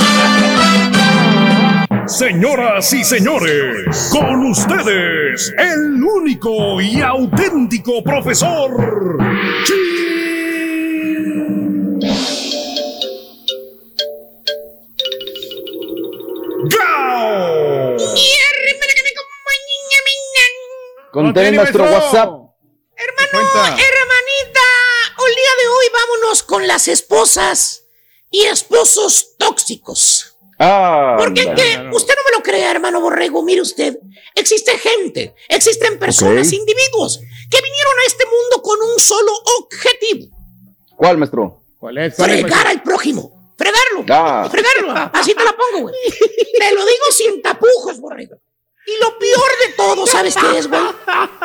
Señoras 2.12 2.92
y 2.92 3.04
señores, 3.04 4.10
con 4.12 4.44
ustedes, 4.50 5.50
el 5.56 6.02
único 6.04 6.78
y 6.78 7.00
auténtico 7.00 8.04
profesor. 8.04 8.70
¡Gao! 16.68 17.96
Contén 21.12 21.56
nuestro 21.56 21.84
WhatsApp. 21.84 22.28
Hermanita, 22.98 23.64
el 25.16 25.34
día 25.34 25.54
de 25.62 25.68
hoy 25.68 25.86
vámonos 25.94 26.42
con 26.42 26.66
las 26.66 26.88
esposas 26.88 27.84
y 28.30 28.42
esposos 28.42 29.34
tóxicos. 29.38 30.31
Ah, 30.64 31.16
Porque 31.18 31.40
anda. 31.40 31.54
que 31.56 31.88
usted 31.92 32.14
no 32.14 32.30
me 32.30 32.36
lo 32.36 32.42
crea, 32.42 32.70
hermano 32.70 33.00
Borrego, 33.00 33.42
mire 33.42 33.60
usted, 33.62 33.98
existe 34.34 34.78
gente, 34.78 35.34
existen 35.48 35.98
personas, 35.98 36.52
individuos 36.52 37.18
que 37.50 37.60
vinieron 37.60 37.94
a 37.98 38.06
este 38.06 38.24
mundo 38.26 38.62
con 38.62 38.78
un 38.80 38.98
solo 39.00 39.32
objetivo, 39.58 40.26
¿Cuál, 40.94 41.18
maestro? 41.18 41.64
¿Cuál 41.80 41.98
es? 41.98 42.14
¿Cuál 42.14 42.30
es, 42.30 42.40
fregar 42.42 42.66
al 42.68 42.80
prójimo, 42.82 43.54
fregarlo, 43.58 44.04
Ah. 44.08 44.48
fregarlo, 44.48 45.10
así 45.12 45.34
te 45.34 45.42
la 45.42 45.52
pongo, 45.56 45.82
güey. 45.88 45.94
Te 46.58 46.72
lo 46.74 46.84
digo 46.86 47.04
sin 47.10 47.42
tapujos, 47.42 47.98
Borrego. 47.98 48.36
Y 48.86 48.96
lo 49.00 49.18
peor 49.18 49.50
de 49.66 49.72
todo, 49.76 50.06
¿sabes 50.06 50.34
qué 50.36 50.58
es, 50.58 50.68
güey? 50.68 50.80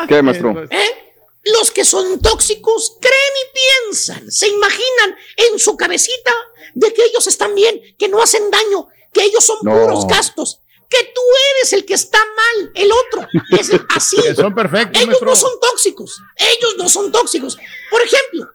¿Qué, 0.08 0.22
maestro? 0.22 0.64
¿Eh? 0.70 1.14
Los 1.44 1.72
que 1.72 1.86
son 1.86 2.20
tóxicos 2.22 2.98
creen 3.00 3.16
y 3.16 3.60
piensan, 3.90 4.32
se 4.32 4.48
imaginan 4.48 5.16
en 5.38 5.58
su 5.58 5.76
cabecita 5.78 6.34
de 6.76 6.94
que 6.94 7.04
ellos 7.06 7.26
están 7.26 7.56
bien, 7.56 7.82
que 7.98 8.10
no 8.10 8.22
hacen 8.22 8.52
daño, 8.52 8.88
que 9.18 9.26
ellos 9.26 9.44
son 9.46 9.58
No. 9.64 9.72
puros 9.74 10.06
gastos, 10.08 10.60
que 10.90 11.12
tú 11.14 11.22
eres 11.58 11.74
el 11.74 11.86
que 11.86 11.94
está 11.96 12.20
mal, 12.20 12.72
el 12.76 12.92
otro. 12.92 13.28
Es 13.60 13.72
así. 13.96 14.18
Son 14.36 14.54
perfectos, 14.56 14.96
Ellos 15.02 15.08
maestro. 15.08 15.30
no 15.30 15.36
son 15.36 15.52
tóxicos. 15.60 16.22
Ellos 16.36 16.76
no 16.78 16.88
son 16.90 17.12
tóxicos. 17.12 17.58
Por 17.92 18.02
ejemplo, 18.02 18.48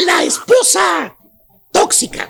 la 0.00 0.22
esposa 0.24 1.16
tóxica. 1.72 2.28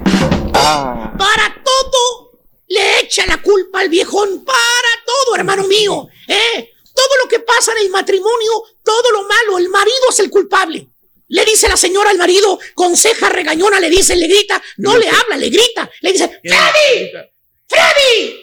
Ah, 0.55 1.13
Para 1.19 1.63
todo 1.65 2.39
le 2.69 3.01
echa 3.01 3.27
la 3.27 3.41
culpa 3.43 3.81
al 3.81 3.89
viejón. 3.89 4.45
Para 4.45 4.91
todo, 5.07 5.35
hermano 5.37 5.65
mío. 5.67 6.07
¿eh? 6.29 6.71
Todo 6.95 7.09
lo 7.25 7.29
que 7.29 7.41
pasa 7.41 7.73
en 7.73 7.79
el 7.79 7.91
matrimonio, 7.91 8.53
todo 8.85 9.11
lo 9.13 9.23
malo, 9.23 9.59
el 9.59 9.69
marido 9.71 9.97
es 10.11 10.19
el 10.21 10.31
culpable. 10.31 10.89
Le 11.31 11.45
dice 11.45 11.69
la 11.69 11.77
señora 11.77 12.11
al 12.11 12.19
marido, 12.19 12.59
con 12.75 12.97
ceja 12.97 13.29
regañona, 13.29 13.79
le 13.81 13.89
dice, 13.89 14.15
le 14.17 14.27
grita, 14.27 14.61
no 14.79 14.97
le 14.99 15.09
habla, 15.09 15.37
le 15.37 15.49
grita, 15.49 15.89
le 16.01 16.13
dice, 16.13 16.41
¡Freddy! 16.43 17.11
¡Freddy! 17.69 18.37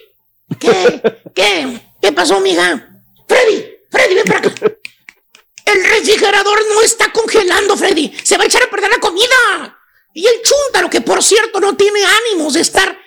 ¿Qué? 0.60 1.02
¿Qué? 1.36 1.80
¿Qué 2.02 2.12
pasó, 2.14 2.40
mija? 2.40 2.90
¡Freddy! 3.28 3.66
¡Freddy, 3.92 4.16
ven 4.16 4.24
para 4.26 4.40
acá! 4.40 4.54
El 5.66 5.84
refrigerador 5.84 6.60
no 6.74 6.82
está 6.82 7.12
congelando, 7.12 7.76
Freddy. 7.76 8.14
Se 8.24 8.38
va 8.38 8.44
a 8.46 8.48
echar 8.48 8.64
a 8.64 8.70
perder 8.70 8.90
la 8.90 9.00
comida. 9.00 9.78
Y 10.14 10.26
el 10.26 10.42
chúntaro, 10.42 10.90
que 10.90 11.02
por 11.02 11.22
cierto 11.22 11.60
no 11.60 11.76
tiene 11.76 12.00
ánimos 12.06 12.54
de 12.54 12.62
estar, 12.62 12.98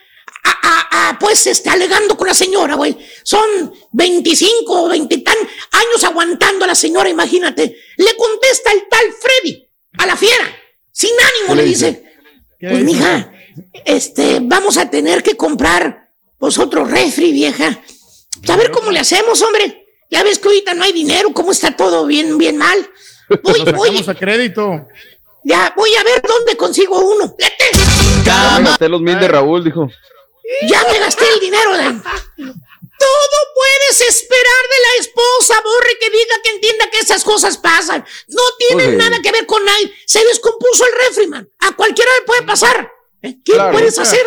a- 0.44 0.50
a- 0.68 1.08
a, 1.08 1.18
pues, 1.18 1.46
este, 1.46 1.70
alegando 1.70 2.18
con 2.18 2.26
la 2.28 2.34
señora, 2.34 2.74
güey. 2.74 2.96
Son 3.22 3.72
25 3.92 4.82
o 4.84 4.88
20 4.90 5.18
tan 5.18 5.36
años 5.38 6.04
aguantando 6.04 6.66
a 6.66 6.68
la 6.68 6.74
señora, 6.74 7.08
imagínate. 7.08 7.76
Le 7.96 8.14
contesta 8.16 8.72
el 8.72 8.86
tal 8.90 9.06
Freddy 9.14 9.69
a 10.02 10.06
la 10.06 10.16
fiera, 10.16 10.44
sin 10.90 11.10
ánimo, 11.10 11.54
¿Qué 11.54 11.54
le 11.56 11.64
dice. 11.64 11.86
dice? 11.86 12.04
Pues, 12.60 12.84
mija, 12.84 13.32
este, 13.84 14.38
vamos 14.42 14.78
a 14.78 14.90
tener 14.90 15.22
que 15.22 15.36
comprar, 15.36 16.10
pues, 16.38 16.58
otro 16.58 16.84
refri, 16.84 17.32
vieja. 17.32 17.80
A 18.48 18.56
ver 18.56 18.70
cómo 18.70 18.90
le 18.90 19.00
hacemos, 19.00 19.40
hombre. 19.42 19.86
Ya 20.10 20.22
ves 20.24 20.38
que 20.38 20.48
ahorita 20.48 20.74
no 20.74 20.84
hay 20.84 20.92
dinero, 20.92 21.32
cómo 21.32 21.52
está 21.52 21.76
todo 21.76 22.06
bien, 22.06 22.36
bien 22.38 22.56
mal. 22.56 22.78
Voy, 23.42 23.60
voy, 23.72 24.04
a 24.04 24.14
crédito. 24.14 24.88
ya, 25.44 25.72
voy 25.76 25.90
a 25.94 26.02
ver 26.02 26.22
dónde 26.26 26.56
consigo 26.56 26.98
uno. 26.98 27.36
Vete. 27.38 27.78
Ya 28.24 28.58
me 28.58 28.70
gasté 28.70 28.88
los 28.88 29.00
mil 29.00 29.18
de 29.20 29.28
Raúl, 29.28 29.62
dijo. 29.62 29.88
Ya 30.68 30.82
me 30.90 30.98
gasté 30.98 31.24
el 31.32 31.40
dinero 31.40 31.76
de... 31.76 32.52
Todo 33.00 33.36
puedes 33.54 34.00
esperar 34.14 34.62
de 34.70 34.80
la 34.82 35.02
esposa, 35.02 35.60
Borre, 35.64 35.98
que 35.98 36.10
diga 36.10 36.36
que 36.44 36.50
entienda 36.50 36.90
que 36.90 36.98
esas 36.98 37.24
cosas 37.24 37.56
pasan. 37.58 38.04
No 38.28 38.42
tienen 38.58 38.98
nada 38.98 39.18
que 39.22 39.32
ver 39.32 39.46
con 39.46 39.64
nadie. 39.64 39.92
Se 40.06 40.22
descompuso 40.26 40.84
el 40.86 40.92
refri, 41.06 41.26
man. 41.26 41.50
A 41.60 41.74
cualquiera 41.74 42.10
le 42.20 42.26
puede 42.26 42.42
pasar. 42.42 42.92
¿Eh? 43.22 43.36
¿Qué 43.44 43.52
Claro. 43.52 43.72
puedes 43.72 43.98
hacer? 43.98 44.26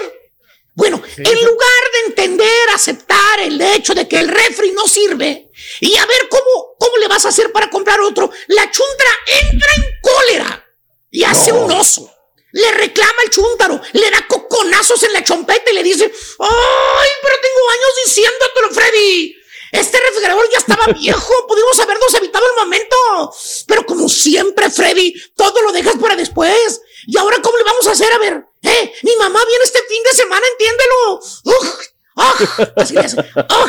Bueno, 0.76 1.02
en 1.18 1.46
lugar 1.46 1.84
de 1.94 2.00
entender, 2.08 2.70
aceptar 2.74 3.40
el 3.42 3.62
hecho 3.62 3.94
de 3.94 4.08
que 4.08 4.18
el 4.20 4.28
refri 4.28 4.72
no 4.72 4.88
sirve 4.88 5.52
y 5.80 5.96
a 5.98 6.06
ver 6.08 6.28
cómo, 6.30 6.76
cómo 6.80 6.98
le 6.98 7.08
vas 7.08 7.26
a 7.26 7.30
hacer 7.30 7.52
para 7.52 7.70
comprar 7.70 8.02
otro, 8.02 8.32
la 8.48 8.72
chuntra 8.72 9.10
entra 9.52 9.68
en 9.76 9.84
cólera 10.02 10.66
y 11.12 11.24
hace 11.26 11.52
un 11.52 11.72
oso. 11.72 12.12
Le 12.54 12.72
reclama 12.72 13.24
el 13.24 13.30
chúntaro, 13.32 13.82
le 13.94 14.10
da 14.12 14.26
coconazos 14.28 15.02
en 15.04 15.14
la 15.14 15.24
chompeta 15.24 15.70
y 15.72 15.74
le 15.74 15.84
dice, 15.84 16.06
¡ay, 16.40 17.10
pero 17.22 17.36
tengo 17.42 17.70
años 17.72 17.90
diciéndotelo, 18.06 18.70
Freddy! 18.72 19.36
Este 19.72 20.00
refrigerador 20.00 20.48
ya 20.52 20.60
estaba 20.60 20.86
viejo, 21.00 21.34
pudimos 21.48 21.80
habernos 21.80 22.14
evitado 22.14 22.46
el 22.48 22.56
momento. 22.64 22.96
Pero 23.68 23.86
como 23.88 24.08
siempre, 24.08 24.70
Freddy, 24.70 25.14
todo 25.36 25.62
lo 25.64 25.72
dejas 25.72 25.96
para 26.00 26.16
después. 26.16 26.80
¿Y 27.08 27.18
ahora 27.18 27.42
cómo 27.42 27.58
le 27.58 27.64
vamos 27.64 27.88
a 27.88 27.92
hacer? 27.92 28.14
A 28.14 28.20
ver, 28.20 28.46
¿eh? 28.62 28.94
Mi 29.02 29.16
mamá 29.16 29.44
viene 29.48 29.64
este 29.64 29.82
fin 29.90 30.04
de 30.04 30.14
semana, 30.14 30.46
entiéndelo. 30.52 31.20
¡Ugh! 31.46 31.80
¡Ah! 32.18 32.36
Así 32.78 32.96
hace. 32.98 33.18
¡Ah! 33.50 33.66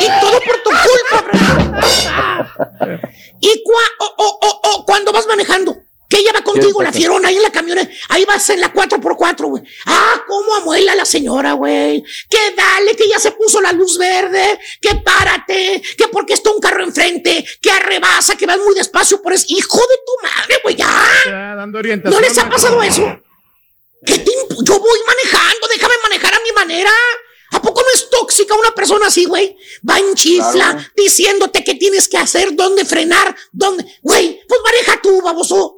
Y 0.00 0.20
todo 0.20 0.40
por 0.42 0.62
tu 0.62 0.70
culpa, 0.70 1.24
Freddy. 1.30 3.08
Y 3.40 3.62
cua- 3.64 3.94
o, 4.00 4.14
o- 4.18 4.38
o- 4.42 4.60
o 4.74 4.84
cuando 4.84 5.12
vas 5.12 5.26
manejando, 5.26 5.76
que 6.08 6.16
ella 6.16 6.32
va 6.32 6.42
contigo, 6.42 6.82
la 6.82 6.92
fierona, 6.92 7.28
ahí 7.28 7.36
en 7.36 7.42
la 7.42 7.50
camioneta, 7.50 7.90
ahí 8.08 8.24
vas 8.24 8.48
en 8.50 8.60
la 8.60 8.72
4x4, 8.72 9.46
güey. 9.48 9.62
Ah, 9.86 10.22
cómo 10.26 10.54
amuela 10.56 10.94
la 10.94 11.04
señora, 11.04 11.52
güey. 11.52 12.02
Que 12.30 12.54
dale, 12.56 12.96
que 12.96 13.08
ya 13.08 13.18
se 13.18 13.32
puso 13.32 13.60
la 13.60 13.72
luz 13.72 13.98
verde, 13.98 14.58
que 14.80 14.94
párate, 14.96 15.82
que 15.96 16.08
porque 16.08 16.32
está 16.34 16.50
un 16.50 16.60
carro 16.60 16.82
enfrente, 16.82 17.44
que 17.60 17.70
arrebasa, 17.70 18.36
que 18.36 18.46
vas 18.46 18.58
muy 18.58 18.74
despacio 18.74 19.20
por 19.20 19.32
eso. 19.34 19.44
Hijo 19.48 19.78
de 19.78 19.96
tu 20.06 20.26
madre, 20.26 20.60
güey, 20.62 20.76
ya. 20.76 21.06
Ya, 21.26 21.54
dando 21.54 21.78
orientación. 21.78 22.20
¿No 22.22 22.26
les 22.26 22.38
ha 22.38 22.48
pasado 22.48 22.82
eso? 22.82 23.20
¿Qué 24.06 24.18
te 24.18 24.30
Yo 24.64 24.78
voy 24.78 24.98
manejando, 25.06 25.66
déjame 25.70 25.94
manejar 26.04 26.34
a 26.34 26.40
mi 26.40 26.52
manera. 26.52 26.90
¿A 27.50 27.62
poco 27.62 27.80
no 27.82 27.88
es 27.94 28.08
tóxica 28.10 28.54
una 28.54 28.70
persona 28.74 29.06
así, 29.06 29.24
güey? 29.24 29.56
Va 29.88 29.98
en 29.98 30.14
chifla, 30.14 30.52
Claro. 30.52 30.80
diciéndote 30.96 31.64
qué 31.64 31.74
tienes 31.74 32.06
que 32.08 32.18
hacer, 32.18 32.54
dónde 32.54 32.84
frenar, 32.84 33.34
dónde. 33.52 33.84
Güey, 34.02 34.40
pues 34.46 34.60
maneja 34.64 35.00
tú, 35.02 35.20
baboso. 35.22 35.77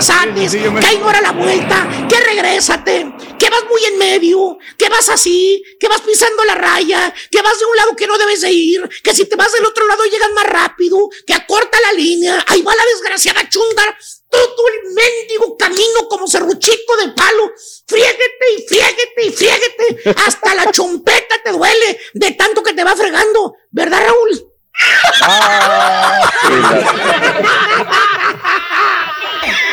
Te 0.00 0.06
pasaste, 0.06 0.40
Sí, 0.40 0.48
sí, 0.48 0.60
yo 0.64 0.72
me- 0.72 0.80
que 0.80 0.86
ahí 0.86 0.96
no 0.98 1.10
era 1.10 1.20
la 1.20 1.32
vuelta, 1.32 1.86
que 2.08 2.18
regrésate, 2.20 3.12
que 3.38 3.50
vas 3.50 3.64
muy 3.68 3.84
en 3.84 3.98
medio, 3.98 4.56
que 4.78 4.88
vas 4.88 5.10
así, 5.10 5.62
que 5.78 5.88
vas 5.88 6.00
pisando 6.00 6.42
la 6.46 6.54
raya, 6.54 7.12
que 7.30 7.42
vas 7.42 7.58
de 7.58 7.64
un 7.66 7.76
lado 7.76 7.94
que 7.96 8.06
no 8.06 8.16
debes 8.16 8.40
de 8.40 8.50
ir, 8.50 8.88
que 9.04 9.12
si 9.14 9.26
te 9.26 9.36
vas 9.36 9.52
del 9.52 9.66
otro 9.66 9.86
lado 9.86 10.02
llegas 10.06 10.30
más 10.32 10.46
rápido, 10.46 10.96
que 11.26 11.34
acorta 11.34 11.78
la 11.80 11.92
línea, 11.92 12.42
ahí 12.48 12.62
va 12.62 12.74
la 12.74 12.84
desgraciada 12.94 13.46
chunda, 13.48 13.82
todo 14.30 14.68
el 14.68 14.94
mendigo 14.94 15.56
camino 15.58 16.08
como 16.08 16.26
serruchito 16.26 16.96
de 16.96 17.08
palo, 17.08 17.52
friéguete 17.86 18.52
y 18.56 18.66
friéguete 18.68 19.26
y 19.26 19.32
friéguete, 19.32 20.14
hasta 20.24 20.54
la 20.54 20.70
chompeta 20.72 21.42
te 21.44 21.52
duele 21.52 22.00
de 22.14 22.30
tanto 22.32 22.62
que 22.62 22.72
te 22.72 22.84
va 22.84 22.96
fregando, 22.96 23.54
¿verdad 23.70 24.02
Raúl? 24.06 24.46
Se 25.12 25.24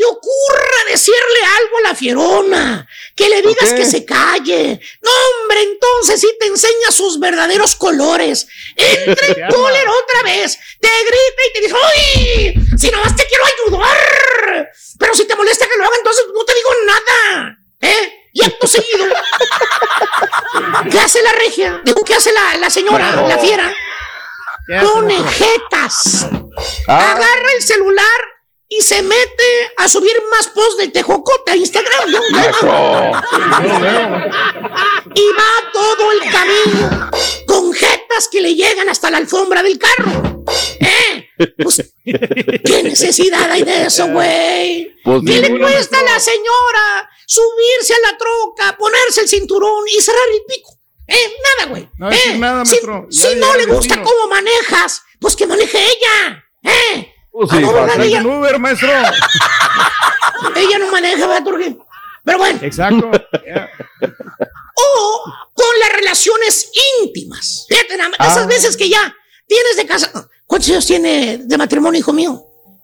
te 0.00 0.06
ocurra 0.06 0.90
decirle 0.90 1.40
algo 1.58 1.76
a 1.76 1.88
la 1.90 1.94
fierona, 1.94 2.88
que 3.14 3.28
le 3.28 3.42
digas 3.42 3.74
que 3.74 3.84
se 3.84 4.06
calle. 4.06 4.80
No, 5.02 5.10
hombre, 5.10 5.62
entonces 5.62 6.22
sí 6.22 6.36
te 6.40 6.46
enseña 6.46 6.90
sus 6.90 7.20
verdaderos 7.20 7.76
colores. 7.76 8.46
Entra 8.76 9.26
en 9.26 9.54
cólera 9.54 9.90
otra 9.90 10.22
vez, 10.22 10.58
te 10.80 10.88
grita 10.88 11.42
y 11.46 11.52
te 11.52 11.60
dice, 11.60 11.74
¡ay! 11.84 12.54
Si 12.78 12.90
nomás 12.90 13.14
te 13.14 13.26
quiero 13.26 13.44
ayudar. 13.44 14.70
Pero 14.98 15.14
si 15.14 15.26
te 15.26 15.36
molesta 15.36 15.68
que 15.68 15.76
lo 15.76 15.84
haga, 15.84 15.96
entonces 15.98 16.24
no 16.32 16.44
te 16.46 16.54
digo 16.54 16.70
nada. 16.86 17.58
¿Eh? 17.82 18.28
Y 18.32 18.42
acto 18.42 18.66
seguido. 18.66 19.04
¿Qué 20.90 20.98
hace 20.98 21.20
la 21.20 21.32
regia? 21.32 21.82
Digo, 21.84 22.02
¿qué 22.04 22.14
hace 22.14 22.32
la, 22.32 22.56
la 22.56 22.70
señora, 22.70 23.22
la 23.28 23.38
fiera? 23.38 23.74
¿Qué 24.66 24.76
hace, 24.76 24.86
Pone 24.86 25.18
maestro? 25.18 25.46
jetas. 25.46 26.26
Ah. 26.86 27.12
Agarra 27.12 27.52
el 27.54 27.62
celular 27.62 28.29
y 28.72 28.80
se 28.82 29.02
mete 29.02 29.72
a 29.78 29.88
subir 29.88 30.16
más 30.30 30.46
posts 30.48 30.76
del 30.78 30.92
tejocote 30.92 31.50
a 31.50 31.56
Instagram. 31.56 32.10
¿no? 32.12 32.20
Y 35.12 35.22
va 35.32 35.72
todo 35.72 36.12
el 36.12 36.20
camino 36.30 37.10
con 37.46 37.72
jetas 37.72 38.28
que 38.30 38.40
le 38.40 38.54
llegan 38.54 38.88
hasta 38.88 39.10
la 39.10 39.18
alfombra 39.18 39.64
del 39.64 39.76
carro. 39.76 40.44
¿Eh? 40.78 41.28
Pues, 41.62 41.94
¿qué 42.04 42.82
necesidad 42.84 43.50
hay 43.50 43.64
de 43.64 43.86
eso, 43.86 44.06
güey? 44.06 44.94
Pues 45.02 45.22
¿Qué 45.26 45.40
le 45.40 45.58
cuesta 45.58 45.98
a 45.98 46.02
la 46.04 46.20
señora 46.20 47.10
subirse 47.26 47.94
a 47.94 48.10
la 48.12 48.16
troca, 48.18 48.76
ponerse 48.78 49.22
el 49.22 49.28
cinturón 49.28 49.84
y 49.88 50.00
cerrar 50.00 50.22
el 50.32 50.42
pico? 50.46 50.78
¿Eh? 51.08 51.34
Nada, 51.58 51.70
güey. 51.70 51.88
No 51.98 52.12
¿Eh? 52.12 52.36
nada, 52.38 52.64
Si- 52.64 52.70
maestro. 52.76 53.06
Ya 53.10 53.30
Si, 53.30 53.34
no 53.36 53.56
le 53.56 53.66
gusta 53.66 54.00
cómo 54.00 54.28
manejas, 54.28 55.02
pues 55.20 55.34
que 55.34 55.48
maneje 55.48 55.76
ella. 55.82 56.44
¿Eh? 56.62 57.09
Pues 57.32 57.50
sí, 57.50 57.56
Ah, 57.64 57.94
ella, 58.02 58.22
Uber, 58.26 58.58
maestro. 58.58 58.88
ella 60.56 60.78
no 60.78 60.90
maneja, 60.90 61.26
¿verdad, 61.26 61.44
Turquín? 61.44 61.78
Pero 62.24 62.38
bueno. 62.38 62.58
Exacto. 62.62 63.10
O 64.82 65.24
con 65.52 65.78
las 65.78 65.92
relaciones 65.92 66.70
íntimas. 67.02 67.66
Fíjate, 67.68 67.94
esas 67.94 68.38
Ah. 68.38 68.46
veces 68.46 68.76
que 68.76 68.88
ya 68.88 69.14
tienes 69.46 69.76
de 69.76 69.86
casa. 69.86 70.10
¿Cuántos 70.46 70.70
años 70.70 70.86
tiene 70.86 71.38
de 71.44 71.58
matrimonio, 71.58 71.98
hijo 72.00 72.12
mío? 72.14 72.42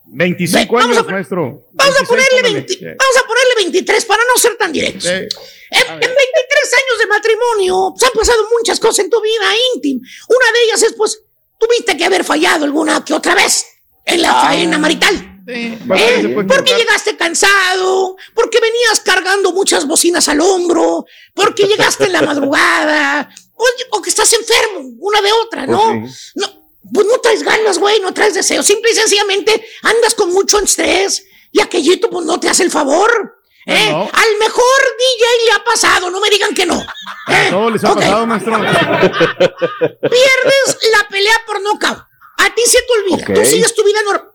25 0.09 0.75
Vamos 0.77 0.97
a- 0.97 1.01
años, 1.01 1.11
maestro. 1.11 1.43
Vamos 1.73 1.97
a 1.97 2.01
26, 2.05 2.09
ponerle 2.09 2.29
póngale. 2.37 2.55
20 2.55 2.73
Sí. 2.75 2.85
vamos 2.85 3.17
a 3.17 3.27
ponerle 3.27 3.55
23 3.57 4.05
para 4.05 4.23
no 4.25 4.41
ser 4.41 4.57
tan 4.59 4.73
directos. 4.73 5.05
Sí. 5.05 5.09
En, 5.11 5.93
en 5.95 6.01
23 6.01 6.75
años 6.75 6.99
de 7.01 7.07
matrimonio 7.09 7.95
pues, 7.99 8.05
han 8.05 8.19
pasado 8.19 8.47
muchas 8.59 8.79
cosas 8.79 8.99
en 9.01 9.11
tu 9.11 9.21
vida 9.23 9.47
íntima. 9.75 10.01
Una 10.29 10.53
de 10.53 10.65
ellas 10.67 10.83
es, 10.83 10.95
pues, 10.97 11.21
tuviste 11.59 11.97
que 11.97 12.05
haber 12.05 12.25
fallado 12.25 12.65
alguna 12.67 13.03
que 13.05 13.15
otra 13.15 13.35
vez 13.35 13.67
en 14.07 14.23
la 14.23 14.33
faena 14.35 14.79
marital. 14.79 15.15
Sí, 15.47 15.79
¿Eh? 15.95 16.45
Porque 16.49 16.75
llegaste 16.75 17.17
cansado, 17.17 18.17
porque 18.35 18.59
venías 18.61 18.99
cargando 19.01 19.53
muchas 19.53 19.87
bocinas 19.87 20.29
al 20.29 20.41
hombro, 20.41 21.05
porque 21.35 21.65
llegaste 21.65 22.07
en 22.07 22.13
la 22.13 22.23
madrugada, 22.23 23.29
o, 23.55 23.65
o 23.97 24.03
que 24.03 24.11
estás 24.11 24.33
enfermo, 24.33 24.89
una 24.99 25.21
de 25.21 25.31
otra, 25.45 25.67
¿no? 25.67 26.01
Pues 26.01 26.33
No, 26.35 26.47
pues 26.93 27.07
no 27.07 27.19
traes 27.21 27.43
ganas, 27.45 27.79
güey, 27.79 28.01
no 28.01 28.13
traes 28.13 28.35
deseo, 28.35 28.63
simple 28.65 28.91
y 28.91 28.95
sencillamente 28.97 29.65
andas 29.83 30.15
con 30.15 30.33
mucho 30.33 30.59
estrés 30.59 31.25
y 31.53 31.61
aquellito 31.61 32.11
pues 32.11 32.27
no 32.27 32.41
te 32.41 32.49
hace 32.49 32.65
el 32.65 32.71
favor. 32.73 33.39
¿eh? 33.67 33.89
No. 33.91 34.03
Al 34.03 34.39
mejor 34.41 34.63
DJ 34.99 35.45
le 35.47 35.53
ha 35.53 35.65
pasado, 35.65 36.11
no 36.11 36.21
me 36.21 36.29
digan 36.31 36.55
que 36.55 36.67
no. 36.67 36.81
¿eh? 37.29 37.49
Todo 37.51 37.71
les 37.71 37.85
ha 37.85 37.93
Ok. 37.93 38.01
pasado, 38.01 38.27
maestro. 38.27 38.53
Pierdes 40.01 40.79
la 40.93 41.09
pelea 41.09 41.35
por 41.47 41.61
nocaut. 41.61 41.99
A 42.39 42.55
ti 42.55 42.63
se 42.67 42.79
te 42.79 43.15
olvida, 43.15 43.35
tú 43.35 43.45
sigues 43.45 43.75
tu 43.75 43.85
vida 43.85 44.03
normal. 44.03 44.33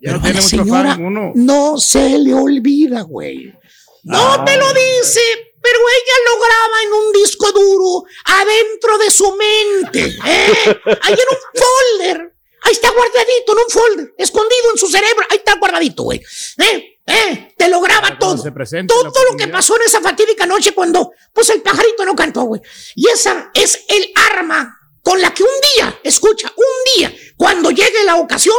Ya 0.00 0.12
no 0.12 0.18
Pero 0.18 0.18
a 0.18 0.22
tiene 0.22 0.34
la 0.34 0.42
mucho 0.42 0.56
señora 0.56 1.32
no 1.34 1.78
se 1.78 2.18
le 2.18 2.34
olvida, 2.34 3.02
güey. 3.02 3.54
No 4.02 4.44
te 4.44 4.56
lo 4.56 4.72
dice, 4.72 5.20
pero 5.62 5.78
ella 5.78 6.14
lo 6.26 6.40
graba 6.40 6.82
en 6.84 6.92
un 6.92 7.12
disco 7.12 7.52
duro 7.52 8.04
adentro 8.24 8.98
de 8.98 9.10
su 9.10 9.36
mente. 9.36 10.16
¿eh? 10.26 10.80
Ahí 11.02 11.14
en 11.14 11.28
un 11.30 11.62
folder. 12.02 12.34
Ahí 12.62 12.72
está 12.72 12.90
guardadito 12.90 13.52
en 13.52 13.58
un 13.58 13.70
folder, 13.70 14.14
escondido 14.18 14.70
en 14.72 14.78
su 14.78 14.88
cerebro. 14.88 15.26
Ahí 15.30 15.38
está 15.38 15.56
guardadito, 15.58 16.02
güey. 16.02 16.20
¿Eh? 16.58 16.98
¿Eh? 17.06 17.54
Te 17.56 17.68
lo 17.68 17.80
graba 17.80 18.18
todo. 18.18 18.42
Todo 18.42 19.24
lo 19.30 19.36
que 19.36 19.48
pasó 19.48 19.76
en 19.76 19.82
esa 19.82 20.00
fatídica 20.00 20.46
noche 20.46 20.72
cuando, 20.72 21.12
pues 21.32 21.50
el 21.50 21.62
pajarito 21.62 22.04
no 22.04 22.14
cantó, 22.14 22.42
güey. 22.42 22.62
Y 22.94 23.08
esa 23.08 23.50
es 23.54 23.84
el 23.88 24.12
arma 24.14 24.78
con 25.04 25.20
la 25.20 25.32
que 25.32 25.42
un 25.42 25.50
día, 25.76 26.00
escucha, 26.02 26.52
un 26.56 26.96
día, 26.96 27.14
cuando 27.36 27.70
llegue 27.70 28.04
la 28.04 28.16
ocasión, 28.16 28.56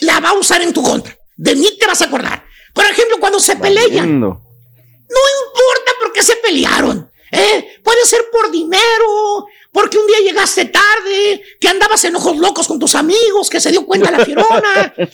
la 0.00 0.18
va 0.18 0.30
a 0.30 0.32
usar 0.32 0.62
en 0.62 0.72
tu 0.72 0.82
contra. 0.82 1.16
De 1.36 1.54
mí 1.54 1.76
te 1.78 1.86
vas 1.86 2.00
a 2.00 2.06
acordar. 2.06 2.44
Por 2.74 2.86
ejemplo, 2.86 3.18
cuando 3.20 3.38
se 3.38 3.54
pelean. 3.54 4.18
No 4.18 5.20
importa 5.44 5.92
por 6.00 6.12
qué 6.12 6.22
se 6.22 6.36
pelearon. 6.36 7.12
¿eh? 7.30 7.80
Puede 7.84 8.04
ser 8.06 8.28
por 8.32 8.50
dinero, 8.50 9.46
porque 9.70 9.98
un 9.98 10.06
día 10.06 10.20
llegaste 10.20 10.64
tarde, 10.64 11.42
que 11.60 11.68
andabas 11.68 12.02
en 12.04 12.16
ojos 12.16 12.38
locos 12.38 12.66
con 12.66 12.78
tus 12.78 12.94
amigos, 12.94 13.50
que 13.50 13.60
se 13.60 13.70
dio 13.70 13.84
cuenta 13.84 14.10
la 14.10 14.24
fierona. 14.24 14.94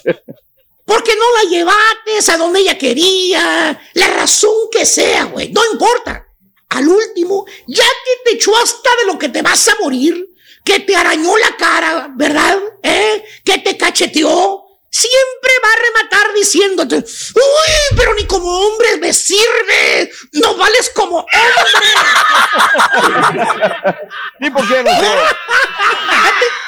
Porque 0.87 1.15
no 1.17 1.25
la 1.33 1.51
llevaste 1.51 2.31
a 2.31 2.37
donde 2.37 2.61
ella 2.61 2.77
quería. 2.77 3.81
La 3.95 4.07
razón 4.09 4.69
que 4.71 4.85
sea, 4.85 5.25
güey. 5.25 5.51
No 5.51 5.63
importa. 5.73 6.27
Al 6.69 6.87
último, 6.87 7.47
ya 7.67 7.85
que 8.05 8.13
te 8.31 8.37
echó 8.37 8.55
hasta 8.55 8.91
de 9.01 9.07
lo 9.07 9.19
que 9.19 9.31
te 9.31 9.41
vas 9.41 9.67
a 9.69 9.77
morir, 9.81 10.29
que 10.65 10.81
te 10.81 10.97
arañó 10.97 11.37
la 11.37 11.57
cara, 11.57 12.09
¿verdad? 12.15 12.59
¿Eh? 12.83 13.25
Que 13.45 13.59
te 13.59 13.77
cacheteó, 13.77 14.65
siempre 14.95 15.51
va 15.63 15.69
a 15.73 15.77
rematar 15.77 16.33
diciéndote, 16.35 16.97
uy, 16.97 17.97
pero 17.97 18.15
ni 18.15 18.27
como 18.27 18.49
hombre 18.49 18.97
me 18.99 19.13
sirve, 19.13 20.11
no 20.33 20.57
vales 20.57 20.91
como 20.95 21.19
hombre. 21.19 21.31
¿Y 24.41 24.51
por 24.51 24.67
qué 24.69 24.83
no? 24.85 24.91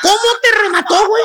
¿Cómo 0.02 0.38
te 0.42 0.50
remató, 0.62 1.06
güey? 1.06 1.22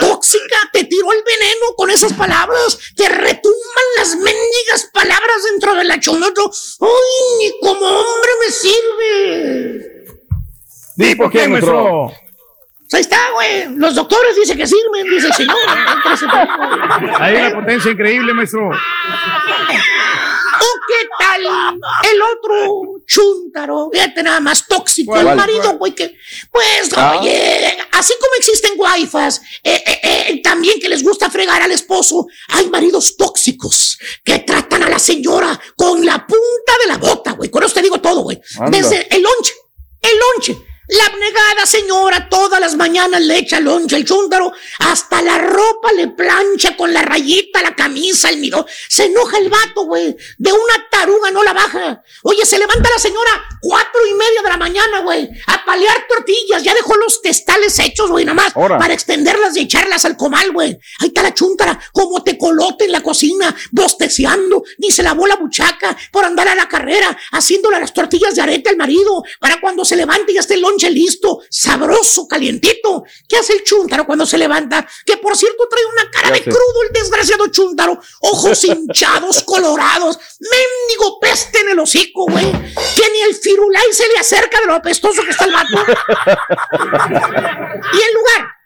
Tóxica, 0.00 0.56
te 0.72 0.84
tiró 0.84 1.12
el 1.12 1.22
veneno 1.22 1.74
con 1.76 1.90
esas 1.90 2.14
palabras, 2.14 2.78
te 2.96 3.10
retumban 3.10 3.84
las 3.98 4.16
mendigas 4.16 4.88
palabras 4.92 5.44
dentro 5.50 5.74
de 5.74 5.84
la 5.84 6.00
chonoto. 6.00 6.50
Uy, 6.78 6.88
ni 7.38 7.52
como 7.60 7.86
hombre 7.86 8.30
me 8.40 8.50
sirve. 8.52 10.01
¿Y 11.02 11.14
por 11.14 11.30
qué, 11.30 11.48
nuestro? 11.48 12.12
Ahí 12.92 13.00
está, 13.00 13.30
güey. 13.32 13.74
Los 13.76 13.94
doctores 13.94 14.36
dicen 14.36 14.58
que 14.58 14.66
sirven, 14.66 15.08
dice 15.08 15.28
el 15.28 15.32
señor. 15.32 15.56
Hay 17.18 17.36
una 17.36 17.54
potencia 17.54 17.90
increíble, 17.90 18.34
maestro. 18.34 18.68
¿O 20.62 20.66
qué 20.86 21.08
tal 21.18 21.40
el 22.12 22.22
otro 22.22 23.00
chúntaro? 23.06 23.88
Fíjate 23.92 24.22
nada 24.22 24.40
más 24.40 24.66
tóxico. 24.66 25.16
El 25.16 25.34
marido, 25.34 25.78
güey, 25.78 25.94
que. 25.94 26.14
Pues, 26.50 26.90
ah. 26.94 27.16
oye, 27.18 27.78
así 27.92 28.12
como 28.20 28.34
existen 28.36 28.72
waifas, 28.76 29.40
eh, 29.64 29.82
eh, 29.86 30.00
eh, 30.02 30.42
también 30.42 30.78
que 30.78 30.90
les 30.90 31.02
gusta 31.02 31.30
fregar 31.30 31.62
al 31.62 31.72
esposo, 31.72 32.26
hay 32.48 32.68
maridos 32.68 33.16
tóxicos 33.16 33.98
que 34.22 34.40
tratan 34.40 34.82
a 34.82 34.90
la 34.90 34.98
señora 34.98 35.58
con 35.76 36.04
la 36.04 36.26
punta 36.26 36.72
de 36.82 36.88
la 36.88 36.98
bota, 36.98 37.32
güey. 37.32 37.50
Con 37.50 37.62
eso 37.62 37.74
te 37.74 37.82
digo 37.82 38.00
todo, 38.00 38.20
güey. 38.20 38.38
Desde 38.70 39.08
el 39.16 39.22
lonche, 39.22 39.54
el 40.02 40.18
lonche 40.18 40.71
la 40.88 41.06
abnegada 41.06 41.64
señora 41.64 42.28
todas 42.28 42.60
las 42.60 42.74
mañanas 42.74 43.20
le 43.20 43.38
echa 43.38 43.60
loncha 43.60 43.96
el 43.96 44.04
chúndaro, 44.04 44.52
hasta 44.80 45.22
la 45.22 45.38
ropa 45.38 45.92
le 45.92 46.08
plancha 46.08 46.76
con 46.76 46.92
la 46.92 47.02
rayita, 47.02 47.62
la 47.62 47.74
camisa, 47.74 48.30
el 48.30 48.38
miró. 48.38 48.66
Se 48.88 49.04
enoja 49.04 49.38
el 49.38 49.48
vato, 49.48 49.84
güey. 49.86 50.16
De 50.38 50.52
una 50.52 50.88
taruga 50.90 51.30
no 51.30 51.44
la 51.44 51.52
baja. 51.52 52.02
Oye, 52.24 52.44
se 52.44 52.58
levanta 52.58 52.90
la 52.90 53.00
señora 53.00 53.30
cuatro 53.60 54.00
y 54.10 54.14
media 54.14 54.42
de 54.42 54.48
la 54.48 54.56
mañana, 54.56 55.00
güey, 55.00 55.28
a 55.46 55.64
palear 55.64 56.06
tortillas. 56.08 56.62
Ya 56.62 56.74
dejó 56.74 56.96
los 56.96 57.22
testales 57.22 57.78
hechos, 57.78 58.10
güey, 58.10 58.24
nada 58.24 58.34
más. 58.34 58.52
Para 58.52 58.92
extenderlas 58.92 59.56
y 59.56 59.60
echarlas 59.60 60.04
al 60.04 60.16
comal, 60.16 60.50
güey. 60.52 60.78
Ahí 60.98 61.08
está 61.08 61.22
la 61.22 61.32
chúntara, 61.32 61.78
como 61.92 62.24
te 62.24 62.36
colote 62.36 62.86
en 62.86 62.92
la 62.92 63.02
cocina, 63.02 63.54
bosteceando. 63.70 64.64
Ni 64.78 64.90
se 64.90 65.02
lavó 65.02 65.26
la 65.26 65.36
buchaca 65.36 65.96
por 66.10 66.24
andar 66.24 66.48
a 66.48 66.54
la 66.54 66.68
carrera, 66.68 67.16
haciéndole 67.30 67.78
las 67.78 67.94
tortillas 67.94 68.34
de 68.34 68.42
arete 68.42 68.70
al 68.70 68.76
marido, 68.76 69.22
para 69.38 69.60
cuando 69.60 69.84
se 69.84 69.96
levante 69.96 70.32
y 70.32 70.38
esté 70.38 70.54
el 70.54 70.64
lonche 70.72 70.90
listo, 70.90 71.40
sabroso, 71.50 72.26
calientito. 72.26 73.04
¿Qué 73.28 73.36
hace 73.36 73.52
el 73.54 73.62
chúntaro 73.64 74.06
cuando 74.06 74.26
se 74.26 74.38
levanta? 74.38 74.86
Que 75.04 75.18
por 75.18 75.36
cierto 75.36 75.68
trae 75.68 75.84
una 75.84 76.10
cara 76.10 76.30
de 76.30 76.42
crudo 76.42 76.82
el 76.88 76.92
desgraciado 76.92 77.48
chúntaro. 77.48 78.00
Ojos 78.20 78.64
hinchados, 78.68 79.42
colorados. 79.42 80.18
Mendigo 80.40 81.20
peste 81.20 81.60
en 81.60 81.70
el 81.70 81.78
hocico, 81.78 82.26
güey. 82.26 82.50
Que 82.52 83.10
ni 83.12 83.20
el 83.22 83.34
firulay 83.34 83.92
se 83.92 84.08
le 84.08 84.18
acerca 84.18 84.60
de 84.60 84.66
lo 84.66 84.74
apestoso 84.74 85.22
que 85.22 85.30
está 85.30 85.44
el 85.44 85.52
vato. 85.52 85.68
y 87.92 88.00
en 88.00 88.14
lugar 88.14 88.61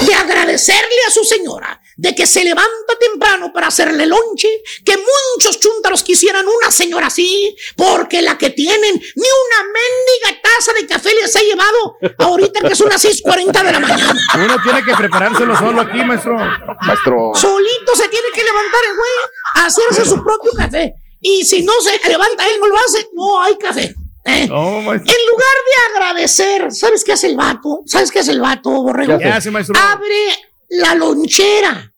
de 0.00 0.14
agradecerle 0.14 0.96
a 1.06 1.10
su 1.10 1.24
señora 1.24 1.80
de 1.96 2.14
que 2.14 2.26
se 2.26 2.42
levanta 2.42 2.96
temprano 2.98 3.52
para 3.52 3.66
hacerle 3.66 4.06
lonche, 4.06 4.48
que 4.84 4.96
muchos 4.96 5.60
chúntaros 5.60 6.02
quisieran 6.02 6.46
una 6.46 6.70
señora 6.70 7.08
así, 7.08 7.54
porque 7.76 8.22
la 8.22 8.38
que 8.38 8.48
tienen 8.50 8.94
ni 8.94 9.28
una 9.46 9.62
mendiga 9.64 10.42
taza 10.42 10.72
de 10.72 10.86
café 10.86 11.12
les 11.14 11.36
ha 11.36 11.40
llevado 11.40 11.98
ahorita 12.18 12.60
que 12.66 12.74
son 12.74 12.88
las 12.88 13.04
6.40 13.04 13.64
de 13.64 13.72
la 13.72 13.80
mañana. 13.80 14.16
Uno 14.34 14.56
tiene 14.62 14.82
que 14.82 14.94
preparárselo 14.94 15.54
solo 15.58 15.82
aquí, 15.82 15.98
maestro. 16.02 16.38
Maestro. 16.80 17.32
Solito 17.34 17.94
se 17.94 18.08
tiene 18.08 18.28
que 18.34 18.44
levantar 18.44 18.80
el 18.88 18.96
güey, 18.96 19.12
a 19.56 19.66
hacerse 19.66 20.04
su 20.06 20.24
propio 20.24 20.52
café. 20.56 20.94
Y 21.20 21.44
si 21.44 21.62
no 21.62 21.72
se 21.82 22.08
levanta 22.08 22.46
él, 22.46 22.60
no 22.60 22.66
lo 22.66 22.76
hace, 22.76 23.08
no 23.12 23.42
hay 23.42 23.58
café. 23.58 23.94
¿Eh? 24.24 24.42
en 24.42 24.48
lugar 24.48 25.56
de 25.66 25.94
agradecer, 25.94 26.72
¿sabes 26.72 27.04
qué 27.04 27.12
hace 27.12 27.28
el 27.28 27.36
vato? 27.36 27.82
¿Sabes 27.86 28.10
qué 28.10 28.20
hace 28.20 28.32
el 28.32 28.40
vato, 28.40 28.70
borrego? 28.70 29.18
Abre 29.80 30.36
la 30.70 30.94
lonchera, 30.94 31.92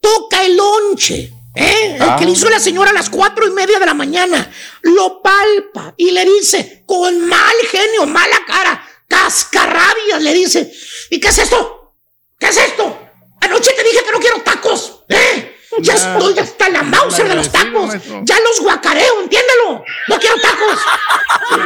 toca 0.00 0.44
el 0.44 0.56
lonche. 0.56 1.30
¿Eh? 1.56 1.98
El 2.00 2.16
que 2.16 2.24
le 2.24 2.32
hizo 2.32 2.50
la 2.50 2.58
señora 2.58 2.90
a 2.90 2.94
las 2.94 3.08
cuatro 3.08 3.46
y 3.46 3.50
media 3.52 3.78
de 3.78 3.86
la 3.86 3.94
mañana, 3.94 4.50
lo 4.82 5.22
palpa 5.22 5.94
y 5.96 6.10
le 6.10 6.24
dice, 6.24 6.82
con 6.84 7.26
mal 7.28 7.54
genio, 7.70 8.06
mala 8.06 8.40
cara, 8.44 8.84
cascarrabias, 9.06 10.20
le 10.20 10.34
dice, 10.34 10.72
¿y 11.10 11.20
qué 11.20 11.28
es 11.28 11.38
esto? 11.38 11.94
¿Qué 12.40 12.48
es 12.48 12.56
esto? 12.56 12.98
Anoche 13.40 13.70
te 13.72 13.84
dije 13.84 14.02
que 14.04 14.10
no 14.10 14.18
quiero 14.18 14.40
tacos, 14.42 15.04
¿eh? 15.08 15.53
Ya 15.80 15.94
estoy 15.94 16.38
hasta 16.38 16.68
la 16.70 16.82
Mauser 16.82 17.28
de 17.28 17.34
los 17.34 17.50
tacos. 17.50 17.90
Ya 18.22 18.38
los 18.40 18.60
guacareo, 18.60 19.20
entiéndelo. 19.20 19.84
No 20.08 20.18
quiero 20.18 20.36
tacos. 20.40 20.78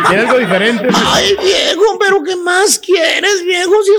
¿Quieres 0.09 0.27
algo 0.27 0.39
diferente? 0.39 0.89
Ay, 0.95 1.37
viejo, 1.43 1.99
pero 1.99 2.23
¿qué 2.23 2.37
más 2.37 2.79
quieres, 2.79 3.43
viejo? 3.45 3.75
Si 3.83 3.93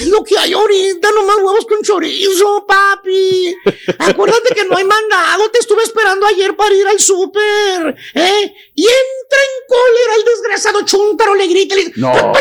es, 0.00 0.08
lo 0.08 0.24
que 0.24 0.38
hay 0.38 0.52
ahorita, 0.52 1.10
nomás 1.12 1.36
huevos 1.36 1.66
con 1.66 1.82
chorizo, 1.82 2.64
papi. 2.66 3.56
Acuérdate 3.98 4.54
que 4.54 4.64
no 4.64 4.76
hay 4.76 4.84
mandado. 4.84 5.50
Te 5.50 5.58
estuve 5.58 5.82
esperando 5.82 6.26
ayer 6.26 6.56
para 6.56 6.74
ir 6.74 6.86
al 6.86 6.98
súper. 6.98 7.96
¿eh? 8.14 8.54
Y 8.74 8.82
entra 8.82 9.38
en 9.38 9.66
cólera 9.68 10.14
el 10.16 10.24
desgraciado 10.24 10.82
chuntaro, 10.84 11.34
le 11.34 11.46
grita. 11.46 11.74
Le... 11.76 11.92
No. 11.96 12.32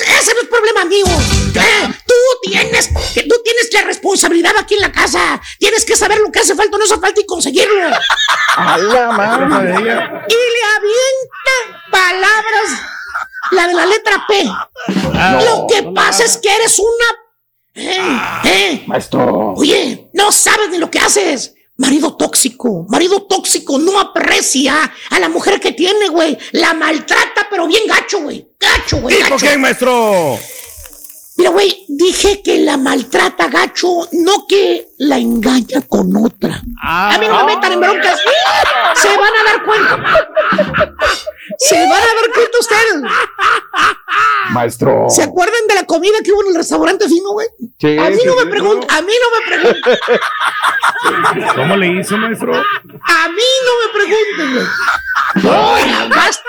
Ese 0.00 0.34
no 0.34 0.40
es 0.42 0.48
problema 0.48 0.84
mío. 0.84 1.04
¿eh? 1.06 1.94
Tú 2.06 2.14
tienes, 2.50 2.88
que 3.14 3.22
tú 3.24 3.36
tienes 3.42 3.72
la 3.72 3.82
responsabilidad 3.82 4.52
aquí 4.58 4.74
en 4.74 4.80
la 4.80 4.92
casa. 4.92 5.40
Tienes 5.58 5.84
que 5.84 5.96
saber 5.96 6.18
lo 6.18 6.30
que 6.30 6.40
hace 6.40 6.54
falta 6.54 6.76
o 6.76 6.78
no 6.78 6.84
hace 6.84 6.98
falta 6.98 7.20
y 7.20 7.26
conseguirlo. 7.26 7.90
A 8.56 8.78
la 8.78 9.10
madre. 9.12 9.70
Y 9.70 10.34
le 10.34 10.62
avienta 10.76 11.88
palabras, 11.90 12.82
la 13.52 13.66
de 13.68 13.74
la 13.74 13.86
letra 13.86 14.24
P. 14.26 14.50
Ah, 15.14 15.40
lo 15.44 15.66
que 15.66 15.82
pasa 15.94 16.24
es 16.24 16.36
que 16.36 16.54
eres 16.54 16.78
una. 16.78 17.06
Eh, 17.74 18.20
eh. 18.44 18.84
Maestro. 18.86 19.54
Oye, 19.56 20.10
no 20.12 20.32
sabes 20.32 20.70
de 20.70 20.78
lo 20.78 20.90
que 20.90 20.98
haces. 20.98 21.54
Marido 21.80 22.14
tóxico, 22.14 22.84
marido 22.90 23.22
tóxico 23.22 23.78
no 23.78 23.98
aprecia 23.98 24.92
a 25.08 25.18
la 25.18 25.30
mujer 25.30 25.58
que 25.58 25.72
tiene, 25.72 26.10
güey. 26.10 26.36
La 26.52 26.74
maltrata, 26.74 27.46
pero 27.48 27.66
bien 27.66 27.84
gacho, 27.86 28.20
güey. 28.20 28.46
Gacho, 28.60 28.98
güey. 29.00 29.18
¿Y 29.18 29.24
por 29.24 29.40
qué, 29.40 29.56
maestro? 29.56 30.38
Mira, 31.38 31.48
güey, 31.48 31.86
dije 31.88 32.42
que 32.42 32.58
la 32.58 32.76
maltrata 32.76 33.48
gacho, 33.48 34.06
no 34.12 34.46
que 34.46 34.89
la 35.00 35.16
engaña 35.16 35.80
con 35.88 36.14
otra. 36.14 36.62
a 36.82 37.16
mí 37.18 37.26
no 37.26 37.46
me 37.46 37.54
metan 37.54 37.72
en 37.72 37.80
broncas. 37.80 38.20
Se 38.96 39.08
van 39.08 39.32
a 39.34 39.44
dar 39.44 39.64
cuenta. 39.64 40.96
Se 41.58 41.74
van 41.74 41.92
a 41.92 42.14
dar 42.14 42.30
cuenta 42.34 42.58
ustedes. 42.60 43.02
Maestro. 44.50 45.06
¿Se 45.08 45.22
acuerdan 45.22 45.66
de 45.68 45.74
la 45.74 45.86
comida 45.86 46.18
que 46.22 46.32
hubo 46.32 46.42
en 46.42 46.48
el 46.48 46.56
restaurante 46.56 47.08
fino, 47.08 47.32
güey? 47.32 47.46
a 47.98 48.10
mí 48.10 48.18
no 48.26 48.36
me 48.36 48.46
preguntan, 48.46 48.90
a 48.90 49.00
mí 49.00 49.12
no 49.22 49.28
me 49.38 49.46
preguntan. 49.56 49.98
¿Cómo 51.56 51.76
le 51.76 52.00
hizo, 52.00 52.18
maestro? 52.18 52.54
A 52.54 53.28
mí 53.28 53.50
no 53.64 53.72
me 53.80 53.88
pregunten, 54.04 54.52
güey. 54.54 54.66
vas, 56.10 56.42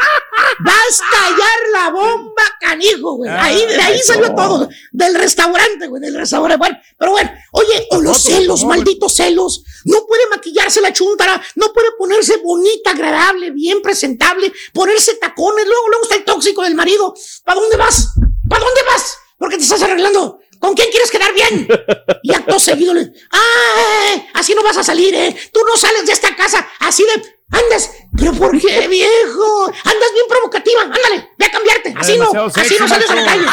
vas 0.59 1.01
a 1.01 1.11
tallar 1.11 1.59
la 1.73 1.89
bomba, 1.91 2.43
canijo, 2.59 3.15
güey. 3.15 3.31
Ahí, 3.31 3.65
de 3.65 3.81
ahí 3.81 3.99
salió 3.99 4.33
todo. 4.35 4.67
Del 4.91 5.15
restaurante, 5.15 5.87
güey, 5.87 6.01
del 6.01 6.15
restaurante. 6.15 6.57
Bueno, 6.57 6.77
pero 6.97 7.11
bueno, 7.11 7.31
oye, 7.51 7.87
o 7.91 8.01
los 8.01 8.17
celos, 8.41 8.65
malditos 8.65 9.13
celos. 9.13 9.63
No 9.85 10.05
puede 10.05 10.27
maquillarse 10.29 10.81
la 10.81 10.93
chuntara, 10.93 11.41
no 11.55 11.71
puede 11.73 11.91
ponerse 11.97 12.37
bonita, 12.37 12.91
agradable, 12.91 13.51
bien 13.51 13.81
presentable, 13.81 14.51
ponerse 14.73 15.15
tacones. 15.15 15.65
Luego, 15.65 15.89
luego 15.89 16.03
está 16.03 16.15
el 16.15 16.25
tóxico 16.25 16.63
del 16.63 16.75
marido. 16.75 17.13
¿Para 17.43 17.59
dónde 17.59 17.77
vas? 17.77 18.09
¿Para 18.49 18.63
dónde 18.63 18.81
vas? 18.83 19.17
¿Por 19.37 19.49
qué 19.49 19.57
te 19.57 19.63
estás 19.63 19.81
arreglando? 19.81 20.39
¿Con 20.59 20.75
quién 20.75 20.89
quieres 20.91 21.09
quedar 21.09 21.33
bien? 21.33 21.67
Y 22.23 22.31
acto 22.35 22.59
seguido 22.59 22.93
le, 22.93 23.11
¡ah! 23.31 24.27
Así 24.35 24.53
no 24.53 24.61
vas 24.61 24.77
a 24.77 24.83
salir, 24.83 25.15
¿eh? 25.15 25.35
Tú 25.51 25.59
no 25.67 25.75
sales 25.75 26.05
de 26.05 26.13
esta 26.13 26.35
casa 26.35 26.69
así 26.79 27.03
de, 27.03 27.13
andas, 27.49 27.91
pero 28.15 28.31
¿por 28.33 28.51
qué, 28.59 28.87
viejo? 28.87 29.65
Andas 29.65 30.13
bien 30.13 30.25
provocativa, 30.29 30.81
ándale, 30.83 31.31
ve 31.35 31.45
a 31.45 31.51
cambiarte. 31.51 31.95
Así 31.97 32.15
no, 32.15 32.31
así 32.45 32.75
no 32.79 32.87
sales 32.87 33.09
a 33.09 33.15
la 33.15 33.25
calle. 33.25 33.47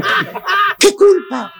¿Qué 0.80 0.96
culpa 0.96 1.54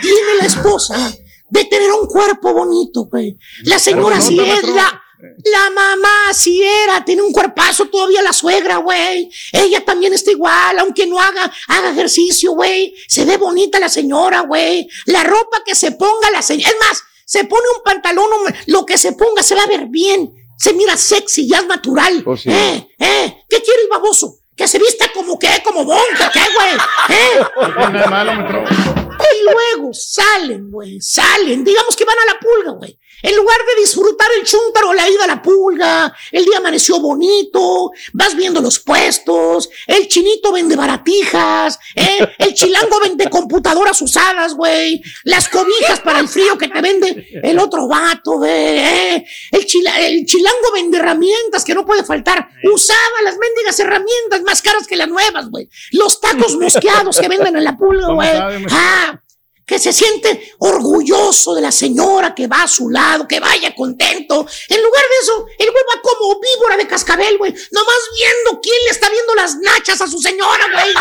tiene 0.00 0.34
la 0.38 0.46
esposa 0.46 1.14
de 1.48 1.64
tener 1.66 1.90
un 1.92 2.06
cuerpo 2.06 2.52
bonito, 2.52 3.04
güey. 3.04 3.36
La 3.62 3.78
señora 3.78 4.20
sí 4.20 4.38
es 4.38 4.62
la, 4.68 5.02
la 5.44 5.70
mamá 5.70 6.32
sí 6.32 6.62
era, 6.62 7.04
tiene 7.04 7.22
un 7.22 7.32
cuerpazo 7.32 7.86
todavía 7.86 8.22
la 8.22 8.32
suegra, 8.32 8.78
güey. 8.78 9.30
Ella 9.52 9.84
también 9.84 10.12
está 10.12 10.30
igual, 10.30 10.78
aunque 10.78 11.06
no 11.06 11.20
haga, 11.20 11.50
haga 11.68 11.90
ejercicio, 11.90 12.52
güey. 12.52 12.94
Se 13.08 13.24
ve 13.24 13.36
bonita 13.36 13.78
la 13.78 13.88
señora, 13.88 14.40
güey. 14.40 14.88
La 15.06 15.22
ropa 15.22 15.62
que 15.64 15.74
se 15.74 15.92
ponga 15.92 16.30
la 16.30 16.42
señora, 16.42 16.70
es 16.70 16.76
más, 16.80 17.02
se 17.24 17.44
pone 17.44 17.64
un 17.76 17.82
pantalón, 17.82 18.28
lo 18.66 18.84
que 18.84 18.98
se 18.98 19.12
ponga 19.12 19.42
se 19.42 19.54
va 19.54 19.62
a 19.62 19.68
ver 19.68 19.86
bien. 19.86 20.32
Se 20.56 20.72
mira 20.72 20.96
sexy, 20.96 21.48
ya 21.48 21.58
es 21.58 21.66
natural. 21.66 22.22
Oh, 22.26 22.36
sí. 22.36 22.50
¿Eh? 22.50 22.88
¿Eh? 22.98 23.44
¿Qué 23.48 23.62
quiere 23.62 23.82
el 23.82 23.88
baboso? 23.88 24.38
Que 24.56 24.68
se 24.68 24.78
vista 24.78 25.10
como 25.12 25.38
qué, 25.38 25.62
como 25.64 25.84
bonca, 25.84 26.30
¿qué, 26.32 26.40
güey? 26.54 26.72
¿Eh? 28.94 29.03
Y 29.32 29.44
luego 29.44 29.92
salen, 29.92 30.70
güey, 30.70 31.00
salen. 31.00 31.64
Digamos 31.64 31.96
que 31.96 32.04
van 32.04 32.16
a 32.18 32.32
la 32.32 32.38
pulga, 32.40 32.72
güey. 32.72 32.98
En 33.24 33.34
lugar 33.36 33.56
de 33.74 33.80
disfrutar 33.80 34.28
el 34.38 34.44
chúntaro, 34.46 34.92
la 34.92 35.08
ida 35.08 35.24
a 35.24 35.26
la 35.26 35.40
pulga, 35.42 36.14
el 36.30 36.44
día 36.44 36.58
amaneció 36.58 37.00
bonito, 37.00 37.90
vas 38.12 38.36
viendo 38.36 38.60
los 38.60 38.78
puestos, 38.80 39.70
el 39.86 40.06
chinito 40.08 40.52
vende 40.52 40.76
baratijas, 40.76 41.78
¿eh? 41.96 42.18
el 42.38 42.52
chilango 42.54 43.00
vende 43.00 43.30
computadoras 43.30 44.00
usadas, 44.02 44.54
güey, 44.54 45.00
las 45.24 45.48
cobijas 45.48 46.00
para 46.00 46.20
el 46.20 46.28
frío 46.28 46.58
que 46.58 46.68
te 46.68 46.80
vende 46.82 47.26
el 47.42 47.58
otro 47.58 47.88
vato, 47.88 48.32
güey, 48.32 48.50
¿eh? 48.78 49.24
el, 49.52 49.66
chila- 49.66 49.98
el 50.00 50.26
chilango 50.26 50.72
vende 50.74 50.98
herramientas 50.98 51.64
que 51.64 51.74
no 51.74 51.86
puede 51.86 52.04
faltar, 52.04 52.46
usaba 52.72 53.22
las 53.24 53.36
mendigas 53.38 53.78
herramientas 53.80 54.42
más 54.42 54.60
caras 54.60 54.86
que 54.86 54.96
las 54.96 55.08
nuevas, 55.08 55.48
güey, 55.48 55.68
los 55.92 56.20
tacos 56.20 56.56
mosqueados 56.56 57.18
que 57.18 57.28
venden 57.28 57.56
en 57.56 57.64
la 57.64 57.76
pulga, 57.76 58.02
¿Cómo 58.06 58.16
güey. 58.16 58.28
Ah, 58.70 59.18
que 59.66 59.78
se 59.78 59.92
siente 59.92 60.54
orgulloso 60.58 61.54
de 61.54 61.62
la 61.62 61.72
señora 61.72 62.34
que 62.34 62.46
va 62.46 62.64
a 62.64 62.68
su 62.68 62.90
lado, 62.90 63.26
que 63.26 63.40
vaya 63.40 63.74
contento. 63.74 64.46
En 64.68 64.82
lugar 64.82 65.02
de 65.02 65.16
eso, 65.22 65.46
el 65.58 65.70
güey 65.70 65.84
va 65.84 66.02
como 66.02 66.40
víbora 66.40 66.76
de 66.76 66.86
cascabel, 66.86 67.38
güey, 67.38 67.54
nomás 67.70 67.96
viendo 68.14 68.60
quién 68.60 68.76
le 68.84 68.90
está 68.90 69.08
viendo 69.08 69.34
las 69.34 69.56
nachas 69.56 70.00
a 70.00 70.06
su 70.06 70.18
señora, 70.18 70.66
güey. 70.72 70.94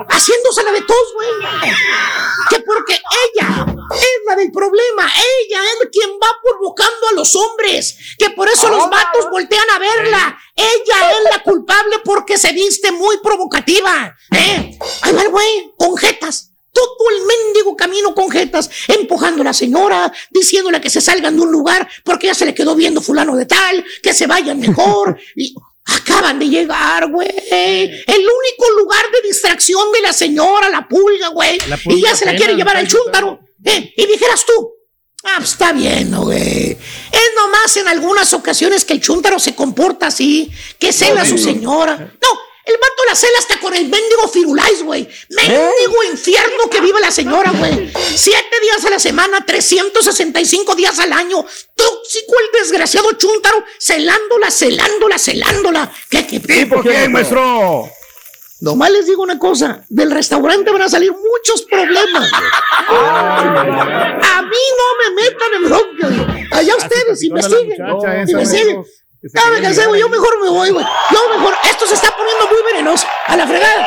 Haciéndosela 0.08 0.72
de 0.72 0.82
todos, 0.82 1.14
güey. 1.14 1.28
Que 2.50 2.60
porque 2.60 2.94
ella 2.94 3.66
es 3.94 4.20
la 4.26 4.36
del 4.36 4.50
problema, 4.50 5.04
ella 5.04 5.60
es 5.64 5.88
quien 5.90 6.10
va 6.10 6.28
provocando 6.42 7.08
a 7.08 7.12
los 7.12 7.34
hombres, 7.36 7.96
que 8.18 8.30
por 8.30 8.48
eso 8.48 8.68
los 8.68 8.88
vatos 8.90 9.30
voltean 9.30 9.70
a 9.70 9.78
verla. 9.78 10.38
Ella 10.60 11.10
es 11.10 11.30
la 11.30 11.42
culpable 11.42 11.96
porque 12.04 12.36
se 12.36 12.52
viste 12.52 12.92
muy 12.92 13.16
provocativa. 13.22 14.14
¿eh? 14.32 14.78
Ahí 15.02 15.12
va 15.12 15.22
el 15.22 15.30
güey, 15.30 15.72
con 15.76 15.96
jetas. 15.96 16.48
Todo 16.72 17.10
el 17.10 17.26
mendigo 17.26 17.76
camino 17.76 18.14
con 18.14 18.30
jetas, 18.30 18.70
empujando 18.86 19.42
a 19.42 19.46
la 19.46 19.52
señora, 19.52 20.12
diciéndole 20.30 20.80
que 20.80 20.88
se 20.88 21.00
salgan 21.00 21.34
de 21.34 21.42
un 21.42 21.50
lugar 21.50 21.88
porque 22.04 22.28
ya 22.28 22.34
se 22.34 22.46
le 22.46 22.54
quedó 22.54 22.76
viendo 22.76 23.00
fulano 23.00 23.34
de 23.34 23.46
tal, 23.46 23.84
que 24.02 24.14
se 24.14 24.26
vayan 24.26 24.58
mejor. 24.60 25.18
Y 25.36 25.54
acaban 25.84 26.38
de 26.38 26.48
llegar, 26.48 27.10
güey. 27.10 27.28
El 27.28 28.20
único 28.20 28.70
lugar 28.78 29.04
de 29.12 29.28
distracción 29.28 29.90
de 29.92 30.02
la 30.02 30.12
señora, 30.12 30.68
la 30.68 30.86
pulga, 30.86 31.28
güey. 31.28 31.58
Y 31.86 32.02
ya 32.02 32.14
se 32.14 32.26
la 32.26 32.36
quiere 32.36 32.54
llevar 32.54 32.76
al 32.76 32.86
chúntaro. 32.86 33.40
¿eh? 33.64 33.92
Y 33.96 34.06
dijeras 34.06 34.44
tú, 34.46 34.79
Ah, 35.24 35.34
pues 35.38 35.50
está 35.50 35.72
bien, 35.72 36.10
¿no, 36.10 36.22
güey. 36.22 36.70
Es 37.12 37.30
nomás 37.36 37.76
en 37.76 37.88
algunas 37.88 38.32
ocasiones 38.32 38.84
que 38.84 38.94
el 38.94 39.00
chúntaro 39.00 39.38
se 39.38 39.54
comporta 39.54 40.06
así, 40.06 40.50
que 40.78 40.92
cela 40.92 41.22
a 41.22 41.26
su 41.26 41.36
señora. 41.36 41.96
No, 41.96 42.40
el 42.64 42.74
vato 42.76 43.04
la 43.06 43.14
cela 43.14 43.38
hasta 43.38 43.60
con 43.60 43.74
el 43.74 43.88
mendigo 43.88 44.28
firulais, 44.32 44.82
güey. 44.82 45.06
Mendigo 45.28 46.04
infierno 46.10 46.70
que 46.70 46.80
vive 46.80 47.00
la 47.00 47.10
señora, 47.10 47.50
güey. 47.50 47.92
Siete 48.14 48.60
días 48.62 48.84
a 48.84 48.90
la 48.90 48.98
semana, 48.98 49.44
365 49.44 50.74
días 50.74 50.98
al 50.98 51.12
año. 51.12 51.44
Tóxico 51.74 52.34
el 52.38 52.60
desgraciado 52.60 53.12
chúntaro, 53.12 53.62
celándola, 53.78 54.50
celándola, 54.50 55.18
celándola. 55.18 55.92
¿Qué, 56.08 56.26
qué, 56.26 56.40
qué, 56.40 56.66
¿Por 56.66 56.82
qué, 56.82 57.08
maestro? 57.08 57.90
Nomás 58.60 58.90
les 58.90 59.06
digo 59.06 59.22
una 59.22 59.38
cosa, 59.38 59.84
del 59.88 60.10
restaurante 60.10 60.70
van 60.70 60.82
a 60.82 60.88
salir 60.88 61.12
muchos 61.12 61.62
problemas. 61.62 62.30
A 62.88 64.42
mí 64.42 64.62
no 64.78 64.86
me 64.98 65.10
metan 65.22 65.54
en 65.54 65.64
bronca. 65.64 66.08
Allá 66.56 66.76
ustedes 66.76 67.22
investiguen. 67.22 67.78
Investiguen. 68.28 68.76
amigo. 68.76 68.86
Ya 69.22 69.50
me 69.50 69.62
cansé, 69.62 69.86
güey. 69.86 70.00
Yo 70.00 70.08
mejor 70.08 70.40
me 70.42 70.50
voy, 70.50 70.70
güey. 70.70 70.84
Yo 71.10 71.18
mejor. 71.36 71.54
Esto 71.68 71.86
se 71.86 71.94
está 71.94 72.14
poniendo 72.16 72.46
muy 72.48 72.62
venenoso. 72.72 73.06
A 73.26 73.36
la 73.36 73.46
fregada. 73.46 73.86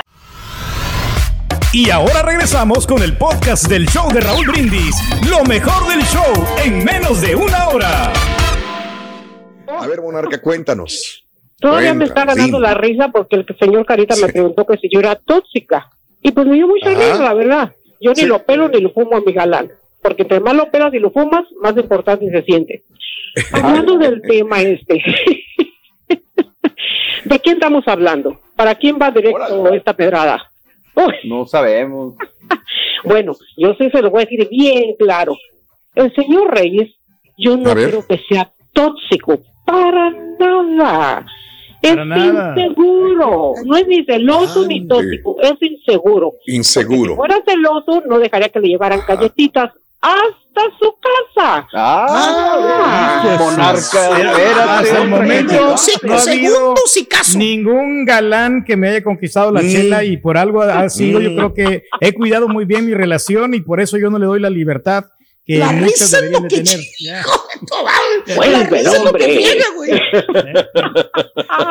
Y 1.74 1.89
ahora 1.89 2.22
regresamos 2.22 2.86
con 2.86 3.01
el 3.01 3.18
podcast 3.18 3.68
del 3.70 3.88
show 3.88 4.12
de 4.12 4.20
Raúl 4.20 4.45
Brindis. 4.45 4.93
Lo 5.30 5.41
mejor 5.45 5.88
del 5.88 6.03
show 6.03 6.34
en 6.62 6.84
menos 6.84 7.22
de 7.22 7.34
una 7.34 7.70
hora. 7.70 8.12
A 9.80 9.88
ver, 9.88 10.01
Monarca, 10.01 10.41
cuéntanos. 10.41 11.24
Todavía 11.62 11.93
me 11.93 12.05
está 12.05 12.26
ganando 12.26 12.57
dime. 12.57 12.68
la 12.68 12.74
risa 12.74 13.09
porque 13.09 13.36
el 13.38 13.45
señor 13.59 13.86
Carita 13.86 14.16
me 14.16 14.28
preguntó 14.34 14.66
que 14.66 14.78
si 14.78 14.89
yo 14.89 14.99
era 14.99 15.16
tóxica. 15.16 15.89
Y 16.22 16.32
pues 16.32 16.47
me 16.47 16.55
dio 16.55 16.68
mucha 16.68 16.89
Ajá. 16.89 16.99
risa, 16.99 17.24
la 17.24 17.34
verdad. 17.34 17.72
Yo 18.01 18.14
ni 18.14 18.24
lo 18.24 18.43
pelo 18.43 18.68
ni 18.68 18.82
lo 18.82 18.89
fumo 18.91 19.16
a 19.16 19.22
mi 19.22 19.32
galán. 19.32 19.72
Porque 20.01 20.24
entre 20.24 20.39
más 20.39 20.55
lo 20.55 20.72
pelas 20.72 20.93
y 20.93 20.99
lo 20.99 21.12
fumas, 21.12 21.45
más 21.62 21.78
importante 21.78 22.30
se 22.30 22.41
siente. 22.41 22.82
Hablando 23.53 23.97
del 23.97 24.22
tema 24.24 24.59
este. 24.62 25.01
¿De 27.26 27.39
quién 27.39 27.55
estamos 27.57 27.88
hablando? 27.88 28.39
¿Para 28.55 28.76
quién 28.76 28.97
va 28.99 29.12
directo 29.12 29.72
esta 29.74 29.93
pedrada? 29.95 30.49
Uy, 30.95 31.14
No 31.30 31.45
sabemos. 31.45 32.16
bueno, 33.03 33.36
yo 33.57 33.76
sí 33.76 33.89
se 33.91 34.01
lo 34.01 34.09
voy 34.09 34.24
a 34.24 34.26
decir 34.26 34.49
bien 34.49 34.95
claro. 34.97 35.38
El 35.93 36.14
señor 36.16 36.53
Reyes, 36.53 36.89
yo 37.38 37.55
no 37.57 37.74
creo 37.74 38.05
que 38.07 38.18
sea 38.28 38.49
tóxico 38.74 39.39
para 39.66 40.09
nada. 40.39 41.26
Es 41.82 41.95
nada. 42.05 42.53
inseguro. 42.55 43.53
No 43.65 43.75
es 43.77 43.88
ni 43.88 44.03
celoso 44.05 44.67
ni 44.67 44.88
tóxico, 44.88 45.38
es 45.41 45.53
inseguro. 45.61 46.34
Si 46.45 46.55
Inseguro. 46.55 47.15
fuera 47.15 47.38
celoso, 47.45 48.03
no 48.07 48.19
dejaría 48.19 48.49
que 48.49 48.59
le 48.59 48.67
llevaran 48.69 49.01
galletitas 49.07 49.71
hasta 50.01 50.61
su 50.79 50.93
casa. 51.36 51.67
Ah, 51.73 53.38
monarca, 53.39 54.19
Era- 54.19 54.32
espérate. 54.32 54.61
hasta 54.69 55.01
el 55.03 55.09
momento 55.09 55.77
Cinco 55.77 56.07
no 56.07 56.13
ha 56.15 56.19
segundos 56.19 56.97
y 56.97 57.05
caso. 57.05 57.38
ningún 57.38 58.05
galán 58.05 58.63
que 58.65 58.75
me 58.75 58.89
haya 58.89 59.03
conquistado 59.03 59.51
la 59.51 59.61
Mm. 59.61 59.69
chela 59.69 60.03
y 60.03 60.17
por 60.17 60.38
algo 60.38 60.61
ha 60.61 60.89
sido, 60.89 61.19
yo 61.19 61.32
Mm. 61.32 61.36
creo 61.36 61.53
que 61.53 61.84
he 61.99 62.13
cuidado 62.13 62.47
muy 62.47 62.65
bien 62.65 62.86
mi 62.86 62.93
relación 62.93 63.53
y 63.53 63.61
por 63.61 63.79
eso 63.79 63.97
yo 63.97 64.09
no 64.09 64.17
le 64.19 64.25
doy 64.25 64.39
la 64.39 64.49
libertad 64.49 65.05
que 65.45 65.57
La 65.57 65.71
es 65.71 66.11
deberían 66.11 66.33
lo 66.33 66.41
de 66.41 66.55
que 66.55 66.63
tener. 66.63 66.85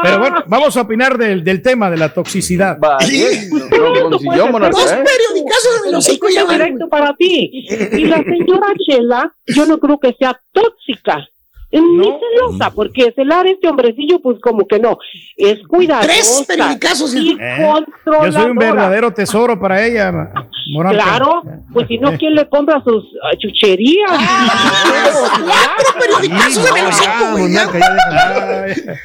Pero 0.02 0.18
bueno, 0.18 0.42
vamos 0.46 0.76
a 0.76 0.80
opinar 0.80 1.16
del, 1.16 1.44
del 1.44 1.62
tema 1.62 1.90
de 1.90 1.96
la 1.96 2.12
toxicidad. 2.12 2.78
Monarca, 4.50 4.80
¿eh? 4.80 5.04
periodicazos 5.04 5.80
los 5.90 6.34
ya 6.34 6.44
directo 6.44 6.88
para 6.88 7.14
ti. 7.14 7.50
Y 7.52 8.04
la 8.06 8.22
señora 8.22 8.72
Chela, 8.84 9.32
yo 9.46 9.66
no 9.66 9.78
creo 9.78 9.98
que 9.98 10.14
sea 10.18 10.40
tóxica. 10.52 11.26
Ni 11.72 12.12
celosa, 12.18 12.70
porque 12.70 13.12
celar 13.14 13.46
este 13.46 13.68
hombrecillo, 13.68 14.20
pues 14.20 14.38
como 14.40 14.66
que 14.66 14.80
no. 14.80 14.98
Es 15.36 15.58
cuidadosa. 15.68 16.06
Tres 16.08 16.44
periodicazos. 16.48 17.14
Y 17.14 17.36
Eh. 17.40 17.72
Yo 18.06 18.32
soy 18.32 18.50
un 18.50 18.56
verdadero 18.56 19.12
tesoro 19.12 19.58
para 19.58 19.84
ella. 19.86 20.12
Claro, 20.90 21.42
pues 21.72 21.86
si 21.88 21.98
no, 21.98 22.16
¿quién 22.18 22.34
le 22.34 22.48
compra 22.48 22.82
sus 22.84 23.04
ah, 23.22 23.36
chucherías? 23.38 24.10
Cuatro 24.10 26.00
periodicazos 26.00 26.70
en 26.70 26.76
el 26.76 26.86
hocico, 26.86 27.30
güey. 27.32 27.52
ya. 27.52 27.66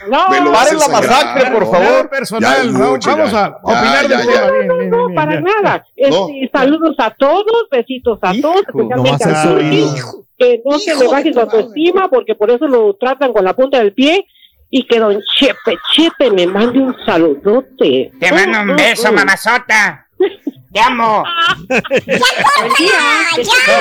No, 0.09 0.25
Paren 0.51 0.77
la 0.79 0.87
masacre, 0.87 1.51
por 1.51 1.65
¿no? 1.65 1.71
favor. 1.71 2.03
Ya, 2.03 2.09
personal, 2.09 2.71
Ya, 2.99 3.15
vamos, 3.15 3.33
a 3.33 3.59
opinar 3.63 4.07
ya, 4.07 4.21
tema. 4.21 4.41
no, 4.65 4.77
bien, 5.07 5.15
para 5.15 5.33
ya. 5.35 5.41
nada. 5.41 5.85
No. 6.09 6.27
Este, 6.29 6.49
saludos 6.51 6.95
a 6.99 7.11
todos, 7.11 7.67
besitos 7.71 8.19
a 8.21 8.33
todos, 8.41 8.61
especialmente 8.67 9.23
a. 9.23 10.24
que 10.37 10.61
no 10.65 10.77
se 10.79 10.95
le 10.95 11.07
baje 11.07 11.31
su 11.33 11.39
madre. 11.39 11.57
autoestima 11.57 12.09
porque 12.09 12.35
por 12.35 12.51
eso 12.51 12.67
lo 12.67 12.93
tratan 12.95 13.31
con 13.33 13.43
la 13.45 13.53
punta 13.55 13.79
del 13.79 13.93
pie 13.93 14.25
y 14.69 14.85
que 14.85 14.99
don 14.99 15.21
Chepe 15.37 15.77
Chepe 15.93 16.31
me 16.31 16.47
mande 16.47 16.79
un 16.79 16.95
saludote. 17.05 18.11
Te 18.19 18.31
mando 18.31 18.61
un 18.61 18.67
Mm, 18.73 18.75
beso, 18.75 19.09
mm, 19.09 19.11
mm. 19.13 19.15
mamazota. 19.15 20.07
Te 20.75 20.81
amo. 20.81 21.23
¡Ya, 21.69 21.77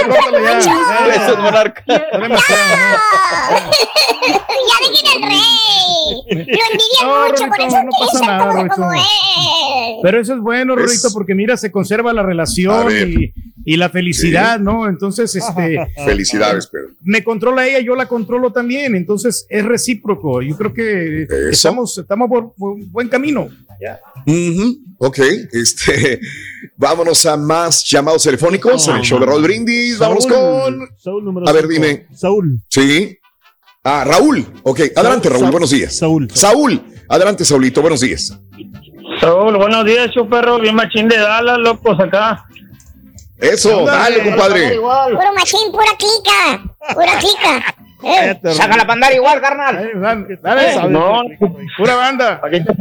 Córtale 0.07 0.45
ya, 0.45 0.61
ya, 0.61 0.61
ya. 0.61 1.07
Besos, 1.09 1.39
monarca. 1.41 1.83
¿no? 1.89 1.95
¡Ya 4.29 4.77
dejen 4.81 5.07
al 5.13 5.23
rey! 5.29 5.39
Lo 6.31 6.39
envidian 6.39 7.03
No, 7.03 7.27
mucho, 7.27 7.47
por 7.47 7.59
Rorrito, 7.59 7.67
eso 7.67 7.83
no 7.83 7.91
quiere 7.91 8.07
pasa 8.07 8.19
ser 8.19 8.27
nada, 8.29 8.47
como, 8.53 8.69
como 8.69 8.93
él. 8.93 9.01
Pero 10.05 10.21
eso 10.21 10.35
es 10.35 10.41
bueno, 10.41 10.75
Pues- 10.75 10.87
Rorrito, 10.87 11.09
porque 11.13 11.35
mira, 11.35 11.57
se 11.57 11.73
conserva 11.73 12.13
la 12.13 12.23
relación 12.23 12.87
y, 12.93 13.33
y 13.65 13.77
la 13.77 13.89
felicidad, 13.91 14.61
¿no? 14.61 14.87
Entonces, 14.89 15.35
este, 15.35 15.79
Felicidades, 16.05 16.69
Pedro. 16.69 16.91
me 17.03 17.25
controla 17.25 17.67
ella, 17.67 17.81
yo 17.81 17.97
la 17.97 18.07
controlo 18.07 18.53
también, 18.53 18.95
entonces 18.95 19.47
es 19.49 19.65
recíproco. 19.65 20.43
Yo 20.43 20.57
creo 20.57 20.73
que 20.73 21.23
Eso. 21.25 21.35
estamos, 21.51 21.99
estamos 21.99 22.29
por, 22.29 22.55
por 22.55 22.77
buen 22.87 23.09
camino. 23.09 23.49
Ujú, 24.27 24.79
Ok, 24.99 25.19
este, 25.53 26.21
Vámonos 26.85 27.25
a 27.25 27.39
más 27.39 27.83
llamados 27.89 28.25
telefónicos 28.25 28.87
en 28.89 28.97
el 28.97 29.01
show 29.01 29.19
de 29.19 29.25
Raúl 29.25 29.43
Brindis. 29.43 29.99
Vámonos 29.99 30.27
con. 30.27 31.49
a 31.49 31.53
ver, 31.53 31.67
dime. 31.67 32.07
Saúl. 32.15 32.61
Sí. 32.69 33.19
Ah, 33.83 34.05
Raúl. 34.07 34.45
Ok, 34.65 34.81
adelante, 34.95 35.31
Raúl. 35.31 35.51
Buenos 35.51 35.71
días. 35.71 35.97
Saúl. 35.97 36.29
Saúl. 36.35 36.79
Adelante, 37.09 37.43
Saulito. 37.47 37.81
Buenos 37.81 38.03
días. 38.03 38.39
Saúl, 39.19 39.57
buenos 39.57 39.87
días, 39.87 40.11
su 40.13 40.29
perro, 40.29 40.59
bien 40.59 40.75
machín 40.75 41.09
de 41.09 41.17
Dallas, 41.17 41.57
locos 41.57 41.99
acá. 41.99 42.45
Eso, 43.39 43.87
dale, 43.87 44.23
compadre. 44.23 44.77
Puro 44.77 45.33
machín, 45.35 45.73
pura 45.73 45.87
clica. 45.99 46.75
Pura 46.93 47.19
clica. 47.19 47.75
Eh, 48.07 48.39
Saca 48.53 48.77
la 48.77 48.87
pandara 48.87 49.15
igual, 49.15 49.41
carnal. 49.41 49.91
Dale, 50.43 50.91
No, 50.91 51.23
pura 51.79 51.95
banda. 51.95 52.39
aquí 52.45 52.63
te, 52.63 52.73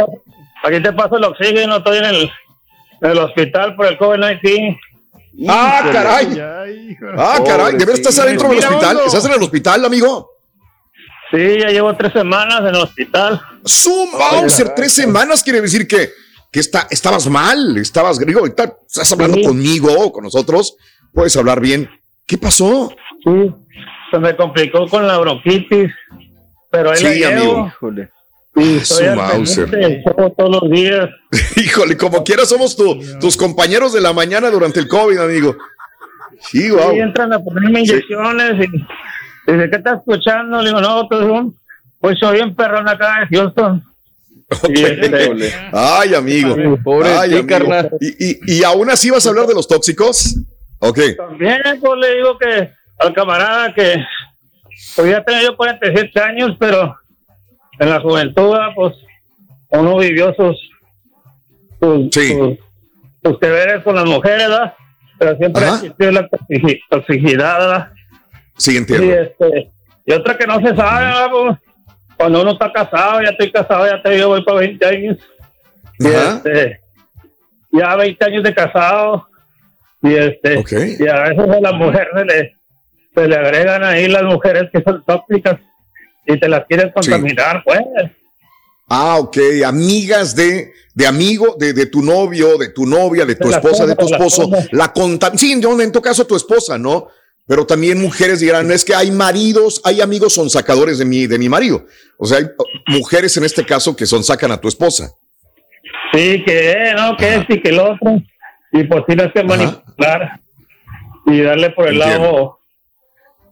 aquí 0.68 0.84
te 0.84 0.92
paso 0.92 1.16
el 1.16 1.24
oxígeno, 1.24 1.78
estoy 1.78 2.00
en 2.00 2.04
el, 2.04 2.30
el 3.12 3.18
hospital 3.20 3.76
por 3.76 3.86
el 3.88 3.98
COVID-19. 3.98 4.78
Ah, 5.50 5.90
caray. 5.92 6.40
Ah, 7.18 7.40
caray. 7.46 7.76
¿De 7.78 7.94
estás 7.94 8.18
adentro 8.20 8.50
del 8.50 8.60
hospital? 8.60 9.00
¿Estás 9.06 9.26
en 9.26 9.32
el 9.34 9.42
hospital, 9.44 9.86
amigo? 9.86 10.30
Sí, 11.32 11.58
ya 11.60 11.70
llevo 11.70 11.96
tres 11.96 12.14
semanas 12.14 12.60
en 12.62 12.68
el 12.68 12.76
hospital. 12.76 13.42
Zoom 13.68 14.12
Bowser, 14.12 14.70
tres 14.76 14.94
semanas 14.94 15.42
quiere 15.44 15.62
decir 15.62 15.88
que, 15.88 16.10
que 16.52 16.60
está, 16.60 16.88
estabas 16.92 17.28
mal, 17.28 17.76
estabas 17.78 18.20
griego, 18.20 18.42
ahorita 18.42 18.76
estás 18.88 19.12
hablando 19.12 19.38
Sí. 19.38 19.44
conmigo 19.44 19.92
o 19.98 20.12
con 20.12 20.24
nosotros, 20.26 20.76
puedes 21.12 21.36
hablar 21.36 21.60
bien. 21.60 21.90
¿Qué 22.28 22.38
pasó? 22.38 22.94
Sí, 23.24 23.52
se 24.12 24.20
me 24.20 24.36
complicó 24.36 24.88
con 24.88 25.08
la 25.08 25.18
bronquitis, 25.18 25.92
pero 26.70 26.92
ahí 26.92 27.02
la 27.04 27.10
Sí, 27.10 27.16
llevo. 27.16 27.32
amigo. 27.32 27.72
Y 28.56 28.78
Ah, 28.78 29.34
estoy 29.36 30.04
todos 30.38 30.62
los 30.62 30.70
días. 30.72 31.10
Híjole, 31.58 31.98
como 31.98 32.24
quiera 32.24 32.46
somos 32.46 32.76
tu- 32.76 33.00
tus 33.20 33.36
compañeros 33.36 33.94
de 33.94 34.02
la 34.02 34.14
mañana 34.14 34.50
durante 34.52 34.80
el 34.80 34.88
COVID, 34.88 35.18
amigo. 35.18 35.56
Sí, 36.40 36.70
wow. 36.70 36.92
Sí, 36.92 37.00
entran 37.00 37.34
a 37.34 37.40
ponerme 37.40 37.80
inyecciones 37.82 38.54
y 38.68 39.52
dice, 39.52 39.70
¿qué 39.70 39.76
estás 39.78 39.98
escuchando? 40.00 40.62
Le 40.62 40.70
digo, 40.70 40.82
no, 40.82 41.08
pues, 41.10 41.22
un- 41.24 41.56
pues 42.00 42.20
soy 42.20 42.36
bien 42.36 42.54
perrón 42.56 42.88
acá 42.88 43.26
de 43.30 43.38
Houston. 43.38 43.84
Y, 44.70 44.84
este, 44.84 45.54
Ay, 45.72 46.14
amigo. 46.14 46.56
Pobre 46.84 47.10
Ay, 47.10 47.30
ti, 47.30 47.36
amigo. 47.38 47.48
carnal. 47.48 47.90
¿Y, 48.00 48.30
y, 48.32 48.60
y 48.60 48.64
aún 48.64 48.90
así 48.92 49.10
vas 49.10 49.26
a 49.26 49.30
hablar 49.30 49.48
de 49.48 49.56
los 49.56 49.68
tóxicos? 49.68 50.36
Ok. 50.80 51.00
También 51.18 51.62
pues, 51.80 51.94
le 52.00 52.16
digo 52.18 52.38
que 52.38 52.70
al 53.00 53.14
camarada 53.14 53.74
que 53.74 53.96
pues 54.96 55.10
ya 55.10 55.24
tengo 55.24 55.42
yo 55.42 55.56
47 55.58 56.20
años, 56.20 56.56
pero 56.60 56.96
en 57.80 57.90
la 57.90 58.00
juventud, 58.02 58.56
pues 58.76 58.96
uno 59.70 59.98
vivió 59.98 60.34
sus 60.36 60.58
sus, 61.80 62.10
sus, 62.14 62.58
sus 63.24 63.40
que 63.40 63.50
veres 63.50 63.84
con 63.84 63.96
las 63.96 64.06
mujeres, 64.06 64.48
¿verdad? 64.48 64.74
Pero 65.20 65.36
siempre 65.38 65.64
Ajá. 65.66 65.74
ha 65.74 65.76
existido 65.78 66.12
la 66.12 66.30
toxici- 66.30 66.80
toxicidad, 66.90 67.60
¿verdad? 67.60 67.92
Sí, 68.58 68.74
Y, 68.74 68.78
entiendo. 68.78 69.14
este, 69.14 69.72
y 70.06 70.14
otra 70.14 70.38
que 70.38 70.48
no 70.48 70.60
se 70.60 70.76
sabe, 70.76 71.06
¿verdad? 71.06 71.28
Pues, 71.32 71.58
cuando 72.18 72.42
uno 72.42 72.52
está 72.52 72.72
casado, 72.72 73.22
ya 73.22 73.30
estoy 73.32 73.52
casado, 73.52 73.86
ya 73.86 74.02
te 74.02 74.12
digo, 74.12 74.30
voy 74.30 74.44
para 74.46 74.60
20 74.60 74.86
años. 74.86 75.18
Y, 76.00 76.08
este, 76.08 76.80
ya 77.72 77.96
20 77.96 78.26
años 78.26 78.44
de 78.44 78.54
casado. 78.54 79.28
Y 80.02 80.14
este, 80.16 80.64
y 81.00 81.08
a 81.08 81.22
veces 81.24 81.50
a 81.50 81.60
la 81.62 81.72
mujer 81.74 82.08
se 82.16 82.26
le, 82.26 82.56
se 83.16 83.28
le 83.28 83.36
agregan 83.36 83.84
ahí 83.84 84.08
las 84.08 84.24
mujeres 84.24 84.70
que 84.72 84.82
son 84.84 85.02
tóxicas 85.06 85.60
y 86.26 86.40
te 86.40 86.48
las 86.48 86.66
quieren 86.68 86.92
contaminar, 86.92 87.64
pues. 87.66 87.80
Ah, 88.90 89.18
ok. 89.18 89.38
Amigas 89.66 90.36
de, 90.36 90.74
de 90.94 91.08
amigo, 91.08 91.56
de, 91.60 91.74
de 91.74 91.86
tu 91.86 92.02
novio, 92.02 92.58
de 92.58 92.70
tu 92.70 92.86
novia, 92.86 93.26
de 93.26 93.36
tu 93.36 93.48
De 93.48 93.56
esposa, 93.56 93.86
de 93.86 93.96
tu 93.96 94.06
esposo. 94.06 94.50
La 94.72 94.94
contam 94.94 95.38
Sí, 95.38 95.60
yo, 95.60 95.80
en 95.80 95.92
tu 95.92 96.02
caso 96.02 96.26
tu 96.26 96.36
esposa, 96.36 96.78
¿no? 96.78 97.08
Pero 97.46 97.66
también 97.66 98.02
mujeres 98.02 98.40
dirán, 98.40 98.72
es 98.72 98.86
que 98.86 98.96
hay 98.96 99.12
maridos, 99.12 99.82
hay 99.84 100.00
amigos 100.00 100.34
son 100.34 100.50
sacadores 100.50 100.98
de 100.98 101.06
mi, 101.06 101.28
de 101.28 101.38
mi 101.38 101.50
marido. 101.50 101.86
O 102.18 102.26
sea, 102.26 102.38
hay 102.38 102.46
uh, 102.46 102.92
mujeres 102.92 103.36
en 103.36 103.44
este 103.44 103.66
caso 103.66 103.96
que 103.96 104.06
son 104.06 104.24
sacan 104.24 104.52
a 104.52 104.62
tu 104.62 104.68
esposa. 104.70 105.12
Sí, 106.14 106.44
que 106.46 106.94
no, 106.96 107.18
que 107.18 107.36
este 107.36 107.56
y 107.56 107.62
que 107.62 107.70
el 107.70 107.80
otro. 107.80 108.22
Y 108.72 108.84
por 108.86 109.06
si 109.08 109.16
no 109.16 109.32
que 109.32 109.44
manipular 109.44 110.40
y 111.26 111.42
darle 111.42 111.70
por 111.72 111.88
el 111.88 112.02
Entiendo. 112.02 112.24
lado 112.24 112.60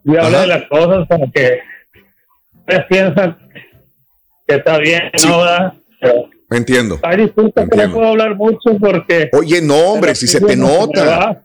y 0.06 0.12
hablar 0.12 0.34
Ajá. 0.36 0.42
de 0.42 0.48
las 0.48 0.64
cosas 0.70 1.08
para 1.08 1.26
que 1.32 1.60
ustedes 2.62 2.86
piensan 2.89 3.38
que 4.47 4.55
está 4.55 4.78
bien, 4.80 5.03
¿no? 5.26 5.39
¿verdad? 5.39 5.74
Pero, 5.99 6.30
Entiendo. 6.49 6.99
ay, 7.03 7.18
disculpa 7.18 7.68
que 7.68 7.78
no 7.78 7.93
puedo 7.93 8.07
hablar 8.07 8.36
mucho 8.36 8.78
porque. 8.80 9.30
Oye, 9.34 9.62
no, 9.62 9.78
hombre, 9.78 10.16
si 10.16 10.28
se 10.28 10.41
te 10.41 10.55
nota. 10.55 11.43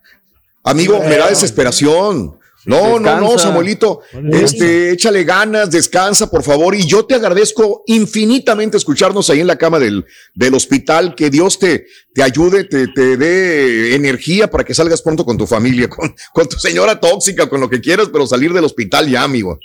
Amigo, 0.65 0.99
me 1.01 1.17
da 1.17 1.29
desesperación. 1.29 2.39
No, 2.65 2.99
no, 2.99 3.21
no, 3.21 3.21
Descansa. 3.21 3.39
Samuelito, 3.47 4.01
este, 4.33 4.91
échale 4.91 5.23
ganas, 5.23 5.71
descansa, 5.71 6.29
por 6.29 6.43
favor. 6.43 6.75
Y 6.75 6.85
yo 6.85 7.05
te 7.05 7.15
agradezco 7.15 7.85
infinitamente 7.87 8.77
escucharnos 8.77 9.31
ahí 9.31 9.39
en 9.41 9.47
la 9.47 9.55
cama 9.57 9.79
del, 9.79 10.05
del 10.35 10.53
hospital. 10.55 11.15
Que 11.15 11.31
Dios 11.31 11.61
te, 11.61 11.87
te 12.13 12.25
ayude, 12.25 12.65
te, 12.65 12.89
te 12.89 13.17
dé 13.17 13.95
energía 13.95 14.51
para 14.51 14.65
que 14.65 14.75
salgas 14.75 15.01
pronto 15.01 15.25
con 15.25 15.39
tu 15.39 15.47
familia, 15.47 15.89
con, 15.89 16.13
con 16.33 16.49
tu 16.49 16.59
señora 16.59 16.99
tóxica, 16.99 17.49
con 17.49 17.61
lo 17.61 17.71
que 17.71 17.81
quieras, 17.81 18.09
pero 18.13 18.27
salir 18.27 18.53
del 18.53 18.65
hospital 18.65 19.09
ya, 19.09 19.23
amigo. 19.23 19.61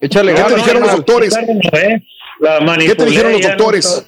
Échale 0.00 0.34
¿Qué 0.34 0.42
te 0.42 0.54
dijeron 0.56 0.82
los 0.82 0.92
doctores? 0.92 1.34
La 2.40 2.76
¿Qué 2.78 2.94
te 2.94 3.04
dijeron 3.04 3.32
los 3.32 3.40
ya 3.40 3.48
doctores? 3.50 4.06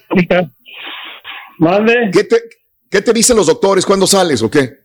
¿Mande? 1.58 2.10
¿Qué 2.12 2.24
te, 2.24 2.36
¿Qué 2.90 3.02
te 3.02 3.12
dicen 3.12 3.36
los 3.36 3.46
doctores? 3.46 3.84
¿Cuándo 3.84 4.06
sales 4.06 4.42
o 4.42 4.50
qué? 4.50 4.78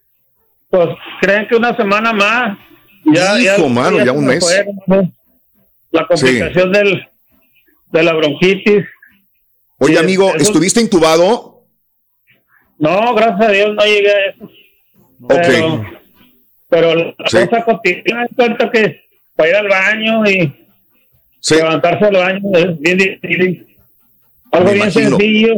Pues 0.69 0.89
creen 1.21 1.47
que 1.47 1.55
una 1.55 1.75
semana 1.75 2.11
más. 2.13 2.57
Ya, 3.05 3.39
Hijo, 3.39 3.69
mano, 3.69 4.03
ya 4.03 4.11
un 4.11 4.25
me 4.25 4.35
mes. 4.35 4.43
fue, 4.43 4.65
¿no? 4.87 5.11
La 5.91 6.05
complicación 6.07 6.71
del, 6.71 7.07
de 7.91 8.03
la 8.03 8.13
bronquitis. 8.13 8.83
Oye, 9.77 9.93
Sí, 9.93 9.99
amigo, 9.99 10.29
eso- 10.29 10.37
¿estuviste 10.37 10.81
intubado? 10.81 11.63
No, 12.77 13.13
gracias 13.13 13.41
a 13.49 13.51
Dios 13.51 13.75
no 13.75 13.83
llegué 13.85 14.11
a 14.11 14.25
eso. 14.27 14.49
Pero, 15.27 15.85
pero 16.67 16.95
la 16.95 17.13
cosa 17.15 17.63
cotidiana 17.63 18.25
es 18.25 18.69
que 18.71 19.01
para 19.35 19.49
ir 19.49 19.55
al 19.55 19.67
baño 19.69 20.25
y 20.29 20.64
levantarse 21.51 22.05
al 22.05 22.15
baño 22.15 22.49
es 22.53 22.79
bien 22.79 22.97
difícil. 22.97 23.67
Algo 24.51 24.65
Me 24.67 24.73
bien 24.73 24.83
imagino. 24.85 25.09
sencillo. 25.17 25.53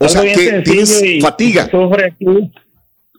O 0.00 0.04
algo 0.04 0.08
sea, 0.08 0.20
bien 0.22 0.34
que 0.34 0.44
sencillo 0.50 0.62
tienes 0.72 1.02
y 1.02 1.20
fatiga. 1.20 1.70
Sufre 1.70 2.04
aquí. 2.06 2.26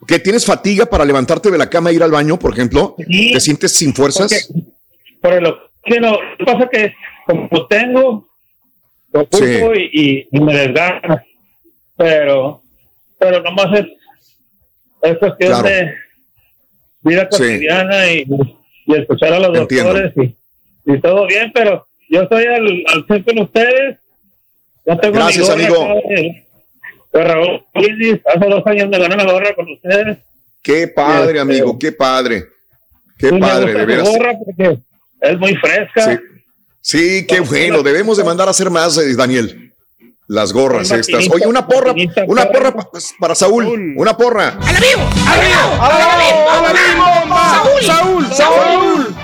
¿Que 0.07 0.19
tienes 0.19 0.45
fatiga 0.45 0.85
para 0.85 1.05
levantarte 1.05 1.51
de 1.51 1.57
la 1.57 1.69
cama 1.69 1.89
e 1.89 1.93
ir 1.95 2.03
al 2.03 2.11
baño, 2.11 2.37
por 2.39 2.53
ejemplo? 2.53 2.95
¿Te 2.97 3.39
sientes 3.39 3.73
sin 3.73 3.93
fuerzas? 3.93 4.49
Por. 5.21 5.41
Lo 5.41 5.59
que 6.37 6.45
pasa 6.45 6.63
es 6.65 6.69
que 6.69 6.93
como 7.25 7.65
tengo, 7.67 8.27
lo 9.11 9.21
ocupo 9.21 9.73
Sí. 9.73 10.27
y, 10.31 10.39
me 10.39 10.53
desgana. 10.55 11.23
Pero, 11.97 12.61
pero 13.17 13.41
nomás 13.41 13.79
es, 13.79 13.85
es 15.01 15.17
cuestión 15.17 15.49
Claro. 15.51 15.67
de 15.69 15.93
vida 17.01 17.27
Sí. 17.31 17.37
cotidiana 17.37 18.11
y, 18.11 18.25
y 18.85 18.95
escuchar 18.95 19.33
a 19.33 19.39
los 19.39 19.57
Entiendo. 19.57 19.93
doctores 19.93 20.13
y, 20.17 20.35
y 20.85 20.99
todo 20.99 21.27
bien, 21.27 21.51
pero 21.53 21.85
yo 22.09 22.21
estoy 22.23 22.45
al, 22.45 22.83
al 22.93 23.05
centro 23.07 23.33
con 23.33 23.43
ustedes. 23.43 23.97
Ya 24.85 24.97
tengo 24.97 25.13
mi 25.15 25.19
Gracias, 25.19 25.47
gorra 25.49 25.53
amigo. 25.65 26.01
de- 26.09 26.45
de 27.11 27.23
Raúl. 27.23 27.63
Hace 27.73 28.49
dos 28.49 28.67
años 28.67 28.89
me 28.89 28.99
gané 28.99 29.15
la 29.15 29.31
gorra 29.31 29.53
con 29.55 29.71
ustedes. 29.71 30.17
Qué 30.61 30.87
padre, 30.87 31.29
Este, 31.29 31.39
amigo, 31.39 31.77
qué 31.79 31.91
padre. 31.91 32.45
Qué 33.17 33.31
padre, 33.33 33.73
gusta 33.73 33.79
de 33.79 33.81
su 33.81 33.87
veras. 33.87 34.09
gorra 34.09 34.33
porque 34.45 34.77
es 35.21 35.37
muy 35.39 35.55
fresca. 35.55 36.03
Sí. 36.05 36.19
Sí, 36.81 37.27
qué 37.27 37.39
bueno. 37.41 37.83
Debemos 37.83 38.17
de 38.17 38.23
mandar 38.23 38.47
a 38.47 38.51
hacer 38.51 38.69
más, 38.69 38.97
eh, 38.97 39.15
Daniel. 39.15 39.73
Las 40.27 40.53
gorras 40.53 40.91
estas. 40.91 41.27
Oye, 41.31 41.47
una 41.47 41.65
porra, 41.67 41.93
una 42.27 42.45
porra 42.49 42.71
pa- 42.73 42.89
para 43.19 43.33
Saúl. 43.35 43.93
Una 43.97 44.15
porra. 44.15 44.59
¡Saúl! 47.81 48.25
¡Saúl! 48.31 49.15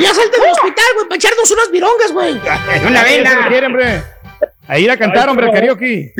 Ya 0.00 0.14
salte 0.14 0.40
del 0.40 0.50
hospital, 0.50 0.84
güey, 0.94 1.08
para 1.08 1.16
echarnos 1.16 1.50
unas 1.50 1.70
virongas, 1.70 2.12
güey. 2.12 2.32
Una 2.86 3.04
vela. 3.04 3.46
quiere, 3.48 3.66
hombre? 3.66 4.02
A 4.68 4.78
ir 4.78 4.90
a 4.90 4.96
cantar, 4.96 5.28
hombre, 5.28 5.46
al 5.46 5.52
karaoke. 5.52 6.12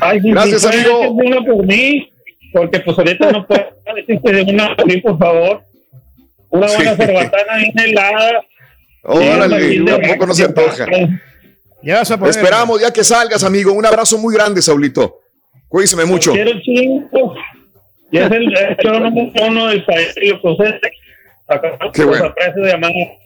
Ay, 0.00 0.20
sí, 0.20 0.30
Gracias, 0.30 0.64
amigo. 0.66 1.10
Una 1.10 1.40
por 1.44 1.64
mí, 1.66 2.12
porque 2.52 2.80
pues 2.80 2.98
ahorita 2.98 3.32
no 3.32 3.46
puedo 3.46 3.64
decirte 3.96 4.32
de 4.32 4.42
una 4.42 4.76
por 4.76 4.86
mí, 4.86 5.00
por 5.00 5.18
favor. 5.18 5.62
Una 6.50 6.66
buena 6.66 6.90
Sí. 6.96 6.96
cerbatana 7.02 7.56
bien 7.56 7.72
helada. 7.78 8.44
Órale, 9.02 9.80
tampoco 9.84 10.26
no 10.26 10.34
se 10.34 10.44
antoja. 10.44 10.86
Ya 11.82 11.98
vas 11.98 12.10
a 12.10 12.18
Te 12.18 12.28
esperamos 12.30 12.80
ya 12.80 12.92
que 12.92 13.04
salgas, 13.04 13.44
amigo. 13.44 13.72
Un 13.72 13.86
abrazo 13.86 14.18
muy 14.18 14.34
grande, 14.34 14.60
Saulito. 14.60 15.20
Cuídese 15.68 16.04
mucho. 16.04 16.32
Quiero 16.32 16.50
un 16.52 16.60
chingo. 16.62 17.34
Y 18.10 18.18
es 18.18 18.30
el 18.30 18.52
hecho 18.56 18.90
número 19.00 19.30
uno 19.46 19.66
del 19.68 19.84
país. 19.84 20.14
Qué 21.92 22.04
bueno. 22.04 22.34
de. 22.56 23.18